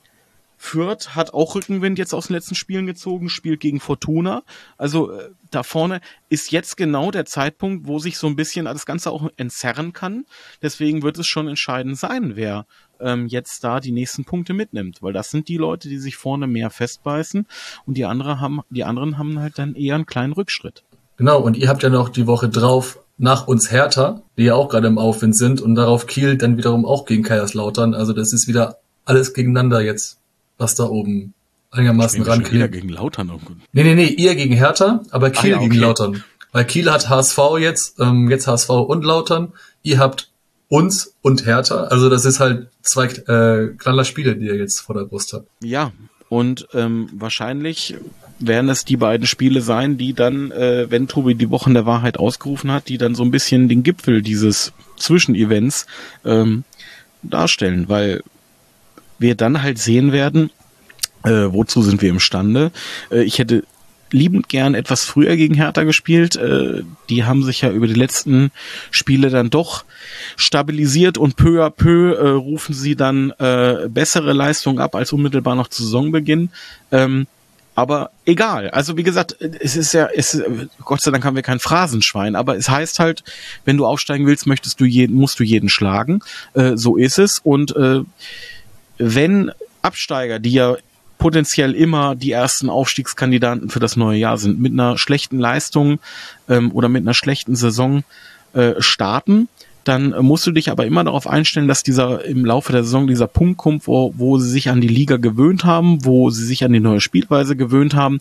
Fürth 0.59 1.15
hat 1.15 1.33
auch 1.33 1.53
Rückenwind 1.55 1.99
jetzt 1.99 2.13
aus 2.13 2.27
den 2.27 2.33
letzten 2.33 2.55
Spielen 2.55 2.87
gezogen, 2.87 3.29
spielt 3.29 3.59
gegen 3.59 3.79
Fortuna. 3.79 4.41
Also 4.77 5.11
äh, 5.11 5.29
da 5.51 5.61
vorne 5.61 6.01
ist 6.29 6.51
jetzt 6.51 6.77
genau 6.77 7.11
der 7.11 7.25
Zeitpunkt, 7.25 7.87
wo 7.87 7.99
sich 7.99 8.17
so 8.17 8.25
ein 8.27 8.35
bisschen 8.35 8.65
das 8.65 8.87
Ganze 8.87 9.11
auch 9.11 9.29
entzerren 9.37 9.93
kann. 9.93 10.25
Deswegen 10.61 11.03
wird 11.03 11.19
es 11.19 11.27
schon 11.27 11.47
entscheidend 11.47 11.97
sein, 11.97 12.35
wer 12.35 12.65
ähm, 12.99 13.27
jetzt 13.27 13.63
da 13.63 13.79
die 13.79 13.91
nächsten 13.91 14.25
Punkte 14.25 14.53
mitnimmt, 14.53 15.01
weil 15.01 15.13
das 15.13 15.29
sind 15.29 15.47
die 15.47 15.57
Leute, 15.57 15.89
die 15.89 15.99
sich 15.99 16.15
vorne 16.15 16.47
mehr 16.47 16.71
festbeißen 16.71 17.45
und 17.85 17.97
die 17.97 18.05
andere 18.05 18.39
haben, 18.39 18.61
die 18.71 18.83
anderen 18.83 19.19
haben 19.19 19.39
halt 19.39 19.59
dann 19.59 19.75
eher 19.75 19.95
einen 19.95 20.07
kleinen 20.07 20.33
Rückschritt. 20.33 20.83
Genau, 21.17 21.39
und 21.41 21.57
ihr 21.57 21.67
habt 21.67 21.83
ja 21.83 21.89
noch 21.89 22.09
die 22.09 22.27
Woche 22.27 22.49
drauf 22.49 22.99
nach 23.17 23.47
uns 23.47 23.71
Hertha, 23.71 24.21
die 24.37 24.43
ja 24.43 24.53
auch 24.55 24.69
gerade 24.69 24.87
im 24.87 24.97
Aufwind 24.99 25.35
sind 25.35 25.59
und 25.61 25.75
darauf 25.75 26.05
Kiel 26.05 26.37
dann 26.37 26.57
wiederum 26.57 26.85
auch 26.85 27.05
gegen 27.05 27.23
Kaiserslautern. 27.23 27.95
Also 27.95 28.13
das 28.13 28.31
ist 28.33 28.47
wieder 28.47 28.77
alles 29.05 29.33
gegeneinander 29.33 29.81
jetzt, 29.81 30.19
was 30.59 30.75
da 30.75 30.83
oben 30.85 31.33
einigermaßen 31.71 32.17
schon 32.17 32.25
wieder 32.25 32.33
rankriegt. 32.33 32.71
gegen 32.73 32.89
Lautern. 32.89 33.29
und- 33.31 33.41
Nee, 33.73 33.83
nee, 33.83 33.95
nee, 33.95 34.05
ihr 34.05 34.35
gegen 34.35 34.53
Hertha, 34.55 35.01
aber 35.09 35.31
Kiel 35.31 35.51
ja, 35.51 35.57
okay. 35.57 35.67
gegen 35.69 35.79
Lautern. 35.81 36.23
Weil 36.51 36.65
Kiel 36.65 36.91
hat 36.91 37.09
HSV 37.09 37.37
jetzt, 37.59 37.99
ähm, 37.99 38.29
jetzt 38.29 38.47
HSV 38.47 38.69
und 38.69 39.03
Lautern. 39.03 39.53
Ihr 39.83 39.97
habt 39.99 40.29
uns 40.69 41.15
und 41.21 41.45
Hertha. 41.45 41.85
Also 41.85 42.09
das 42.09 42.25
ist 42.25 42.39
halt 42.39 42.67
zwei 42.81 43.05
äh, 43.07 43.75
knaller 43.77 44.03
Spiele, 44.05 44.35
die 44.35 44.45
ihr 44.45 44.55
jetzt 44.57 44.79
vor 44.81 44.95
der 44.95 45.05
Brust 45.05 45.33
habt. 45.33 45.47
Ja, 45.63 45.91
und 46.29 46.67
ähm, 46.73 47.09
wahrscheinlich 47.13 47.95
werden 48.39 48.69
es 48.69 48.85
die 48.85 48.97
beiden 48.97 49.27
Spiele 49.27 49.61
sein, 49.61 49.97
die 49.97 50.13
dann, 50.13 50.51
äh, 50.51 50.89
wenn 50.89 51.07
Tobi 51.07 51.35
die 51.35 51.49
Wochen 51.49 51.73
der 51.73 51.85
Wahrheit 51.85 52.17
ausgerufen 52.17 52.71
hat, 52.71 52.89
die 52.89 52.97
dann 52.97 53.15
so 53.15 53.23
ein 53.23 53.31
bisschen 53.31 53.67
den 53.67 53.83
Gipfel 53.83 54.21
dieses 54.21 54.73
Zwischenevents 54.97 55.87
ähm, 56.25 56.63
darstellen, 57.23 57.89
weil 57.89 58.21
wir 59.19 59.35
dann 59.35 59.61
halt 59.61 59.79
sehen 59.79 60.11
werden, 60.11 60.51
äh, 61.23 61.47
wozu 61.49 61.81
sind 61.81 62.01
wir 62.01 62.09
imstande. 62.09 62.71
Äh, 63.11 63.23
ich 63.23 63.39
hätte 63.39 63.63
liebend 64.11 64.47
gern 64.49 64.73
etwas 64.73 65.03
früher 65.03 65.35
gegen 65.35 65.55
Hertha 65.55 65.83
gespielt. 65.83 66.35
Äh, 66.35 66.83
die 67.09 67.23
haben 67.23 67.43
sich 67.43 67.61
ja 67.61 67.71
über 67.71 67.87
die 67.87 67.93
letzten 67.93 68.51
Spiele 68.91 69.29
dann 69.29 69.49
doch 69.49 69.83
stabilisiert 70.35 71.17
und 71.17 71.35
peu 71.35 71.65
à 71.65 71.69
peu 71.69 72.13
äh, 72.13 72.29
rufen 72.29 72.73
sie 72.73 72.95
dann 72.95 73.31
äh, 73.39 73.87
bessere 73.89 74.33
Leistungen 74.33 74.79
ab 74.79 74.95
als 74.95 75.11
unmittelbar 75.11 75.55
noch 75.55 75.67
zu 75.67 75.83
Saisonbeginn. 75.83 76.49
Ähm, 76.91 77.27
aber 77.77 78.09
egal. 78.25 78.71
Also 78.71 78.97
wie 78.97 79.03
gesagt, 79.03 79.35
es 79.39 79.75
ist 79.75 79.93
ja, 79.93 80.07
es, 80.07 80.41
Gott 80.83 80.99
sei 80.99 81.11
Dank 81.11 81.23
haben 81.23 81.35
wir 81.35 81.43
kein 81.43 81.59
Phrasenschwein, 81.59 82.35
aber 82.35 82.57
es 82.57 82.69
heißt 82.69 82.97
halt, 82.97 83.23
wenn 83.65 83.77
du 83.77 83.85
aufsteigen 83.85 84.25
willst, 84.25 84.47
möchtest 84.47 84.81
du 84.81 84.85
jeden, 84.85 85.15
musst 85.15 85.39
du 85.39 85.43
jeden 85.43 85.69
schlagen. 85.69 86.21
Äh, 86.55 86.71
so 86.73 86.97
ist 86.97 87.19
es. 87.19 87.37
Und 87.37 87.75
äh, 87.75 87.99
wenn 88.97 89.51
Absteiger, 89.83 90.39
die 90.39 90.53
ja 90.53 90.75
potenziell 91.19 91.75
immer 91.75 92.15
die 92.15 92.31
ersten 92.31 92.71
Aufstiegskandidaten 92.71 93.69
für 93.69 93.79
das 93.79 93.95
neue 93.95 94.17
Jahr 94.17 94.39
sind, 94.39 94.59
mit 94.59 94.73
einer 94.73 94.97
schlechten 94.97 95.37
Leistung 95.37 95.99
ähm, 96.49 96.71
oder 96.71 96.89
mit 96.89 97.03
einer 97.03 97.13
schlechten 97.13 97.55
Saison 97.55 98.03
äh, 98.53 98.73
starten, 98.79 99.49
dann 99.87 100.15
musst 100.25 100.45
du 100.45 100.51
dich 100.51 100.69
aber 100.69 100.85
immer 100.85 101.03
darauf 101.03 101.27
einstellen, 101.27 101.67
dass 101.67 101.83
dieser 101.83 102.25
im 102.25 102.45
Laufe 102.45 102.71
der 102.71 102.83
Saison 102.83 103.07
dieser 103.07 103.27
Punkt 103.27 103.57
kommt, 103.57 103.87
wo, 103.87 104.13
wo 104.17 104.37
sie 104.37 104.49
sich 104.49 104.69
an 104.69 104.81
die 104.81 104.87
Liga 104.87 105.17
gewöhnt 105.17 105.63
haben, 105.65 106.03
wo 106.05 106.29
sie 106.29 106.45
sich 106.45 106.63
an 106.63 106.73
die 106.73 106.79
neue 106.79 107.01
Spielweise 107.01 107.55
gewöhnt 107.55 107.95
haben, 107.95 108.19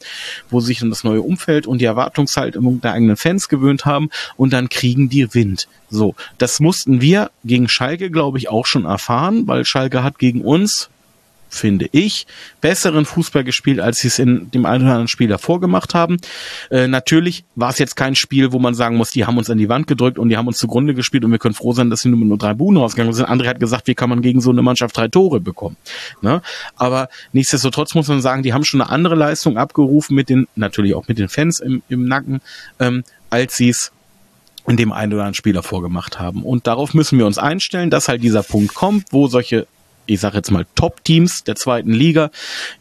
wo 0.50 0.60
sie 0.60 0.68
sich 0.68 0.82
an 0.82 0.90
das 0.90 1.04
neue 1.04 1.22
Umfeld 1.22 1.66
und 1.66 1.80
die 1.80 1.84
Erwartungshaltung 1.84 2.80
der 2.80 2.92
eigenen 2.92 3.16
Fans 3.16 3.48
gewöhnt 3.48 3.84
haben 3.84 4.10
und 4.36 4.52
dann 4.52 4.68
kriegen 4.68 5.08
die 5.08 5.32
Wind. 5.34 5.68
So, 5.90 6.14
das 6.38 6.60
mussten 6.60 7.00
wir 7.00 7.30
gegen 7.44 7.68
Schalke, 7.68 8.10
glaube 8.10 8.38
ich, 8.38 8.48
auch 8.48 8.66
schon 8.66 8.84
erfahren, 8.84 9.46
weil 9.46 9.64
Schalke 9.64 10.02
hat 10.02 10.18
gegen 10.18 10.42
uns 10.42 10.90
finde 11.48 11.88
ich, 11.92 12.26
besseren 12.60 13.04
Fußball 13.04 13.44
gespielt, 13.44 13.80
als 13.80 13.98
sie 13.98 14.08
es 14.08 14.18
in 14.18 14.50
dem 14.50 14.66
einen 14.66 14.84
oder 14.84 14.92
anderen 14.92 15.08
Spiel 15.08 15.28
davor 15.28 15.60
gemacht 15.60 15.94
haben. 15.94 16.18
Äh, 16.70 16.86
natürlich 16.88 17.44
war 17.54 17.70
es 17.70 17.78
jetzt 17.78 17.96
kein 17.96 18.14
Spiel, 18.14 18.52
wo 18.52 18.58
man 18.58 18.74
sagen 18.74 18.96
muss, 18.96 19.10
die 19.10 19.24
haben 19.24 19.38
uns 19.38 19.50
an 19.50 19.58
die 19.58 19.68
Wand 19.68 19.86
gedrückt 19.86 20.18
und 20.18 20.28
die 20.28 20.36
haben 20.36 20.46
uns 20.46 20.58
zugrunde 20.58 20.94
gespielt 20.94 21.24
und 21.24 21.32
wir 21.32 21.38
können 21.38 21.54
froh 21.54 21.72
sein, 21.72 21.90
dass 21.90 22.00
sie 22.00 22.08
nur 22.08 22.18
mit 22.18 22.28
nur 22.28 22.38
drei 22.38 22.54
Buhnen 22.54 22.78
ausgegangen 22.78 23.12
sind. 23.12 23.28
André 23.28 23.48
hat 23.48 23.60
gesagt, 23.60 23.86
wie 23.86 23.94
kann 23.94 24.10
man 24.10 24.22
gegen 24.22 24.40
so 24.40 24.50
eine 24.50 24.62
Mannschaft 24.62 24.96
drei 24.96 25.08
Tore 25.08 25.40
bekommen. 25.40 25.76
Ne? 26.20 26.42
Aber 26.76 27.08
nichtsdestotrotz 27.32 27.94
muss 27.94 28.08
man 28.08 28.20
sagen, 28.20 28.42
die 28.42 28.52
haben 28.52 28.64
schon 28.64 28.80
eine 28.80 28.90
andere 28.90 29.14
Leistung 29.14 29.56
abgerufen 29.56 30.14
mit 30.14 30.28
den, 30.28 30.48
natürlich 30.56 30.94
auch 30.94 31.08
mit 31.08 31.18
den 31.18 31.28
Fans 31.28 31.60
im, 31.60 31.82
im 31.88 32.06
Nacken, 32.06 32.40
ähm, 32.78 33.04
als 33.30 33.56
sie 33.56 33.68
es 33.68 33.92
in 34.68 34.76
dem 34.76 34.92
einen 34.92 35.12
oder 35.12 35.22
anderen 35.22 35.34
Spieler 35.34 35.62
vorgemacht 35.62 36.18
haben. 36.18 36.42
Und 36.42 36.66
darauf 36.66 36.92
müssen 36.92 37.18
wir 37.18 37.26
uns 37.26 37.38
einstellen, 37.38 37.90
dass 37.90 38.08
halt 38.08 38.22
dieser 38.22 38.42
Punkt 38.42 38.74
kommt, 38.74 39.06
wo 39.10 39.28
solche 39.28 39.66
ich 40.06 40.20
sage 40.20 40.36
jetzt 40.36 40.50
mal 40.50 40.66
Top-Teams 40.74 41.44
der 41.44 41.56
zweiten 41.56 41.92
Liga, 41.92 42.30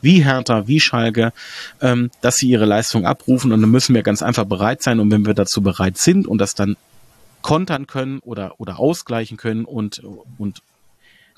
wie 0.02 0.24
Hertha, 0.24 0.68
wie 0.68 0.80
Schalke, 0.80 1.34
ähm, 1.82 2.12
dass 2.22 2.38
sie 2.38 2.50
ihre 2.50 2.66
Leistung 2.66 3.06
abrufen 3.06 3.52
und 3.52 3.62
dann 3.62 3.72
müssen 3.72 3.96
wir 3.96 4.04
ganz 4.04 4.22
einfach 4.22 4.46
bereit 4.46 4.82
sein 4.82 5.00
und 5.00 5.12
wenn 5.12 5.26
wir 5.26 5.34
dazu 5.34 5.62
bereit 5.62 5.98
sind 5.98 6.28
und 6.28 6.40
das 6.40 6.56
dann 6.56 6.78
kontern 7.42 7.88
können 7.88 8.20
oder 8.20 8.60
oder 8.60 8.80
ausgleichen 8.80 9.38
können 9.38 9.66
und 9.66 10.02
und 10.38 10.62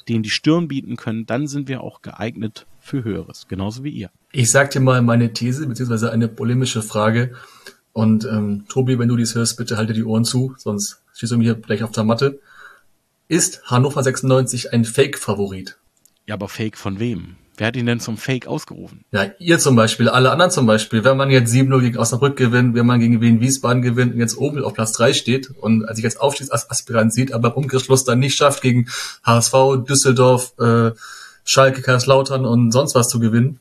denen 0.08 0.24
die 0.24 0.30
Stirn 0.30 0.68
bieten 0.68 0.96
können, 0.96 1.26
dann 1.26 1.48
sind 1.48 1.68
wir 1.68 1.82
auch 1.82 2.02
geeignet 2.02 2.66
für 2.80 3.04
Höheres, 3.04 3.48
genauso 3.48 3.84
wie 3.84 3.90
ihr. 3.90 4.10
Ich 4.32 4.52
sag 4.52 4.72
dir 4.72 4.80
mal 4.80 5.02
meine 5.02 5.34
These, 5.34 5.68
beziehungsweise 5.68 6.12
eine 6.12 6.28
polemische 6.28 6.82
Frage. 6.82 7.34
Und 7.94 8.26
ähm, 8.26 8.66
Tobi, 8.70 9.00
wenn 9.00 9.10
du 9.10 9.18
dies 9.18 9.36
hörst, 9.36 9.58
bitte 9.58 9.76
halte 9.76 9.94
die 9.94 10.04
Ohren 10.04 10.24
zu, 10.24 10.54
sonst 10.58 11.02
stehst 11.14 11.32
du 11.32 11.38
mir 11.38 11.56
gleich 11.56 11.84
auf 11.84 11.92
der 11.92 12.04
Matte. 12.04 12.40
Ist 13.30 13.62
Hannover 13.66 14.02
96 14.04 14.72
ein 14.72 14.86
Fake-Favorit? 14.86 15.78
Ja, 16.28 16.36
aber 16.36 16.48
Fake 16.48 16.78
von 16.78 16.98
wem? 16.98 17.36
Wer 17.58 17.68
hat 17.68 17.76
ihn 17.76 17.86
denn 17.86 18.00
zum 18.00 18.16
Fake 18.16 18.48
ausgerufen? 18.48 19.04
Ja, 19.12 19.32
ihr 19.40 19.60
zum 19.60 19.76
Beispiel, 19.76 20.08
alle 20.08 20.32
anderen 20.32 20.50
zum 20.50 20.66
Beispiel. 20.66 21.04
Wenn 21.04 21.18
man 21.18 21.30
jetzt 21.30 21.54
7-0 21.54 21.82
gegen 21.82 21.98
Osnabrück 21.98 22.38
gewinnt, 22.38 22.74
wenn 22.74 22.86
man 22.86 23.02
gegen 23.02 23.20
Wien 23.20 23.42
Wiesbaden 23.42 23.82
gewinnt 23.82 24.14
und 24.14 24.22
jetzt 24.22 24.38
oben 24.38 24.64
auf 24.64 24.76
Platz 24.76 24.94
3 24.94 25.12
steht 25.12 25.50
und 25.50 25.84
als 25.84 25.98
ich 25.98 26.06
jetzt 26.06 26.22
Aufstiegsaspirant 26.22 27.14
sieht, 27.14 27.34
aber 27.34 27.50
im 27.50 27.56
Umkehrschluss 27.56 28.06
dann 28.06 28.20
nicht 28.20 28.38
schafft, 28.38 28.62
gegen 28.62 28.88
HSV, 29.26 29.84
Düsseldorf, 29.86 30.54
äh, 30.60 30.92
Schalke, 31.44 31.82
Kaiserslautern 31.82 32.46
und 32.46 32.72
sonst 32.72 32.96
was 32.96 33.10
zu 33.10 33.20
gewinnen. 33.20 33.60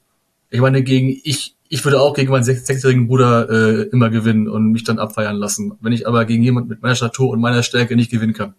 Ich 0.48 0.60
meine, 0.60 0.84
gegen 0.84 1.20
ich, 1.24 1.56
ich 1.68 1.84
würde 1.84 2.00
auch 2.00 2.14
gegen 2.14 2.30
meinen 2.30 2.44
sechsjährigen 2.44 3.08
Bruder 3.08 3.50
äh, 3.50 3.82
immer 3.88 4.10
gewinnen 4.10 4.48
und 4.48 4.70
mich 4.70 4.84
dann 4.84 5.00
abfeiern 5.00 5.36
lassen. 5.36 5.72
Wenn 5.80 5.92
ich 5.92 6.06
aber 6.06 6.24
gegen 6.24 6.44
jemand 6.44 6.68
mit 6.68 6.82
meiner 6.82 6.94
Statur 6.94 7.30
und 7.30 7.40
meiner 7.40 7.64
Stärke 7.64 7.96
nicht 7.96 8.12
gewinnen 8.12 8.32
kann 8.32 8.54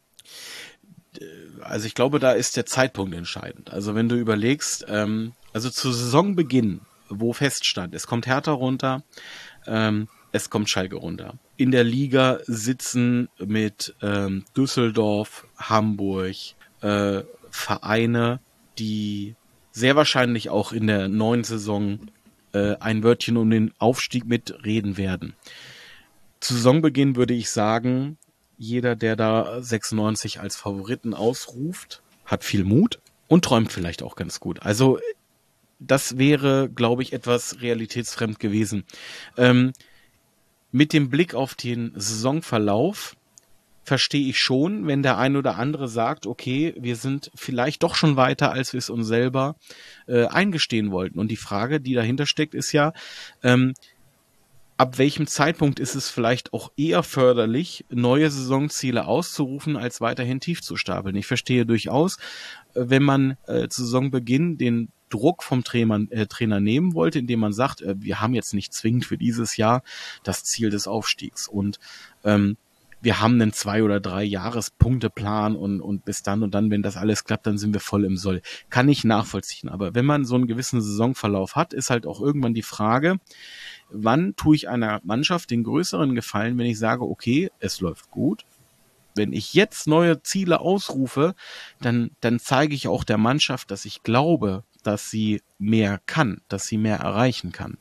also 1.68 1.86
ich 1.86 1.96
glaube, 1.96 2.20
da 2.20 2.32
ist 2.32 2.58
der 2.58 2.66
Zeitpunkt 2.66 3.14
entscheidend. 3.16 3.72
Also 3.72 3.96
wenn 3.96 4.10
du 4.10 4.16
überlegst, 4.16 4.86
ähm, 4.90 5.34
also 5.54 5.70
zu 5.70 5.92
Saisonbeginn, 5.92 6.82
wo 7.10 7.34
feststand, 7.34 7.94
es 7.94 8.08
kommt 8.08 8.28
Hertha 8.28 8.52
runter, 8.52 9.04
ähm, 9.66 10.08
es 10.32 10.50
kommt 10.50 10.70
Schalke 10.70 10.96
runter. 10.96 11.36
In 11.56 11.72
der 11.72 11.84
Liga 11.84 12.40
sitzen 12.46 13.30
mit 13.40 13.96
ähm, 14.02 14.46
Düsseldorf, 14.56 15.48
Hamburg 15.58 16.36
äh, 16.82 17.24
Vereine, 17.50 18.40
die 18.78 19.36
sehr 19.72 19.96
wahrscheinlich 19.96 20.50
auch 20.50 20.72
in 20.72 20.88
der 20.88 21.08
neuen 21.08 21.44
Saison 21.44 22.00
äh, 22.54 22.76
ein 22.80 23.04
Wörtchen 23.04 23.38
um 23.38 23.50
den 23.50 23.74
Aufstieg 23.80 24.26
mitreden 24.26 24.98
werden. 24.98 25.34
Zu 26.40 26.56
Saisonbeginn 26.56 27.16
würde 27.16 27.34
ich 27.34 27.50
sagen, 27.50 28.18
jeder, 28.58 28.96
der 28.96 29.16
da 29.16 29.62
96 29.62 30.40
als 30.40 30.56
Favoriten 30.56 31.14
ausruft, 31.14 32.02
hat 32.26 32.44
viel 32.44 32.64
Mut 32.64 33.00
und 33.28 33.46
träumt 33.46 33.72
vielleicht 33.72 34.04
auch 34.04 34.16
ganz 34.16 34.40
gut. 34.40 34.62
Also 34.62 35.00
das 35.80 36.18
wäre, 36.18 36.70
glaube 36.70 37.04
ich, 37.04 37.14
etwas 37.14 37.62
realitätsfremd 37.62 38.40
gewesen. 38.40 38.84
Ähm, 39.38 39.74
mit 40.72 40.94
dem 40.94 41.10
Blick 41.10 41.36
auf 41.36 41.56
den 41.56 41.92
Saisonverlauf 41.96 43.16
verstehe 43.84 44.28
ich 44.28 44.40
schon, 44.40 44.86
wenn 44.86 45.02
der 45.02 45.18
ein 45.18 45.38
oder 45.38 45.56
andere 45.56 45.88
sagt, 45.88 46.26
okay, 46.26 46.74
wir 46.78 46.98
sind 46.98 47.32
vielleicht 47.36 47.84
doch 47.84 47.96
schon 47.96 48.18
weiter, 48.18 48.52
als 48.52 48.74
wir 48.74 48.80
es 48.80 48.90
uns 48.90 49.08
selber 49.08 49.56
äh, 50.08 50.26
eingestehen 50.26 50.92
wollten. 50.92 51.20
Und 51.20 51.30
die 51.30 51.38
Frage, 51.38 51.80
die 51.80 51.94
dahinter 51.94 52.26
steckt, 52.26 52.54
ist 52.54 52.74
ja, 52.74 52.92
ähm, 53.44 53.74
ab 54.78 54.98
welchem 55.00 55.28
Zeitpunkt 55.28 55.80
ist 55.80 55.96
es 55.96 56.10
vielleicht 56.10 56.54
auch 56.54 56.72
eher 56.78 57.04
förderlich, 57.04 57.86
neue 57.90 58.30
Saisonziele 58.30 59.06
auszurufen, 59.06 59.76
als 59.76 60.02
weiterhin 60.02 60.40
tief 60.40 60.62
zu 60.62 60.78
stapeln. 60.78 61.16
Ich 61.16 61.26
verstehe 61.26 61.66
durchaus, 61.66 62.18
äh, 62.74 62.86
wenn 62.88 63.04
man 63.04 63.38
äh, 63.48 63.68
zu 63.68 63.84
Saisonbeginn 63.84 64.58
den 64.58 64.90
Druck 65.10 65.44
vom 65.44 65.64
Trainer, 65.64 66.06
äh, 66.10 66.28
Trainer 66.28 66.60
nehmen 66.60 66.94
wollte, 66.94 67.20
indem 67.20 67.40
man 67.40 67.54
sagt, 67.54 67.82
äh, 67.82 67.96
wir 67.98 68.22
haben 68.22 68.34
jetzt 68.34 68.54
nicht 68.54 68.74
zwingend 68.74 69.06
für 69.06 69.18
dieses 69.18 69.58
Jahr 69.58 69.84
das 70.24 70.44
Ziel 70.44 70.70
des 70.70 70.88
Aufstiegs 70.88 71.48
und 71.48 71.80
ähm, 72.24 72.58
wir 73.02 73.22
haben 73.22 73.40
einen 73.40 73.54
zwei 73.54 73.84
oder 73.84 74.00
drei 74.00 74.24
Jahrespunkteplan 74.24 75.56
und, 75.56 75.82
und 75.82 76.06
bis 76.06 76.24
dann 76.24 76.42
und 76.44 76.54
dann, 76.54 76.72
wenn 76.72 76.82
das 76.82 76.98
alles 76.98 77.24
klappt, 77.24 77.46
dann 77.46 77.58
sind 77.58 77.74
wir 77.74 77.80
voll 77.80 78.06
im 78.06 78.18
Soll. 78.18 78.42
Kann 78.70 78.90
ich 78.90 79.04
nachvollziehen. 79.04 79.70
Aber 79.70 79.94
wenn 79.94 80.06
man 80.06 80.26
so 80.26 80.36
einen 80.36 80.48
gewissen 80.48 80.82
Saisonverlauf 80.82 81.56
hat, 81.56 81.74
ist 81.74 81.90
halt 81.90 82.08
auch 82.08 82.22
irgendwann 82.22 82.54
die 82.54 82.64
Frage, 82.64 83.18
wann 83.90 84.36
tue 84.36 84.56
ich 84.56 84.68
einer 84.68 85.00
Mannschaft 85.04 85.52
den 85.52 85.64
größeren 85.64 86.16
Gefallen, 86.16 86.58
wenn 86.58 86.66
ich 86.66 86.80
sage, 86.80 87.04
okay, 87.04 87.52
es 87.60 87.82
läuft 87.82 88.10
gut. 88.10 88.46
Wenn 89.16 89.34
ich 89.34 89.54
jetzt 89.54 89.88
neue 89.88 90.22
Ziele 90.22 90.60
ausrufe, 90.60 91.34
dann, 91.82 92.12
dann 92.22 92.40
zeige 92.40 92.76
ich 92.76 92.88
auch 92.88 93.04
der 93.04 93.18
Mannschaft, 93.18 93.72
dass 93.72 93.86
ich 93.86 94.04
glaube, 94.04 94.64
dass 94.84 95.10
sie 95.10 95.42
mehr 95.58 96.00
kann, 96.06 96.42
dass 96.48 96.68
sie 96.68 96.78
mehr 96.78 96.98
erreichen 96.98 97.52
kann. 97.52 97.78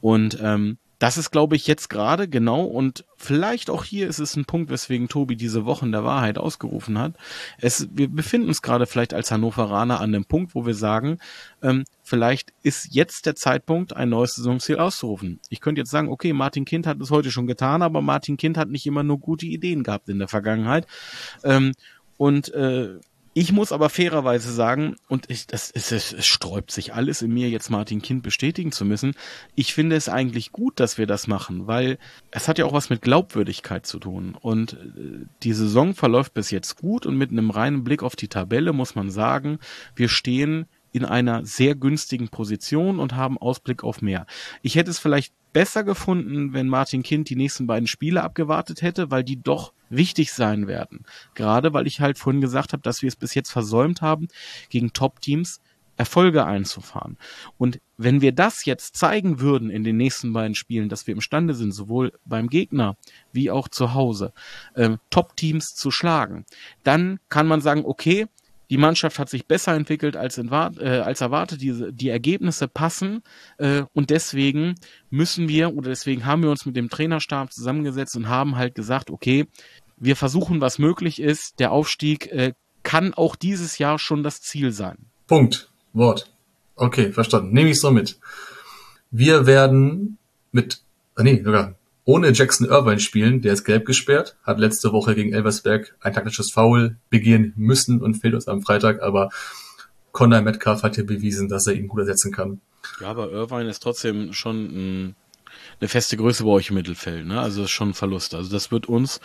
Und 0.00 0.38
ähm, 0.40 0.78
das 1.00 1.16
ist, 1.16 1.30
glaube 1.30 1.56
ich, 1.56 1.66
jetzt 1.66 1.88
gerade 1.88 2.28
genau 2.28 2.62
und 2.62 3.06
vielleicht 3.16 3.70
auch 3.70 3.84
hier 3.84 4.06
ist 4.06 4.18
es 4.18 4.36
ein 4.36 4.44
Punkt, 4.44 4.70
weswegen 4.70 5.08
Tobi 5.08 5.34
diese 5.34 5.64
Wochen 5.64 5.92
der 5.92 6.04
Wahrheit 6.04 6.36
ausgerufen 6.36 6.98
hat. 6.98 7.14
Es, 7.58 7.88
wir 7.92 8.06
befinden 8.06 8.48
uns 8.48 8.60
gerade 8.60 8.84
vielleicht 8.84 9.14
als 9.14 9.30
Hannoveraner 9.30 9.98
an 10.00 10.12
dem 10.12 10.26
Punkt, 10.26 10.54
wo 10.54 10.66
wir 10.66 10.74
sagen, 10.74 11.18
ähm, 11.62 11.84
vielleicht 12.02 12.52
ist 12.62 12.94
jetzt 12.94 13.24
der 13.24 13.34
Zeitpunkt, 13.34 13.96
ein 13.96 14.10
neues 14.10 14.34
Saisonziel 14.34 14.76
auszurufen. 14.76 15.40
Ich 15.48 15.62
könnte 15.62 15.80
jetzt 15.80 15.90
sagen, 15.90 16.10
okay, 16.10 16.34
Martin 16.34 16.66
Kind 16.66 16.86
hat 16.86 17.00
es 17.00 17.10
heute 17.10 17.30
schon 17.30 17.46
getan, 17.46 17.80
aber 17.80 18.02
Martin 18.02 18.36
Kind 18.36 18.58
hat 18.58 18.68
nicht 18.68 18.86
immer 18.86 19.02
nur 19.02 19.18
gute 19.18 19.46
Ideen 19.46 19.82
gehabt 19.82 20.10
in 20.10 20.18
der 20.18 20.28
Vergangenheit. 20.28 20.86
Ähm, 21.42 21.72
und 22.18 22.52
äh, 22.52 22.98
ich 23.32 23.52
muss 23.52 23.70
aber 23.70 23.90
fairerweise 23.90 24.52
sagen, 24.52 24.96
und 25.08 25.30
ich, 25.30 25.46
das, 25.46 25.70
es, 25.70 25.92
es 25.92 26.26
sträubt 26.26 26.72
sich 26.72 26.94
alles 26.94 27.22
in 27.22 27.32
mir, 27.32 27.48
jetzt 27.48 27.70
Martin 27.70 28.02
Kind 28.02 28.24
bestätigen 28.24 28.72
zu 28.72 28.84
müssen. 28.84 29.14
Ich 29.54 29.72
finde 29.72 29.94
es 29.94 30.08
eigentlich 30.08 30.50
gut, 30.50 30.80
dass 30.80 30.98
wir 30.98 31.06
das 31.06 31.28
machen, 31.28 31.68
weil 31.68 31.98
es 32.32 32.48
hat 32.48 32.58
ja 32.58 32.64
auch 32.64 32.72
was 32.72 32.90
mit 32.90 33.02
Glaubwürdigkeit 33.02 33.86
zu 33.86 34.00
tun. 34.00 34.36
Und 34.40 34.72
äh, 34.72 35.26
die 35.44 35.52
Saison 35.52 35.94
verläuft 35.94 36.34
bis 36.34 36.50
jetzt 36.50 36.76
gut 36.76 37.06
und 37.06 37.16
mit 37.16 37.30
einem 37.30 37.50
reinen 37.50 37.84
Blick 37.84 38.02
auf 38.02 38.16
die 38.16 38.28
Tabelle 38.28 38.72
muss 38.72 38.96
man 38.96 39.10
sagen, 39.10 39.60
wir 39.94 40.08
stehen 40.08 40.66
in 40.92 41.04
einer 41.04 41.44
sehr 41.44 41.74
günstigen 41.74 42.28
Position 42.28 42.98
und 42.98 43.14
haben 43.14 43.38
Ausblick 43.38 43.84
auf 43.84 44.02
mehr. 44.02 44.26
Ich 44.62 44.76
hätte 44.76 44.90
es 44.90 44.98
vielleicht 44.98 45.32
besser 45.52 45.84
gefunden, 45.84 46.52
wenn 46.52 46.68
Martin 46.68 47.02
Kind 47.02 47.28
die 47.28 47.36
nächsten 47.36 47.66
beiden 47.66 47.86
Spiele 47.86 48.22
abgewartet 48.22 48.82
hätte, 48.82 49.10
weil 49.10 49.24
die 49.24 49.40
doch 49.40 49.72
wichtig 49.88 50.32
sein 50.32 50.66
werden. 50.66 51.04
Gerade 51.34 51.72
weil 51.72 51.86
ich 51.86 52.00
halt 52.00 52.18
vorhin 52.18 52.40
gesagt 52.40 52.72
habe, 52.72 52.82
dass 52.82 53.02
wir 53.02 53.08
es 53.08 53.16
bis 53.16 53.34
jetzt 53.34 53.50
versäumt 53.50 54.00
haben, 54.00 54.28
gegen 54.68 54.92
Top-Teams 54.92 55.60
Erfolge 56.00 56.46
einzufahren. 56.46 57.18
Und 57.58 57.78
wenn 57.98 58.22
wir 58.22 58.32
das 58.32 58.64
jetzt 58.64 58.96
zeigen 58.96 59.38
würden 59.38 59.68
in 59.68 59.84
den 59.84 59.98
nächsten 59.98 60.32
beiden 60.32 60.54
Spielen, 60.54 60.88
dass 60.88 61.06
wir 61.06 61.12
imstande 61.12 61.52
sind, 61.52 61.72
sowohl 61.72 62.12
beim 62.24 62.48
Gegner 62.48 62.96
wie 63.32 63.50
auch 63.50 63.68
zu 63.68 63.92
Hause 63.92 64.32
äh, 64.72 64.96
Top-Teams 65.10 65.74
zu 65.74 65.90
schlagen, 65.90 66.46
dann 66.84 67.20
kann 67.28 67.46
man 67.46 67.60
sagen, 67.60 67.84
okay, 67.84 68.28
die 68.70 68.78
Mannschaft 68.78 69.18
hat 69.18 69.28
sich 69.28 69.46
besser 69.46 69.74
entwickelt 69.74 70.16
als, 70.16 70.38
äh, 70.38 71.02
als 71.04 71.20
erwartet. 71.20 71.60
Die, 71.60 71.92
die 71.92 72.08
Ergebnisse 72.08 72.68
passen 72.68 73.22
äh, 73.58 73.82
und 73.92 74.10
deswegen 74.10 74.76
müssen 75.10 75.48
wir 75.48 75.74
oder 75.76 75.90
deswegen 75.90 76.24
haben 76.24 76.42
wir 76.42 76.50
uns 76.50 76.64
mit 76.66 76.76
dem 76.76 76.88
Trainerstab 76.88 77.52
zusammengesetzt 77.52 78.16
und 78.16 78.28
haben 78.28 78.56
halt 78.56 78.76
gesagt, 78.76 79.10
okay, 79.10 79.46
wir 79.96 80.16
versuchen, 80.16 80.60
was 80.60 80.78
möglich 80.78 81.20
ist. 81.20 81.58
Der 81.58 81.72
Aufstieg 81.72 82.28
äh, 82.28 82.52
kann 82.84 83.12
auch 83.12 83.36
dieses 83.36 83.78
Jahr 83.78 83.98
schon 83.98 84.22
das 84.22 84.40
Ziel 84.40 84.72
sein. 84.72 84.96
Punkt. 85.26 85.68
Wort. 85.92 86.32
Okay, 86.76 87.12
verstanden. 87.12 87.52
Nehme 87.52 87.70
ich 87.70 87.80
so 87.80 87.90
mit. 87.90 88.20
Wir 89.10 89.46
werden 89.46 90.18
mit, 90.52 90.82
ah, 91.16 91.24
nee, 91.24 91.42
sogar 91.42 91.74
ohne 92.04 92.32
Jackson 92.32 92.66
Irvine 92.66 93.00
spielen, 93.00 93.42
der 93.42 93.52
ist 93.52 93.64
gelb 93.64 93.84
gesperrt, 93.84 94.36
hat 94.42 94.58
letzte 94.58 94.92
Woche 94.92 95.14
gegen 95.14 95.32
Elversberg 95.32 95.94
ein 96.00 96.12
taktisches 96.12 96.50
Foul 96.50 96.96
begehen 97.10 97.52
müssen 97.56 98.00
und 98.00 98.14
fehlt 98.14 98.34
uns 98.34 98.48
am 98.48 98.62
Freitag, 98.62 99.02
aber 99.02 99.30
Conor 100.12 100.40
Metcalf 100.40 100.82
hat 100.82 100.96
hier 100.96 101.06
bewiesen, 101.06 101.48
dass 101.48 101.66
er 101.66 101.74
ihn 101.74 101.88
gut 101.88 102.00
ersetzen 102.00 102.32
kann. 102.32 102.60
Ja, 103.00 103.08
aber 103.08 103.30
Irvine 103.30 103.68
ist 103.68 103.82
trotzdem 103.82 104.32
schon 104.32 104.56
ein, 104.64 105.16
eine 105.80 105.88
feste 105.88 106.16
Größe 106.16 106.44
bei 106.44 106.50
euch 106.50 106.70
im 106.70 106.76
Mittelfeld, 106.76 107.26
ne? 107.26 107.40
Also 107.40 107.60
das 107.60 107.70
ist 107.70 107.74
schon 107.74 107.90
ein 107.90 107.94
Verlust. 107.94 108.34
Also 108.34 108.50
das 108.50 108.70
wird 108.70 108.86
uns 108.86 109.20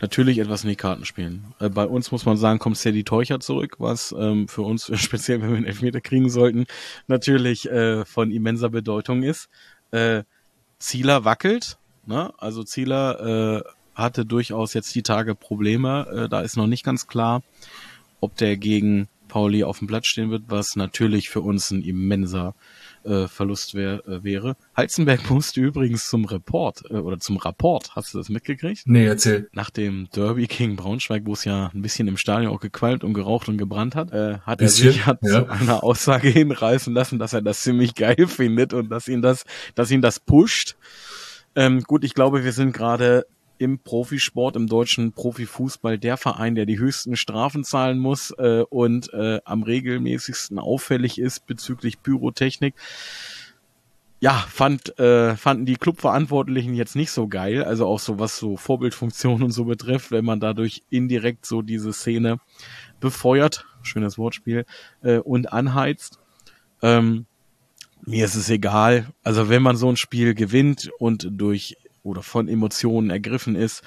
natürlich 0.00 0.38
etwas 0.38 0.62
in 0.62 0.70
die 0.70 0.76
Karten 0.76 1.04
spielen. 1.04 1.54
Äh, 1.58 1.68
bei 1.68 1.84
uns 1.84 2.10
muss 2.12 2.24
man 2.24 2.36
sagen, 2.36 2.58
kommt 2.58 2.78
Sadie 2.78 3.04
Teucher 3.04 3.40
zurück, 3.40 3.76
was 3.78 4.14
ähm, 4.16 4.48
für 4.48 4.62
uns, 4.62 4.90
speziell 4.98 5.42
wenn 5.42 5.50
wir 5.50 5.56
einen 5.56 5.66
Elfmeter 5.66 6.00
kriegen 6.00 6.30
sollten, 6.30 6.66
natürlich 7.08 7.68
äh, 7.70 8.04
von 8.04 8.30
immenser 8.30 8.70
Bedeutung 8.70 9.22
ist. 9.22 9.48
Äh, 9.90 10.22
Zieler 10.78 11.24
wackelt, 11.24 11.78
Ne? 12.06 12.32
Also 12.38 12.64
Zieler 12.64 13.62
äh, 13.64 13.70
hatte 13.94 14.24
durchaus 14.24 14.74
jetzt 14.74 14.94
die 14.94 15.02
Tage 15.02 15.34
Probleme. 15.34 16.24
Äh, 16.24 16.28
da 16.28 16.40
ist 16.40 16.56
noch 16.56 16.66
nicht 16.66 16.84
ganz 16.84 17.06
klar, 17.06 17.42
ob 18.20 18.36
der 18.36 18.56
gegen 18.56 19.08
Pauli 19.32 19.64
auf 19.64 19.78
dem 19.78 19.88
Platz 19.88 20.08
stehen 20.08 20.30
wird, 20.30 20.44
was 20.48 20.76
natürlich 20.76 21.30
für 21.30 21.40
uns 21.40 21.70
ein 21.70 21.82
immenser 21.82 22.54
äh, 23.04 23.26
Verlust 23.28 23.74
wär, 23.74 24.06
äh, 24.06 24.22
wäre. 24.22 24.56
Heizenberg 24.76 25.30
musste 25.30 25.60
übrigens 25.60 26.06
zum 26.08 26.26
Report 26.26 26.82
äh, 26.90 26.96
oder 26.96 27.18
zum 27.18 27.38
Rapport. 27.38 27.96
Hast 27.96 28.12
du 28.12 28.18
das 28.18 28.28
mitgekriegt? 28.28 28.82
Nee, 28.84 29.06
erzähl. 29.06 29.48
Nach 29.52 29.70
dem 29.70 30.08
Derby 30.14 30.46
gegen 30.48 30.76
Braunschweig, 30.76 31.22
wo 31.24 31.32
es 31.32 31.44
ja 31.44 31.70
ein 31.74 31.80
bisschen 31.80 32.08
im 32.08 32.18
Stadion 32.18 32.52
auch 32.52 32.60
gequalmt 32.60 33.04
und 33.04 33.14
geraucht 33.14 33.48
und 33.48 33.56
gebrannt 33.56 33.96
hat, 33.96 34.12
äh, 34.12 34.38
hat 34.40 34.58
bisschen, 34.58 34.88
er 34.88 34.92
sich 34.92 35.06
ja, 35.06 35.18
ja. 35.22 35.46
zu 35.46 35.50
einer 35.50 35.82
Aussage 35.82 36.28
hinreißen 36.28 36.92
lassen, 36.92 37.18
dass 37.18 37.32
er 37.32 37.40
das 37.40 37.62
ziemlich 37.62 37.94
geil 37.94 38.26
findet 38.26 38.74
und 38.74 38.90
dass 38.90 39.08
ihn 39.08 39.22
das, 39.22 39.44
dass 39.74 39.90
ihn 39.90 40.02
das 40.02 40.20
pusht. 40.20 40.76
Ähm, 41.54 41.82
gut, 41.82 42.04
ich 42.04 42.14
glaube, 42.14 42.44
wir 42.44 42.52
sind 42.52 42.72
gerade 42.72 43.26
im 43.58 43.78
Profisport, 43.78 44.56
im 44.56 44.66
deutschen 44.66 45.12
Profifußball 45.12 45.98
der 45.98 46.16
Verein, 46.16 46.54
der 46.54 46.66
die 46.66 46.78
höchsten 46.78 47.16
Strafen 47.16 47.62
zahlen 47.62 47.98
muss 47.98 48.32
äh, 48.38 48.64
und 48.68 49.12
äh, 49.12 49.40
am 49.44 49.62
regelmäßigsten 49.62 50.58
auffällig 50.58 51.18
ist 51.18 51.46
bezüglich 51.46 52.02
Pyrotechnik. 52.02 52.74
Ja, 54.20 54.32
fand, 54.32 54.98
äh, 54.98 55.36
fanden 55.36 55.66
die 55.66 55.76
Clubverantwortlichen 55.76 56.74
jetzt 56.74 56.96
nicht 56.96 57.10
so 57.10 57.28
geil, 57.28 57.64
also 57.64 57.86
auch 57.86 57.98
so 57.98 58.18
was 58.18 58.36
so 58.38 58.56
Vorbildfunktion 58.56 59.42
und 59.42 59.50
so 59.50 59.64
betrifft, 59.64 60.10
wenn 60.10 60.24
man 60.24 60.40
dadurch 60.40 60.82
indirekt 60.90 61.44
so 61.44 61.60
diese 61.62 61.92
Szene 61.92 62.38
befeuert, 63.00 63.66
schönes 63.82 64.18
Wortspiel, 64.18 64.64
äh, 65.02 65.18
und 65.18 65.52
anheizt. 65.52 66.18
Ähm, 66.82 67.26
mir 68.04 68.24
ist 68.24 68.34
es 68.34 68.50
egal. 68.50 69.06
Also 69.22 69.48
wenn 69.48 69.62
man 69.62 69.76
so 69.76 69.88
ein 69.88 69.96
Spiel 69.96 70.34
gewinnt 70.34 70.90
und 70.98 71.28
durch 71.30 71.76
oder 72.02 72.22
von 72.22 72.48
Emotionen 72.48 73.10
ergriffen 73.10 73.54
ist, 73.54 73.82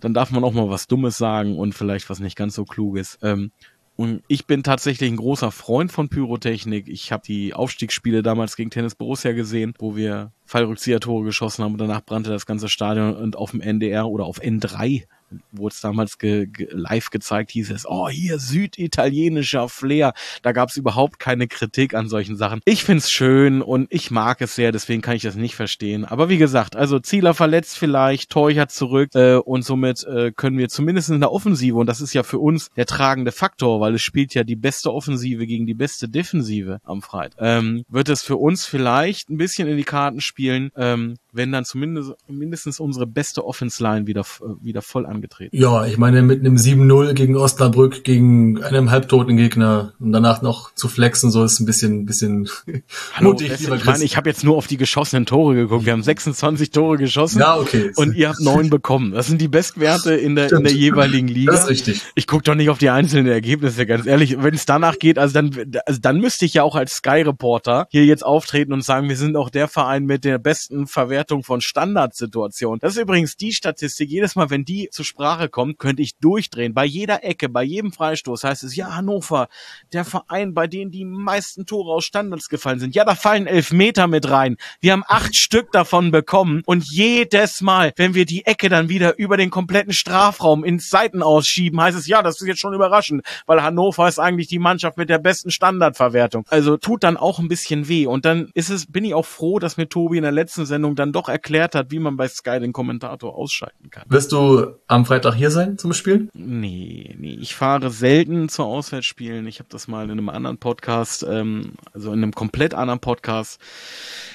dann 0.00 0.14
darf 0.14 0.30
man 0.30 0.44
auch 0.44 0.52
mal 0.52 0.68
was 0.68 0.86
Dummes 0.86 1.18
sagen 1.18 1.58
und 1.58 1.74
vielleicht 1.74 2.08
was 2.10 2.20
nicht 2.20 2.36
ganz 2.36 2.54
so 2.54 2.64
kluges. 2.64 3.18
Ähm, 3.22 3.50
und 3.96 4.22
ich 4.28 4.46
bin 4.46 4.62
tatsächlich 4.62 5.10
ein 5.10 5.16
großer 5.16 5.50
Freund 5.50 5.90
von 5.90 6.10
Pyrotechnik. 6.10 6.86
Ich 6.86 7.12
habe 7.12 7.22
die 7.26 7.54
Aufstiegsspiele 7.54 8.22
damals 8.22 8.54
gegen 8.54 8.70
Tennis 8.70 8.94
Borussia 8.94 9.32
gesehen, 9.32 9.72
wo 9.78 9.96
wir 9.96 10.32
Fallrückzieher-Tore 10.44 11.24
geschossen 11.24 11.64
haben 11.64 11.72
und 11.72 11.80
danach 11.80 12.04
brannte 12.04 12.28
das 12.28 12.44
ganze 12.44 12.68
Stadion 12.68 13.16
und 13.16 13.36
auf 13.36 13.52
dem 13.52 13.62
NDR 13.62 14.06
oder 14.06 14.26
auf 14.26 14.40
N3 14.40 15.04
wurde 15.52 15.72
es 15.74 15.80
damals 15.80 16.18
ge, 16.18 16.46
ge, 16.46 16.68
live 16.70 17.10
gezeigt, 17.10 17.50
hieß 17.50 17.70
es, 17.70 17.86
oh, 17.86 18.08
hier 18.08 18.38
süditalienischer 18.38 19.68
Flair. 19.68 20.12
Da 20.42 20.52
gab 20.52 20.68
es 20.68 20.76
überhaupt 20.76 21.18
keine 21.18 21.48
Kritik 21.48 21.94
an 21.94 22.08
solchen 22.08 22.36
Sachen. 22.36 22.60
Ich 22.64 22.84
find's 22.84 23.10
schön 23.10 23.62
und 23.62 23.88
ich 23.90 24.10
mag 24.10 24.40
es 24.40 24.54
sehr, 24.54 24.72
deswegen 24.72 25.02
kann 25.02 25.16
ich 25.16 25.22
das 25.22 25.36
nicht 25.36 25.54
verstehen. 25.54 26.04
Aber 26.04 26.28
wie 26.28 26.38
gesagt, 26.38 26.76
also 26.76 26.98
Zieler 26.98 27.34
verletzt 27.34 27.78
vielleicht, 27.78 28.30
Teuchert 28.30 28.70
zurück 28.70 29.10
äh, 29.14 29.36
und 29.36 29.64
somit 29.64 30.04
äh, 30.04 30.32
können 30.32 30.58
wir 30.58 30.68
zumindest 30.68 31.10
in 31.10 31.20
der 31.20 31.32
Offensive, 31.32 31.76
und 31.76 31.86
das 31.86 32.00
ist 32.00 32.14
ja 32.14 32.22
für 32.22 32.38
uns 32.38 32.70
der 32.76 32.86
tragende 32.86 33.32
Faktor, 33.32 33.80
weil 33.80 33.94
es 33.94 34.02
spielt 34.02 34.34
ja 34.34 34.44
die 34.44 34.56
beste 34.56 34.92
Offensive 34.92 35.46
gegen 35.46 35.66
die 35.66 35.74
beste 35.74 36.08
Defensive 36.08 36.80
am 36.84 37.02
Freitag, 37.02 37.38
ähm, 37.40 37.84
wird 37.88 38.08
es 38.08 38.22
für 38.22 38.36
uns 38.36 38.66
vielleicht 38.66 39.30
ein 39.30 39.36
bisschen 39.36 39.68
in 39.68 39.76
die 39.76 39.84
Karten 39.84 40.20
spielen, 40.20 40.70
ähm, 40.76 41.16
wenn 41.32 41.52
dann 41.52 41.64
zumindest 41.64 42.14
mindestens 42.28 42.80
unsere 42.80 43.06
beste 43.06 43.44
Offense-Line 43.44 44.06
wieder, 44.06 44.22
äh, 44.22 44.64
wieder 44.64 44.82
voll 44.82 45.06
angetreten. 45.16 45.56
Ja, 45.56 45.84
ich 45.84 45.98
meine, 45.98 46.22
mit 46.22 46.40
einem 46.40 46.56
7-0 46.56 47.14
gegen 47.14 47.36
Osnabrück, 47.36 48.04
gegen 48.04 48.62
einem 48.62 48.90
halbtoten 48.90 49.36
Gegner 49.36 49.92
und 49.98 50.12
danach 50.12 50.42
noch 50.42 50.74
zu 50.74 50.88
flexen, 50.88 51.30
so 51.30 51.44
ist 51.44 51.58
ein 51.60 51.66
bisschen, 51.66 52.06
bisschen 52.06 52.48
Hallo, 53.14 53.30
mutig. 53.30 53.48
Das, 53.50 53.60
ich 53.60 53.84
meine, 53.84 54.04
ich 54.04 54.16
habe 54.16 54.28
jetzt 54.28 54.44
nur 54.44 54.56
auf 54.56 54.66
die 54.66 54.76
geschossenen 54.76 55.26
Tore 55.26 55.54
geguckt. 55.54 55.84
Wir 55.84 55.92
haben 55.92 56.02
26 56.02 56.70
Tore 56.70 56.98
geschossen. 56.98 57.40
Ja, 57.40 57.56
okay. 57.56 57.92
Und 57.96 58.14
ihr 58.14 58.28
habt 58.28 58.40
neun 58.40 58.70
bekommen. 58.70 59.12
Das 59.12 59.26
sind 59.26 59.40
die 59.40 59.48
Bestwerte 59.48 60.14
in 60.14 60.36
der, 60.36 60.52
in 60.52 60.62
der 60.62 60.72
jeweiligen 60.72 61.28
Liga. 61.28 61.52
Das 61.52 61.62
ist 61.62 61.70
richtig. 61.70 62.02
Ich 62.14 62.26
gucke 62.26 62.44
doch 62.44 62.54
nicht 62.54 62.70
auf 62.70 62.78
die 62.78 62.90
einzelnen 62.90 63.26
Ergebnisse, 63.26 63.86
ganz 63.86 64.06
ehrlich. 64.06 64.42
Wenn 64.42 64.54
es 64.54 64.66
danach 64.66 64.98
geht, 64.98 65.18
also 65.18 65.34
dann, 65.34 65.50
also 65.86 66.00
dann 66.00 66.20
müsste 66.20 66.44
ich 66.44 66.54
ja 66.54 66.62
auch 66.62 66.76
als 66.76 66.94
Sky-Reporter 66.96 67.88
hier 67.90 68.04
jetzt 68.04 68.24
auftreten 68.24 68.72
und 68.72 68.82
sagen, 68.82 69.08
wir 69.08 69.16
sind 69.16 69.36
auch 69.36 69.50
der 69.50 69.68
Verein 69.68 70.04
mit 70.04 70.24
der 70.24 70.38
besten 70.38 70.86
Verwertung 70.86 71.42
von 71.42 71.60
Standardsituationen. 71.60 72.80
Das 72.80 72.94
ist 72.94 73.02
übrigens 73.02 73.36
die 73.36 73.52
Statistik. 73.52 74.10
Jedes 74.10 74.36
Mal, 74.36 74.50
wenn 74.50 74.64
die 74.64 74.88
zur 74.90 75.04
Sprache 75.06 75.48
kommt, 75.48 75.78
könnte 75.78 76.02
ich 76.02 76.18
durchdrehen. 76.18 76.74
Bei 76.74 76.84
jeder 76.84 77.24
Ecke, 77.24 77.48
bei 77.48 77.62
jedem 77.62 77.92
Freistoß 77.92 78.44
heißt 78.44 78.62
es, 78.64 78.76
ja, 78.76 78.94
Hannover, 78.94 79.48
der 79.92 80.04
Verein, 80.04 80.54
bei 80.54 80.66
dem 80.66 80.90
die 80.90 81.04
meisten 81.04 81.66
Tore 81.66 81.92
aus 81.92 82.04
Standards 82.04 82.48
gefallen 82.48 82.78
sind. 82.78 82.94
Ja, 82.94 83.04
da 83.04 83.14
fallen 83.14 83.46
elf 83.46 83.72
Meter 83.72 84.06
mit 84.06 84.28
rein. 84.30 84.56
Wir 84.80 84.92
haben 84.92 85.04
acht 85.06 85.34
Stück 85.34 85.72
davon 85.72 86.10
bekommen 86.10 86.62
und 86.66 86.84
jedes 86.84 87.60
Mal, 87.60 87.92
wenn 87.96 88.14
wir 88.14 88.26
die 88.26 88.44
Ecke 88.46 88.68
dann 88.68 88.88
wieder 88.88 89.18
über 89.18 89.36
den 89.36 89.50
kompletten 89.50 89.92
Strafraum 89.92 90.64
ins 90.64 90.88
Seiten 90.88 91.22
ausschieben, 91.22 91.80
heißt 91.80 91.98
es, 91.98 92.06
ja, 92.06 92.22
das 92.22 92.40
ist 92.40 92.46
jetzt 92.46 92.60
schon 92.60 92.74
überraschend, 92.74 93.22
weil 93.46 93.62
Hannover 93.62 94.08
ist 94.08 94.18
eigentlich 94.18 94.48
die 94.48 94.58
Mannschaft 94.58 94.98
mit 94.98 95.08
der 95.08 95.18
besten 95.18 95.50
Standardverwertung. 95.50 96.44
Also 96.48 96.76
tut 96.76 97.04
dann 97.04 97.16
auch 97.16 97.38
ein 97.38 97.48
bisschen 97.48 97.88
weh 97.88 98.06
und 98.06 98.24
dann 98.24 98.50
ist 98.54 98.70
es, 98.70 98.90
bin 98.90 99.04
ich 99.04 99.14
auch 99.14 99.26
froh, 99.26 99.58
dass 99.58 99.76
mir 99.76 99.88
Tobi 99.88 100.16
in 100.18 100.22
der 100.22 100.32
letzten 100.32 100.66
Sendung 100.66 100.96
dann 100.96 101.12
doch 101.12 101.28
erklärt 101.28 101.74
hat, 101.74 101.90
wie 101.90 101.98
man 101.98 102.16
bei 102.16 102.28
Sky 102.28 102.60
den 102.60 102.72
Kommentator 102.72 103.36
ausschalten 103.36 103.90
kann. 103.90 104.04
Wirst 104.08 104.32
du 104.32 104.76
Freitag 105.04 105.34
hier 105.34 105.50
sein 105.50 105.78
zum 105.78 105.92
Spiel? 105.92 106.28
Nee, 106.32 107.14
nee, 107.18 107.36
ich 107.40 107.54
fahre 107.54 107.90
selten 107.90 108.48
zu 108.48 108.62
Auswärtsspielen. 108.62 109.46
Ich 109.46 109.58
habe 109.58 109.68
das 109.68 109.88
mal 109.88 110.04
in 110.04 110.12
einem 110.12 110.28
anderen 110.28 110.58
Podcast, 110.58 111.24
ähm, 111.28 111.74
also 111.92 112.12
in 112.12 112.22
einem 112.22 112.32
komplett 112.32 112.72
anderen 112.72 113.00
Podcast 113.00 113.60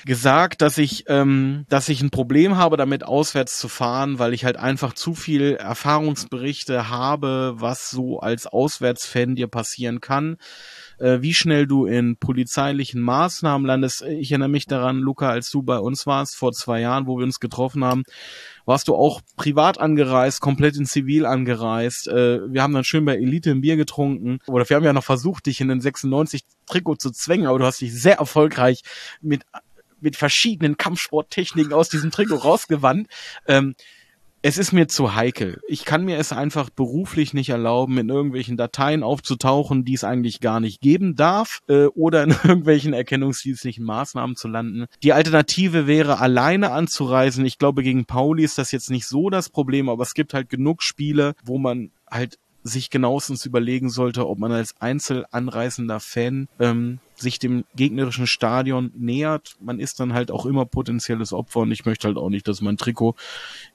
gesagt, 0.05 0.61
dass 0.61 0.77
ich, 0.77 1.05
ähm, 1.07 1.65
dass 1.69 1.89
ich 1.89 2.01
ein 2.01 2.11
Problem 2.11 2.57
habe, 2.57 2.77
damit 2.77 3.03
auswärts 3.03 3.57
zu 3.59 3.67
fahren, 3.67 4.19
weil 4.19 4.33
ich 4.33 4.45
halt 4.45 4.57
einfach 4.57 4.93
zu 4.93 5.15
viel 5.15 5.55
Erfahrungsberichte 5.55 6.89
habe, 6.89 7.53
was 7.55 7.89
so 7.89 8.19
als 8.19 8.45
Auswärtsfan 8.45 9.35
dir 9.35 9.47
passieren 9.47 10.01
kann 10.01 10.37
äh, 11.01 11.21
wie 11.21 11.33
schnell 11.33 11.67
du 11.67 11.85
in 11.85 12.15
polizeilichen 12.17 13.01
Maßnahmen 13.01 13.65
landest. 13.65 14.03
Ich 14.03 14.31
erinnere 14.31 14.49
mich 14.49 14.67
daran, 14.67 14.99
Luca, 14.99 15.29
als 15.29 15.49
du 15.49 15.63
bei 15.63 15.79
uns 15.79 16.05
warst, 16.05 16.35
vor 16.35 16.51
zwei 16.53 16.81
Jahren, 16.81 17.07
wo 17.07 17.17
wir 17.17 17.25
uns 17.25 17.39
getroffen 17.39 17.83
haben, 17.83 18.03
warst 18.65 18.87
du 18.87 18.95
auch 18.95 19.21
privat 19.35 19.79
angereist, 19.79 20.39
komplett 20.41 20.77
in 20.77 20.85
Zivil 20.85 21.25
angereist. 21.25 22.07
Äh, 22.07 22.51
wir 22.51 22.61
haben 22.61 22.73
dann 22.73 22.83
schön 22.83 23.05
bei 23.05 23.15
Elite 23.15 23.51
ein 23.51 23.61
Bier 23.61 23.75
getrunken. 23.75 24.39
Oder 24.47 24.69
wir 24.69 24.77
haben 24.77 24.83
ja 24.83 24.93
noch 24.93 25.03
versucht, 25.03 25.47
dich 25.47 25.59
in 25.59 25.67
den 25.67 25.81
96 25.81 26.43
Trikot 26.67 26.95
zu 26.95 27.11
zwängen, 27.11 27.47
aber 27.47 27.59
du 27.59 27.65
hast 27.65 27.81
dich 27.81 27.93
sehr 27.93 28.17
erfolgreich 28.17 28.81
mit 29.21 29.43
mit 30.03 30.15
verschiedenen 30.15 30.77
Kampfsporttechniken 30.77 31.73
aus 31.73 31.87
diesem 31.87 32.09
Trikot 32.09 32.37
rausgewandt. 32.37 33.07
Ähm, 33.47 33.75
es 34.41 34.57
ist 34.57 34.71
mir 34.71 34.87
zu 34.87 35.15
heikel. 35.15 35.61
Ich 35.67 35.85
kann 35.85 36.03
mir 36.03 36.17
es 36.17 36.31
einfach 36.33 36.69
beruflich 36.69 37.33
nicht 37.33 37.49
erlauben, 37.49 37.97
in 37.97 38.09
irgendwelchen 38.09 38.57
Dateien 38.57 39.03
aufzutauchen, 39.03 39.85
die 39.85 39.93
es 39.93 40.03
eigentlich 40.03 40.39
gar 40.39 40.59
nicht 40.59 40.81
geben 40.81 41.15
darf, 41.15 41.59
äh, 41.67 41.85
oder 41.85 42.23
in 42.23 42.29
irgendwelchen 42.43 42.93
erkennungsdienstlichen 42.93 43.85
Maßnahmen 43.85 44.35
zu 44.35 44.47
landen. 44.47 44.85
Die 45.03 45.13
Alternative 45.13 45.85
wäre, 45.87 46.19
alleine 46.19 46.71
anzureisen. 46.71 47.45
Ich 47.45 47.59
glaube, 47.59 47.83
gegen 47.83 48.05
Pauli 48.05 48.43
ist 48.43 48.57
das 48.57 48.71
jetzt 48.71 48.89
nicht 48.89 49.07
so 49.07 49.29
das 49.29 49.49
Problem, 49.49 49.89
aber 49.89 50.03
es 50.03 50.13
gibt 50.13 50.33
halt 50.33 50.49
genug 50.49 50.81
Spiele, 50.81 51.33
wo 51.43 51.57
man 51.57 51.91
halt 52.09 52.37
sich 52.63 52.89
genauestens 52.89 53.45
überlegen 53.45 53.89
sollte, 53.89 54.27
ob 54.27 54.39
man 54.39 54.51
als 54.51 54.75
einzelanreisender 54.79 55.99
Fan 55.99 56.47
ähm, 56.59 56.99
sich 57.15 57.39
dem 57.39 57.65
gegnerischen 57.75 58.27
Stadion 58.27 58.91
nähert. 58.95 59.55
Man 59.59 59.79
ist 59.79 59.99
dann 59.99 60.13
halt 60.13 60.31
auch 60.31 60.45
immer 60.45 60.65
potenzielles 60.65 61.33
Opfer 61.33 61.61
und 61.61 61.71
ich 61.71 61.85
möchte 61.85 62.07
halt 62.07 62.17
auch 62.17 62.29
nicht, 62.29 62.47
dass 62.47 62.61
mein 62.61 62.77
Trikot 62.77 63.15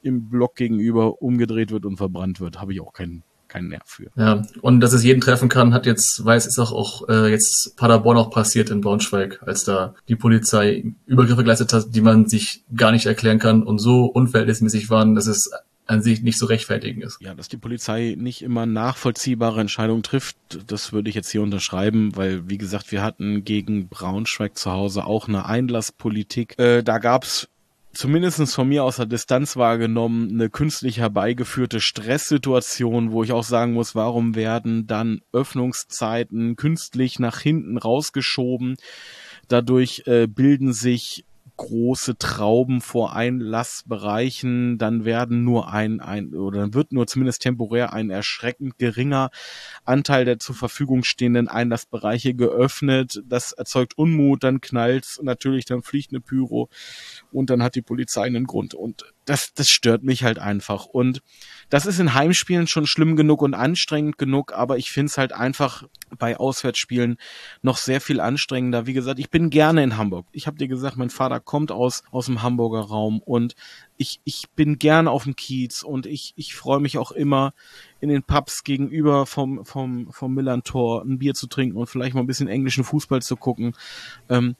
im 0.03 0.28
Block 0.28 0.57
gegenüber 0.57 1.22
umgedreht 1.22 1.70
wird 1.70 1.87
und 1.87 1.97
verbrannt 1.97 2.41
wird. 2.41 2.61
Habe 2.61 2.72
ich 2.72 2.80
auch 2.80 2.93
keinen 2.93 3.22
keinen 3.49 3.68
Nerv 3.68 3.84
für. 3.87 4.11
Ja, 4.16 4.43
und 4.61 4.80
dass 4.80 4.93
es 4.93 5.05
jeden 5.05 5.20
treffen 5.20 5.49
kann, 5.49 5.72
hat 5.72 5.87
jetzt, 5.87 6.24
weiß 6.24 6.47
ist 6.47 6.59
auch, 6.59 6.72
auch 6.72 7.09
äh, 7.09 7.30
jetzt 7.30 7.76
Paderborn 7.76 8.16
auch 8.16 8.30
passiert 8.30 8.70
in 8.70 8.80
Braunschweig, 8.80 9.41
als 9.47 9.64
da 9.64 9.95
die 10.09 10.16
Polizei 10.16 10.93
Übergriffe 11.07 11.43
geleistet 11.43 11.72
hat, 11.72 11.95
die 11.95 12.01
man 12.01 12.26
sich 12.26 12.64
gar 12.74 12.93
nicht 12.93 13.07
erklären 13.07 13.39
kann 13.39 13.62
und 13.62 13.78
so 13.78 14.07
unverhältnismäßig 14.07 14.91
waren, 14.91 15.14
dass 15.14 15.26
es 15.26 15.51
an 15.87 16.03
sich 16.03 16.22
nicht 16.22 16.39
so 16.39 16.47
rechtfertigen 16.47 17.01
ist. 17.03 17.20
Ja, 17.20 17.34
dass 17.34 17.49
die 17.49 17.57
Polizei 17.57 18.16
nicht 18.18 18.43
immer 18.43 18.66
nachvollziehbare 18.66 19.61
Entscheidungen 19.61 20.03
trifft, 20.03 20.37
das 20.66 20.93
würde 20.93 21.09
ich 21.09 21.14
jetzt 21.14 21.30
hier 21.30 21.43
unterschreiben, 21.43 22.16
weil, 22.16 22.49
wie 22.49 22.59
gesagt, 22.59 22.93
wir 22.93 23.03
hatten 23.03 23.45
gegen 23.45 23.89
Braunschweig 23.89 24.59
zu 24.59 24.72
Hause 24.72 25.05
auch 25.05 25.28
eine 25.28 25.47
Einlasspolitik. 25.47 26.59
Äh, 26.59 26.82
da 26.82 26.99
gab's 26.99 27.49
zumindestens 27.97 28.55
von 28.55 28.68
mir 28.68 28.84
aus 28.84 28.97
der 28.97 29.07
Distanz 29.07 29.57
wahrgenommen, 29.57 30.28
eine 30.30 30.51
künstlich 30.51 30.99
herbeigeführte 30.99 31.80
Stresssituation, 31.80 33.12
wo 33.12 33.22
ich 33.22 33.32
auch 33.32 33.45
sagen 33.45 33.72
muss, 33.72 33.95
warum 33.95 34.34
werden 34.34 34.87
dann 34.87 35.22
Öffnungszeiten 35.32 36.57
künstlich 36.57 37.18
nach 37.18 37.41
hinten 37.41 37.78
rausgeschoben? 37.78 38.76
Dadurch 39.49 40.03
äh, 40.07 40.26
bilden 40.26 40.72
sich 40.72 41.24
große 41.57 42.18
Trauben 42.18 42.80
vor 42.80 43.14
Einlassbereichen, 43.14 44.78
dann 44.78 45.04
werden 45.04 45.44
nur 45.44 45.72
ein, 45.72 46.00
ein 46.00 46.34
oder 46.34 46.61
dann 46.61 46.74
wird 46.74 46.92
nur 46.92 47.07
zumindest 47.07 47.42
temporär 47.42 47.92
ein 47.92 48.11
erschreckend 48.11 48.78
geringer 48.78 49.30
Anteil 49.84 50.24
der 50.24 50.38
zur 50.38 50.54
Verfügung 50.54 51.02
stehenden 51.04 51.48
Einlassbereiche 51.48 52.34
geöffnet. 52.34 53.22
Das 53.26 53.52
erzeugt 53.52 53.96
Unmut, 53.96 54.44
dann 54.44 54.61
knallt 54.61 55.18
natürlich, 55.22 55.64
dann 55.64 55.82
fliegt 55.82 56.11
eine 56.11 56.20
Pyro 56.20 56.68
und 57.32 57.50
dann 57.50 57.62
hat 57.62 57.74
die 57.74 57.82
Polizei 57.82 58.22
einen 58.22 58.46
Grund. 58.46 58.74
Und 58.74 59.15
das, 59.26 59.52
das 59.54 59.68
stört 59.68 60.04
mich 60.04 60.24
halt 60.24 60.38
einfach. 60.38 60.86
Und 60.86 61.20
das 61.68 61.84
ist 61.84 61.98
in 61.98 62.14
Heimspielen 62.14 62.68
schon 62.68 62.86
schlimm 62.86 63.16
genug 63.16 63.42
und 63.42 63.54
anstrengend 63.54 64.18
genug, 64.18 64.52
aber 64.52 64.78
ich 64.78 64.90
finde 64.92 65.10
es 65.10 65.18
halt 65.18 65.32
einfach 65.32 65.82
bei 66.18 66.36
Auswärtsspielen 66.36 67.18
noch 67.60 67.76
sehr 67.76 68.00
viel 68.00 68.20
anstrengender. 68.20 68.86
Wie 68.86 68.92
gesagt, 68.92 69.18
ich 69.18 69.28
bin 69.28 69.50
gerne 69.50 69.82
in 69.82 69.96
Hamburg. 69.96 70.26
Ich 70.30 70.46
habe 70.46 70.56
dir 70.56 70.68
gesagt, 70.68 70.96
mein 70.96 71.10
Vater 71.10 71.40
kommt 71.40 71.72
aus, 71.72 72.04
aus 72.12 72.26
dem 72.26 72.42
Hamburger 72.42 72.82
Raum 72.82 73.20
und 73.20 73.56
ich, 73.96 74.20
ich 74.24 74.48
bin 74.54 74.78
gerne 74.78 75.10
auf 75.10 75.24
dem 75.24 75.34
Kiez 75.34 75.82
und 75.82 76.06
ich, 76.06 76.32
ich 76.36 76.54
freue 76.54 76.80
mich 76.80 76.96
auch 76.96 77.10
immer 77.10 77.52
in 78.00 78.08
den 78.08 78.22
Pubs 78.22 78.62
gegenüber 78.62 79.26
vom, 79.26 79.64
vom, 79.64 80.12
vom 80.12 80.34
Millantor 80.34 81.02
ein 81.02 81.18
Bier 81.18 81.34
zu 81.34 81.48
trinken 81.48 81.76
und 81.76 81.88
vielleicht 81.88 82.14
mal 82.14 82.20
ein 82.20 82.26
bisschen 82.28 82.48
englischen 82.48 82.84
Fußball 82.84 83.22
zu 83.22 83.36
gucken. 83.36 83.74
Ähm, 84.28 84.54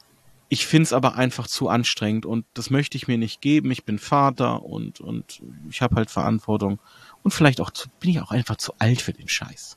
ich 0.49 0.66
find's 0.66 0.92
aber 0.92 1.16
einfach 1.16 1.47
zu 1.47 1.68
anstrengend 1.68 2.24
und 2.24 2.44
das 2.55 2.70
möchte 2.70 2.97
ich 2.97 3.09
mir 3.09 3.18
nicht 3.18 3.40
geben. 3.40 3.70
Ich 3.70 3.84
bin 3.84 3.99
Vater 3.99 4.62
und, 4.62 5.01
und 5.01 5.42
ich 5.70 5.82
habe 5.82 5.97
halt 5.97 6.11
Verantwortung. 6.11 6.78
Und 7.22 7.32
vielleicht 7.32 7.61
auch 7.61 7.70
zu, 7.70 7.88
bin 8.01 8.11
ich 8.11 8.20
auch 8.20 8.30
einfach 8.30 8.57
zu 8.57 8.72
alt 8.78 9.01
für 9.01 9.12
den 9.12 9.28
Scheiß. 9.28 9.76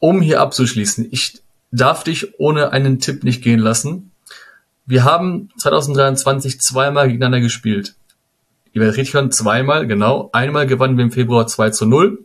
Um 0.00 0.20
hier 0.20 0.40
abzuschließen, 0.40 1.06
ich 1.10 1.40
darf 1.70 2.02
dich 2.02 2.38
ohne 2.40 2.72
einen 2.72 2.98
Tipp 2.98 3.22
nicht 3.22 3.42
gehen 3.42 3.60
lassen. 3.60 4.10
Wir 4.86 5.04
haben 5.04 5.50
2023 5.58 6.60
zweimal 6.60 7.06
gegeneinander 7.06 7.40
gespielt. 7.40 7.94
Richtig 8.74 9.12
hören, 9.14 9.32
zweimal, 9.32 9.88
genau. 9.88 10.30
Einmal 10.32 10.66
gewannen 10.66 10.96
wir 10.96 11.04
im 11.04 11.10
Februar 11.10 11.48
2 11.48 11.70
zu 11.70 11.86
0. 11.86 12.24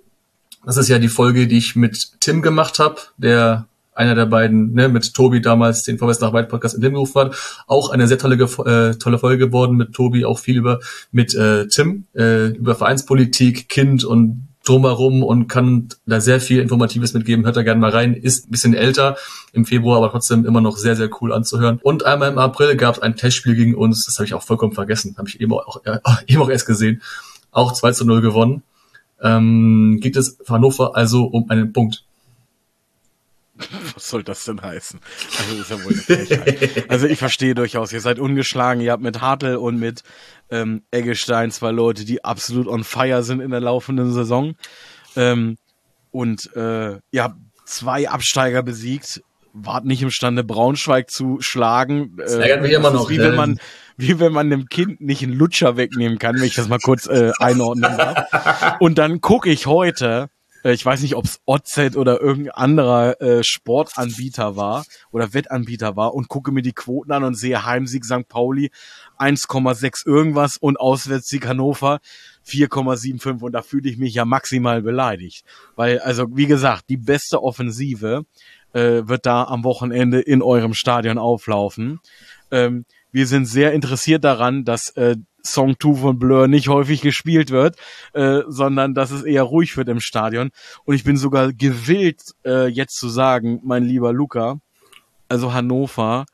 Das 0.65 0.77
ist 0.77 0.87
ja 0.87 0.99
die 0.99 1.09
Folge, 1.09 1.47
die 1.47 1.57
ich 1.57 1.75
mit 1.75 2.19
Tim 2.19 2.41
gemacht 2.41 2.79
habe, 2.79 3.01
der 3.17 3.67
einer 3.95 4.15
der 4.15 4.25
beiden, 4.25 4.73
ne, 4.73 4.89
mit 4.89 5.13
Tobi 5.13 5.41
damals 5.41 5.83
den 5.83 5.97
Vorwärts 5.97 6.21
nach 6.21 6.33
Weit 6.33 6.49
Podcast 6.49 6.75
in 6.75 6.81
dem 6.81 6.93
gerufen 6.93 7.21
hat. 7.21 7.35
Auch 7.67 7.89
eine 7.89 8.07
sehr 8.07 8.17
tolle, 8.17 8.35
äh, 8.35 8.95
tolle 8.95 9.19
Folge 9.19 9.47
geworden 9.47 9.77
mit 9.77 9.93
Tobi, 9.93 10.25
auch 10.25 10.39
viel 10.39 10.57
über, 10.57 10.79
mit 11.11 11.35
äh, 11.35 11.67
Tim, 11.67 12.05
äh, 12.15 12.47
über 12.47 12.75
Vereinspolitik, 12.75 13.69
Kind 13.69 14.03
und 14.03 14.47
drumherum 14.65 15.23
und 15.23 15.47
kann 15.47 15.89
da 16.05 16.21
sehr 16.21 16.39
viel 16.39 16.61
Informatives 16.61 17.13
mitgeben. 17.13 17.45
Hört 17.45 17.57
da 17.57 17.63
gerne 17.63 17.81
mal 17.81 17.91
rein. 17.91 18.13
Ist 18.13 18.47
ein 18.47 18.51
bisschen 18.51 18.73
älter 18.73 19.17
im 19.51 19.65
Februar, 19.65 19.97
aber 19.97 20.11
trotzdem 20.11 20.45
immer 20.45 20.61
noch 20.61 20.77
sehr, 20.77 20.95
sehr 20.95 21.09
cool 21.21 21.33
anzuhören. 21.33 21.79
Und 21.83 22.05
einmal 22.05 22.31
im 22.31 22.37
April 22.37 22.75
gab 22.77 22.95
es 22.95 23.01
ein 23.01 23.15
Testspiel 23.15 23.55
gegen 23.55 23.75
uns. 23.75 24.05
Das 24.05 24.17
habe 24.17 24.25
ich 24.25 24.33
auch 24.33 24.41
vollkommen 24.41 24.73
vergessen. 24.73 25.15
Habe 25.17 25.27
ich 25.27 25.41
eben 25.41 25.53
auch, 25.53 25.83
äh, 25.85 25.99
eben 26.27 26.41
auch 26.41 26.49
erst 26.49 26.65
gesehen. 26.65 27.01
Auch 27.51 27.73
2 27.73 27.91
zu 27.91 28.05
0 28.05 28.21
gewonnen. 28.21 28.63
Ähm, 29.21 29.99
geht 30.01 30.15
es 30.15 30.37
Hannover 30.49 30.95
also 30.95 31.25
um 31.25 31.49
einen 31.49 31.73
Punkt. 31.73 32.03
Was 33.93 34.09
soll 34.09 34.23
das 34.23 34.45
denn 34.45 34.61
heißen? 34.61 34.99
Also, 35.39 35.61
ist 35.61 35.71
ja 35.71 35.83
wohl 35.83 35.93
eine 35.93 36.01
Frechheit. 36.01 36.89
also 36.89 37.07
ich 37.07 37.19
verstehe 37.19 37.55
durchaus, 37.55 37.93
ihr 37.93 38.01
seid 38.01 38.19
ungeschlagen, 38.19 38.81
ihr 38.81 38.91
habt 38.91 39.03
mit 39.03 39.21
Hartl 39.21 39.55
und 39.55 39.79
mit 39.79 40.03
ähm, 40.49 40.83
Eggestein 40.91 41.51
zwei 41.51 41.71
Leute, 41.71 42.05
die 42.05 42.23
absolut 42.23 42.67
on 42.67 42.83
fire 42.83 43.23
sind 43.23 43.39
in 43.39 43.51
der 43.51 43.61
laufenden 43.61 44.11
Saison. 44.13 44.55
Ähm, 45.15 45.57
und 46.11 46.55
äh, 46.55 46.99
ihr 47.11 47.23
habt 47.23 47.37
zwei 47.65 48.09
Absteiger 48.09 48.63
besiegt, 48.63 49.21
wart 49.53 49.85
nicht 49.85 50.01
imstande, 50.01 50.43
Braunschweig 50.43 51.09
zu 51.09 51.37
schlagen. 51.39 52.15
Das 52.17 52.33
ärgert 52.33 52.61
mich 52.61 52.71
immer 52.71 52.91
noch. 52.91 53.09
Wie 53.09 53.19
wenn 53.19 53.35
man, 53.35 53.59
wie 53.97 54.19
wenn 54.19 54.33
man 54.33 54.47
einem 54.47 54.65
Kind 54.67 55.01
nicht 55.01 55.23
einen 55.23 55.33
Lutscher 55.33 55.77
wegnehmen 55.77 56.19
kann, 56.19 56.35
wenn 56.35 56.43
ich 56.43 56.55
das 56.55 56.67
mal 56.67 56.79
kurz 56.79 57.07
äh, 57.07 57.31
einordnen 57.39 57.97
darf. 57.97 58.77
Und 58.79 58.97
dann 58.97 59.21
gucke 59.21 59.49
ich 59.49 59.67
heute 59.67 60.29
äh, 60.29 60.42
ich 60.71 60.85
weiß 60.85 61.01
nicht, 61.01 61.15
ob 61.15 61.25
es 61.25 61.41
OZ 61.45 61.97
oder 61.97 62.21
irgendein 62.21 62.55
anderer 62.55 63.21
äh, 63.21 63.43
Sportanbieter 63.43 64.55
war 64.55 64.85
oder 65.11 65.33
Wettanbieter 65.33 65.95
war 65.95 66.13
und 66.13 66.29
gucke 66.29 66.51
mir 66.51 66.61
die 66.61 66.73
Quoten 66.73 67.11
an 67.11 67.23
und 67.23 67.35
sehe 67.35 67.65
Heimsieg 67.65 68.05
St. 68.05 68.27
Pauli 68.29 68.71
1,6 69.19 70.07
irgendwas 70.07 70.57
und 70.57 70.79
Auswärtssieg 70.79 71.45
Hannover 71.47 71.99
4,75 72.47 73.41
und 73.41 73.51
da 73.51 73.61
fühle 73.61 73.89
ich 73.89 73.97
mich 73.97 74.13
ja 74.13 74.25
maximal 74.25 74.81
beleidigt. 74.81 75.43
Weil, 75.75 75.99
also 75.99 76.27
wie 76.35 76.47
gesagt, 76.47 76.85
die 76.89 76.97
beste 76.97 77.43
Offensive 77.43 78.25
äh, 78.73 79.07
wird 79.07 79.25
da 79.25 79.43
am 79.43 79.63
Wochenende 79.63 80.19
in 80.19 80.41
eurem 80.41 80.73
Stadion 80.73 81.17
auflaufen. 81.17 81.99
Ähm, 82.51 82.85
wir 83.11 83.27
sind 83.27 83.45
sehr 83.45 83.73
interessiert 83.73 84.23
daran, 84.23 84.65
dass 84.65 84.89
äh, 84.91 85.15
Song 85.45 85.75
2 85.79 85.95
von 85.95 86.19
Blur 86.19 86.47
nicht 86.47 86.69
häufig 86.69 87.01
gespielt 87.01 87.51
wird, 87.51 87.75
äh, 88.13 88.41
sondern 88.47 88.93
dass 88.93 89.11
es 89.11 89.23
eher 89.23 89.43
ruhig 89.43 89.75
wird 89.75 89.89
im 89.89 89.99
Stadion. 89.99 90.51
Und 90.85 90.95
ich 90.95 91.03
bin 91.03 91.17
sogar 91.17 91.51
gewillt, 91.51 92.21
äh, 92.45 92.67
jetzt 92.67 92.95
zu 92.97 93.09
sagen, 93.09 93.59
mein 93.63 93.83
lieber 93.83 94.13
Luca, 94.13 94.59
also 95.27 95.53
Hannover 95.53 96.25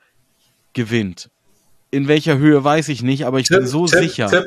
gewinnt. 0.74 1.30
In 1.92 2.08
welcher 2.08 2.38
Höhe 2.38 2.64
weiß 2.64 2.90
ich 2.90 3.02
nicht, 3.02 3.26
aber 3.26 3.40
ich 3.40 3.48
Tipp, 3.48 3.60
bin 3.60 3.68
so 3.68 3.88
Tipp, 3.88 4.00
sicher. 4.00 4.28
Tipp. 4.28 4.46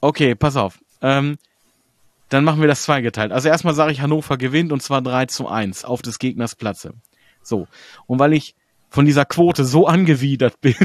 Okay, 0.00 0.34
pass 0.34 0.56
auf. 0.56 0.78
Ähm, 1.00 1.36
dann 2.28 2.44
machen 2.44 2.60
wir 2.60 2.68
das 2.68 2.84
zweigeteilt. 2.84 3.30
Also 3.30 3.48
erstmal 3.48 3.74
sage 3.74 3.92
ich, 3.92 4.00
Hannover 4.00 4.38
gewinnt 4.38 4.72
und 4.72 4.82
zwar 4.82 5.02
3 5.02 5.26
zu 5.26 5.48
1 5.48 5.84
auf 5.84 6.02
des 6.02 6.18
Gegners 6.18 6.54
Platze. 6.54 6.94
So. 7.42 7.66
Und 8.06 8.18
weil 8.18 8.32
ich 8.32 8.54
von 8.88 9.04
dieser 9.04 9.24
Quote 9.24 9.64
so 9.64 9.86
angewidert 9.88 10.60
bin, 10.60 10.76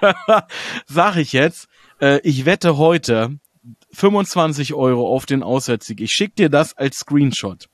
sage 0.86 1.20
ich 1.20 1.32
jetzt, 1.32 1.68
äh, 2.00 2.20
ich 2.22 2.44
wette 2.44 2.76
heute 2.76 3.38
25 3.92 4.74
Euro 4.74 5.08
auf 5.08 5.26
den 5.26 5.42
Auswärtssieg. 5.42 6.00
Ich 6.00 6.12
schicke 6.12 6.34
dir 6.34 6.48
das 6.48 6.76
als 6.76 6.98
Screenshot. 6.98 7.68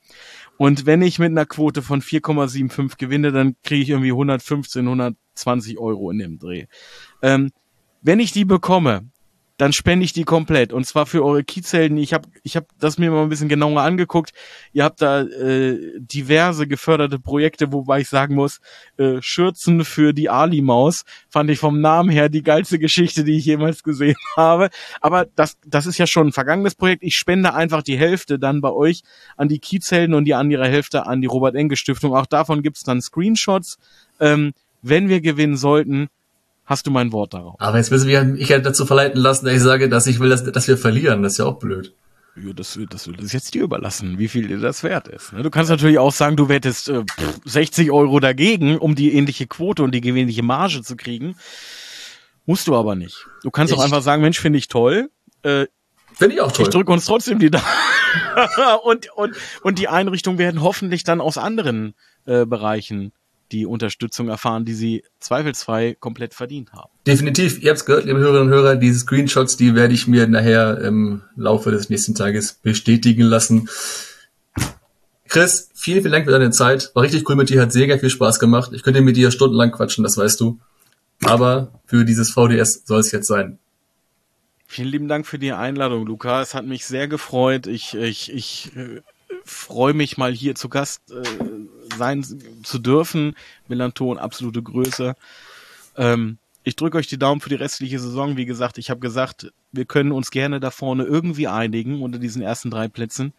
Und 0.57 0.85
wenn 0.85 1.01
ich 1.01 1.19
mit 1.19 1.31
einer 1.31 1.45
Quote 1.45 1.81
von 1.81 2.01
4,75 2.01 2.97
gewinne, 2.97 3.31
dann 3.31 3.55
kriege 3.63 3.83
ich 3.83 3.89
irgendwie 3.89 4.11
115, 4.11 4.85
120 4.85 5.77
Euro 5.77 6.09
in 6.11 6.17
dem 6.17 6.39
Dreh. 6.39 6.65
Ähm, 7.21 7.51
wenn 8.01 8.19
ich 8.19 8.31
die 8.31 8.45
bekomme, 8.45 9.09
dann 9.57 9.73
spende 9.73 10.05
ich 10.05 10.13
die 10.13 10.23
komplett. 10.23 10.71
Und 10.71 10.85
zwar 10.85 11.07
für 11.07 11.25
eure 11.25 11.43
Kiezhelden. 11.43 11.97
Ich 11.97 12.13
habe 12.13 12.29
ich 12.43 12.55
hab 12.55 12.67
das 12.79 12.99
mir 12.99 13.09
mal 13.09 13.23
ein 13.23 13.29
bisschen 13.29 13.49
genauer 13.49 13.81
angeguckt. 13.81 14.31
Ihr 14.71 14.83
habt 14.83 15.01
da 15.01 15.21
äh, 15.21 15.79
diverse 15.97 16.67
geförderte 16.67 17.19
Projekte, 17.19 17.73
wobei 17.73 18.01
ich 18.01 18.09
sagen 18.09 18.35
muss, 18.35 18.59
äh, 18.97 19.19
Schürzen 19.21 19.83
für 19.83 20.13
die 20.13 20.29
Ali-Maus 20.29 21.03
fand 21.29 21.49
ich 21.49 21.57
vom 21.57 21.81
Namen 21.81 22.09
her 22.09 22.29
die 22.29 22.43
geilste 22.43 22.77
Geschichte, 22.77 23.23
die 23.23 23.37
ich 23.37 23.45
jemals 23.45 23.81
gesehen 23.81 24.17
habe. 24.37 24.69
Aber 25.01 25.25
das, 25.35 25.57
das 25.65 25.87
ist 25.87 25.97
ja 25.97 26.05
schon 26.05 26.27
ein 26.27 26.33
vergangenes 26.33 26.75
Projekt. 26.75 27.03
Ich 27.03 27.15
spende 27.15 27.55
einfach 27.55 27.81
die 27.81 27.97
Hälfte 27.97 28.37
dann 28.37 28.61
bei 28.61 28.71
euch 28.71 29.01
an 29.37 29.49
die 29.49 29.59
Kiezhelden 29.59 30.13
und 30.13 30.25
die 30.25 30.35
andere 30.35 30.67
Hälfte 30.67 31.07
an 31.07 31.21
die 31.21 31.27
Robert-Enge-Stiftung. 31.27 32.13
Auch 32.13 32.27
davon 32.27 32.61
gibt's 32.61 32.83
dann 32.83 33.01
Screenshots. 33.01 33.77
Ähm, 34.19 34.53
wenn 34.83 35.09
wir 35.09 35.21
gewinnen 35.21 35.57
sollten, 35.57 36.09
hast 36.67 36.85
du 36.85 36.91
mein 36.91 37.11
Wort 37.11 37.33
darauf. 37.33 37.55
Aber 37.59 37.77
jetzt 37.77 37.89
müssen 37.89 38.07
wir 38.07 38.23
mich 38.23 38.51
halt 38.51 38.65
dazu 38.65 38.85
verleiten 38.85 39.19
lassen, 39.19 39.45
dass 39.45 39.55
ich 39.55 39.61
sage, 39.61 39.89
dass 39.89 40.05
ich 40.05 40.19
will, 40.19 40.29
dass, 40.29 40.43
dass 40.43 40.67
wir 40.67 40.77
verlieren. 40.77 41.23
Das 41.23 41.33
ist 41.33 41.37
ja 41.39 41.45
auch 41.45 41.57
blöd. 41.57 41.95
Ja, 42.35 42.53
das, 42.53 42.77
das, 42.89 43.09
das 43.11 43.23
ist 43.23 43.33
jetzt 43.33 43.53
dir 43.55 43.63
überlassen, 43.63 44.19
wie 44.19 44.27
viel 44.27 44.47
dir 44.47 44.59
das 44.59 44.83
wert 44.83 45.07
ist. 45.07 45.33
Ne? 45.33 45.41
Du 45.41 45.49
kannst 45.49 45.71
natürlich 45.71 45.97
auch 45.97 46.11
sagen, 46.11 46.35
du 46.35 46.49
wettest 46.49 46.89
äh, 46.89 47.03
60 47.45 47.89
Euro 47.89 48.19
dagegen, 48.19 48.77
um 48.77 48.93
die 48.93 49.15
ähnliche 49.15 49.47
Quote 49.47 49.81
und 49.81 49.91
die 49.95 50.07
ähnliche 50.07 50.43
Marge 50.43 50.83
zu 50.83 50.95
kriegen. 50.95 51.35
Musst 52.45 52.67
du 52.67 52.75
aber 52.75 52.95
nicht. 52.95 53.25
Du 53.41 53.49
kannst 53.49 53.73
ich, 53.73 53.79
auch 53.79 53.83
einfach 53.83 54.03
sagen, 54.03 54.21
Mensch, 54.21 54.39
finde 54.39 54.59
ich 54.59 54.67
toll. 54.67 55.09
Äh, 55.41 55.65
finde 56.13 56.35
ich 56.35 56.41
auch 56.41 56.51
toll. 56.51 56.65
Ich 56.65 56.69
drücke 56.69 56.91
uns 56.91 57.05
trotzdem 57.05 57.39
die 57.39 57.49
Daumen. 57.49 57.65
und, 58.83 59.09
und, 59.15 59.35
und 59.63 59.79
die 59.79 59.87
Einrichtungen 59.87 60.37
werden 60.37 60.61
hoffentlich 60.61 61.03
dann 61.03 61.21
aus 61.21 61.39
anderen 61.39 61.95
äh, 62.25 62.45
Bereichen 62.45 63.13
die 63.51 63.65
Unterstützung 63.65 64.29
erfahren, 64.29 64.65
die 64.65 64.73
sie 64.73 65.03
zweifelsfrei 65.19 65.95
komplett 65.99 66.33
verdient 66.33 66.73
haben. 66.73 66.89
Definitiv. 67.05 67.61
Ihr 67.61 67.69
habt 67.69 67.79
es 67.79 67.85
gehört, 67.85 68.05
liebe 68.05 68.19
Hörerinnen 68.19 68.47
und 68.47 68.53
Hörer, 68.53 68.75
diese 68.75 68.99
Screenshots, 68.99 69.57
die 69.57 69.75
werde 69.75 69.93
ich 69.93 70.07
mir 70.07 70.27
nachher 70.27 70.79
im 70.81 71.23
Laufe 71.35 71.71
des 71.71 71.89
nächsten 71.89 72.15
Tages 72.15 72.53
bestätigen 72.53 73.23
lassen. 73.23 73.69
Chris, 75.27 75.69
vielen, 75.73 76.01
vielen 76.01 76.13
Dank 76.13 76.25
für 76.25 76.31
deine 76.31 76.51
Zeit. 76.51 76.91
War 76.93 77.03
richtig 77.03 77.29
cool 77.29 77.35
mit 77.35 77.49
dir, 77.49 77.61
hat 77.61 77.71
sehr, 77.71 77.99
viel 77.99 78.09
Spaß 78.09 78.39
gemacht. 78.39 78.71
Ich 78.73 78.83
könnte 78.83 79.01
mit 79.01 79.17
dir 79.17 79.31
stundenlang 79.31 79.71
quatschen, 79.71 80.03
das 80.03 80.17
weißt 80.17 80.39
du. 80.39 80.59
Aber 81.23 81.79
für 81.85 82.05
dieses 82.05 82.31
VDS 82.31 82.83
soll 82.85 82.99
es 82.99 83.11
jetzt 83.11 83.27
sein. 83.27 83.59
Vielen 84.67 84.89
lieben 84.89 85.07
Dank 85.07 85.25
für 85.25 85.39
die 85.39 85.53
Einladung, 85.53 86.05
Luca. 86.05 86.41
Es 86.41 86.53
hat 86.53 86.65
mich 86.65 86.85
sehr 86.85 87.07
gefreut. 87.07 87.67
Ich, 87.67 87.95
ich, 87.95 88.31
ich 88.33 88.75
äh, 88.75 89.01
freue 89.47 89.93
mich 89.93 90.17
mal 90.17 90.31
hier 90.31 90.55
zu 90.55 90.69
Gast 90.69 91.11
äh, 91.11 91.23
sein 91.97 92.23
zu 92.63 92.79
dürfen. 92.79 93.35
Melanton, 93.67 94.17
absolute 94.17 94.61
Größe. 94.61 95.15
Ähm, 95.95 96.37
ich 96.63 96.75
drücke 96.75 96.97
euch 96.97 97.07
die 97.07 97.17
Daumen 97.17 97.41
für 97.41 97.49
die 97.49 97.55
restliche 97.55 97.99
Saison. 97.99 98.37
Wie 98.37 98.45
gesagt, 98.45 98.77
ich 98.77 98.89
habe 98.89 98.99
gesagt, 98.99 99.51
wir 99.71 99.85
können 99.85 100.11
uns 100.11 100.31
gerne 100.31 100.59
da 100.59 100.69
vorne 100.69 101.03
irgendwie 101.03 101.47
einigen 101.47 102.01
unter 102.01 102.19
diesen 102.19 102.41
ersten 102.41 102.69
drei 102.69 102.87
Plätzen. 102.87 103.33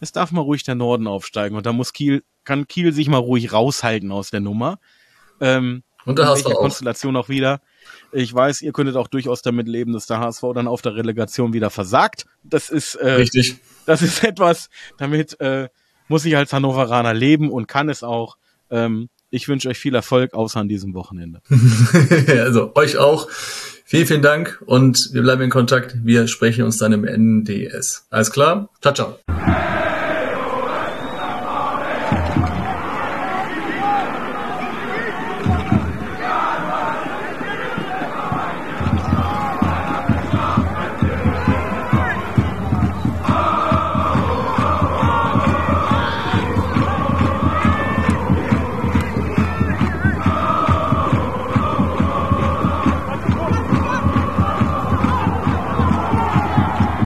Es 0.00 0.12
darf 0.12 0.30
mal 0.30 0.42
ruhig 0.42 0.62
der 0.62 0.76
Norden 0.76 1.08
aufsteigen 1.08 1.56
und 1.56 1.66
da 1.66 1.72
muss 1.72 1.92
Kiel, 1.92 2.22
kann 2.44 2.68
Kiel 2.68 2.92
sich 2.92 3.08
mal 3.08 3.18
ruhig 3.18 3.52
raushalten 3.52 4.12
aus 4.12 4.30
der 4.30 4.40
Nummer. 4.40 4.78
Ähm, 5.40 5.82
und 6.04 6.18
der 6.18 6.28
HSV 6.28 6.46
auch. 6.46 6.60
Konstellation 6.60 7.16
auch 7.16 7.28
wieder. 7.28 7.60
Ich 8.12 8.32
weiß, 8.32 8.62
ihr 8.62 8.72
könntet 8.72 8.96
auch 8.96 9.08
durchaus 9.08 9.42
damit 9.42 9.68
leben, 9.68 9.92
dass 9.92 10.06
der 10.06 10.20
HSV 10.20 10.42
dann 10.54 10.68
auf 10.68 10.80
der 10.80 10.94
Relegation 10.94 11.52
wieder 11.52 11.70
versagt. 11.70 12.26
Das 12.44 12.70
ist 12.70 12.94
äh, 12.94 13.12
richtig. 13.12 13.56
Das 13.88 14.02
ist 14.02 14.22
etwas, 14.32 14.68
damit 14.98 15.40
äh, 15.40 15.68
muss 16.08 16.24
ich 16.24 16.36
als 16.36 16.52
Hannoveraner 16.52 17.14
leben 17.14 17.50
und 17.50 17.66
kann 17.66 17.88
es 17.88 18.02
auch. 18.02 18.36
Ähm, 18.70 19.08
ich 19.30 19.48
wünsche 19.48 19.68
euch 19.68 19.78
viel 19.78 19.94
Erfolg, 19.94 20.34
außer 20.34 20.60
an 20.60 20.68
diesem 20.68 20.94
Wochenende. 20.94 21.40
also 22.28 22.74
euch 22.76 22.98
auch. 22.98 23.28
Vielen, 23.84 24.06
vielen 24.06 24.22
Dank 24.22 24.62
und 24.66 25.08
wir 25.12 25.22
bleiben 25.22 25.42
in 25.42 25.50
Kontakt. 25.50 25.96
Wir 26.04 26.28
sprechen 26.28 26.64
uns 26.64 26.76
dann 26.76 26.92
im 26.92 27.04
NDS. 27.04 28.06
Alles 28.10 28.30
klar? 28.30 28.68
Ciao, 28.82 28.92
ciao. 28.92 29.18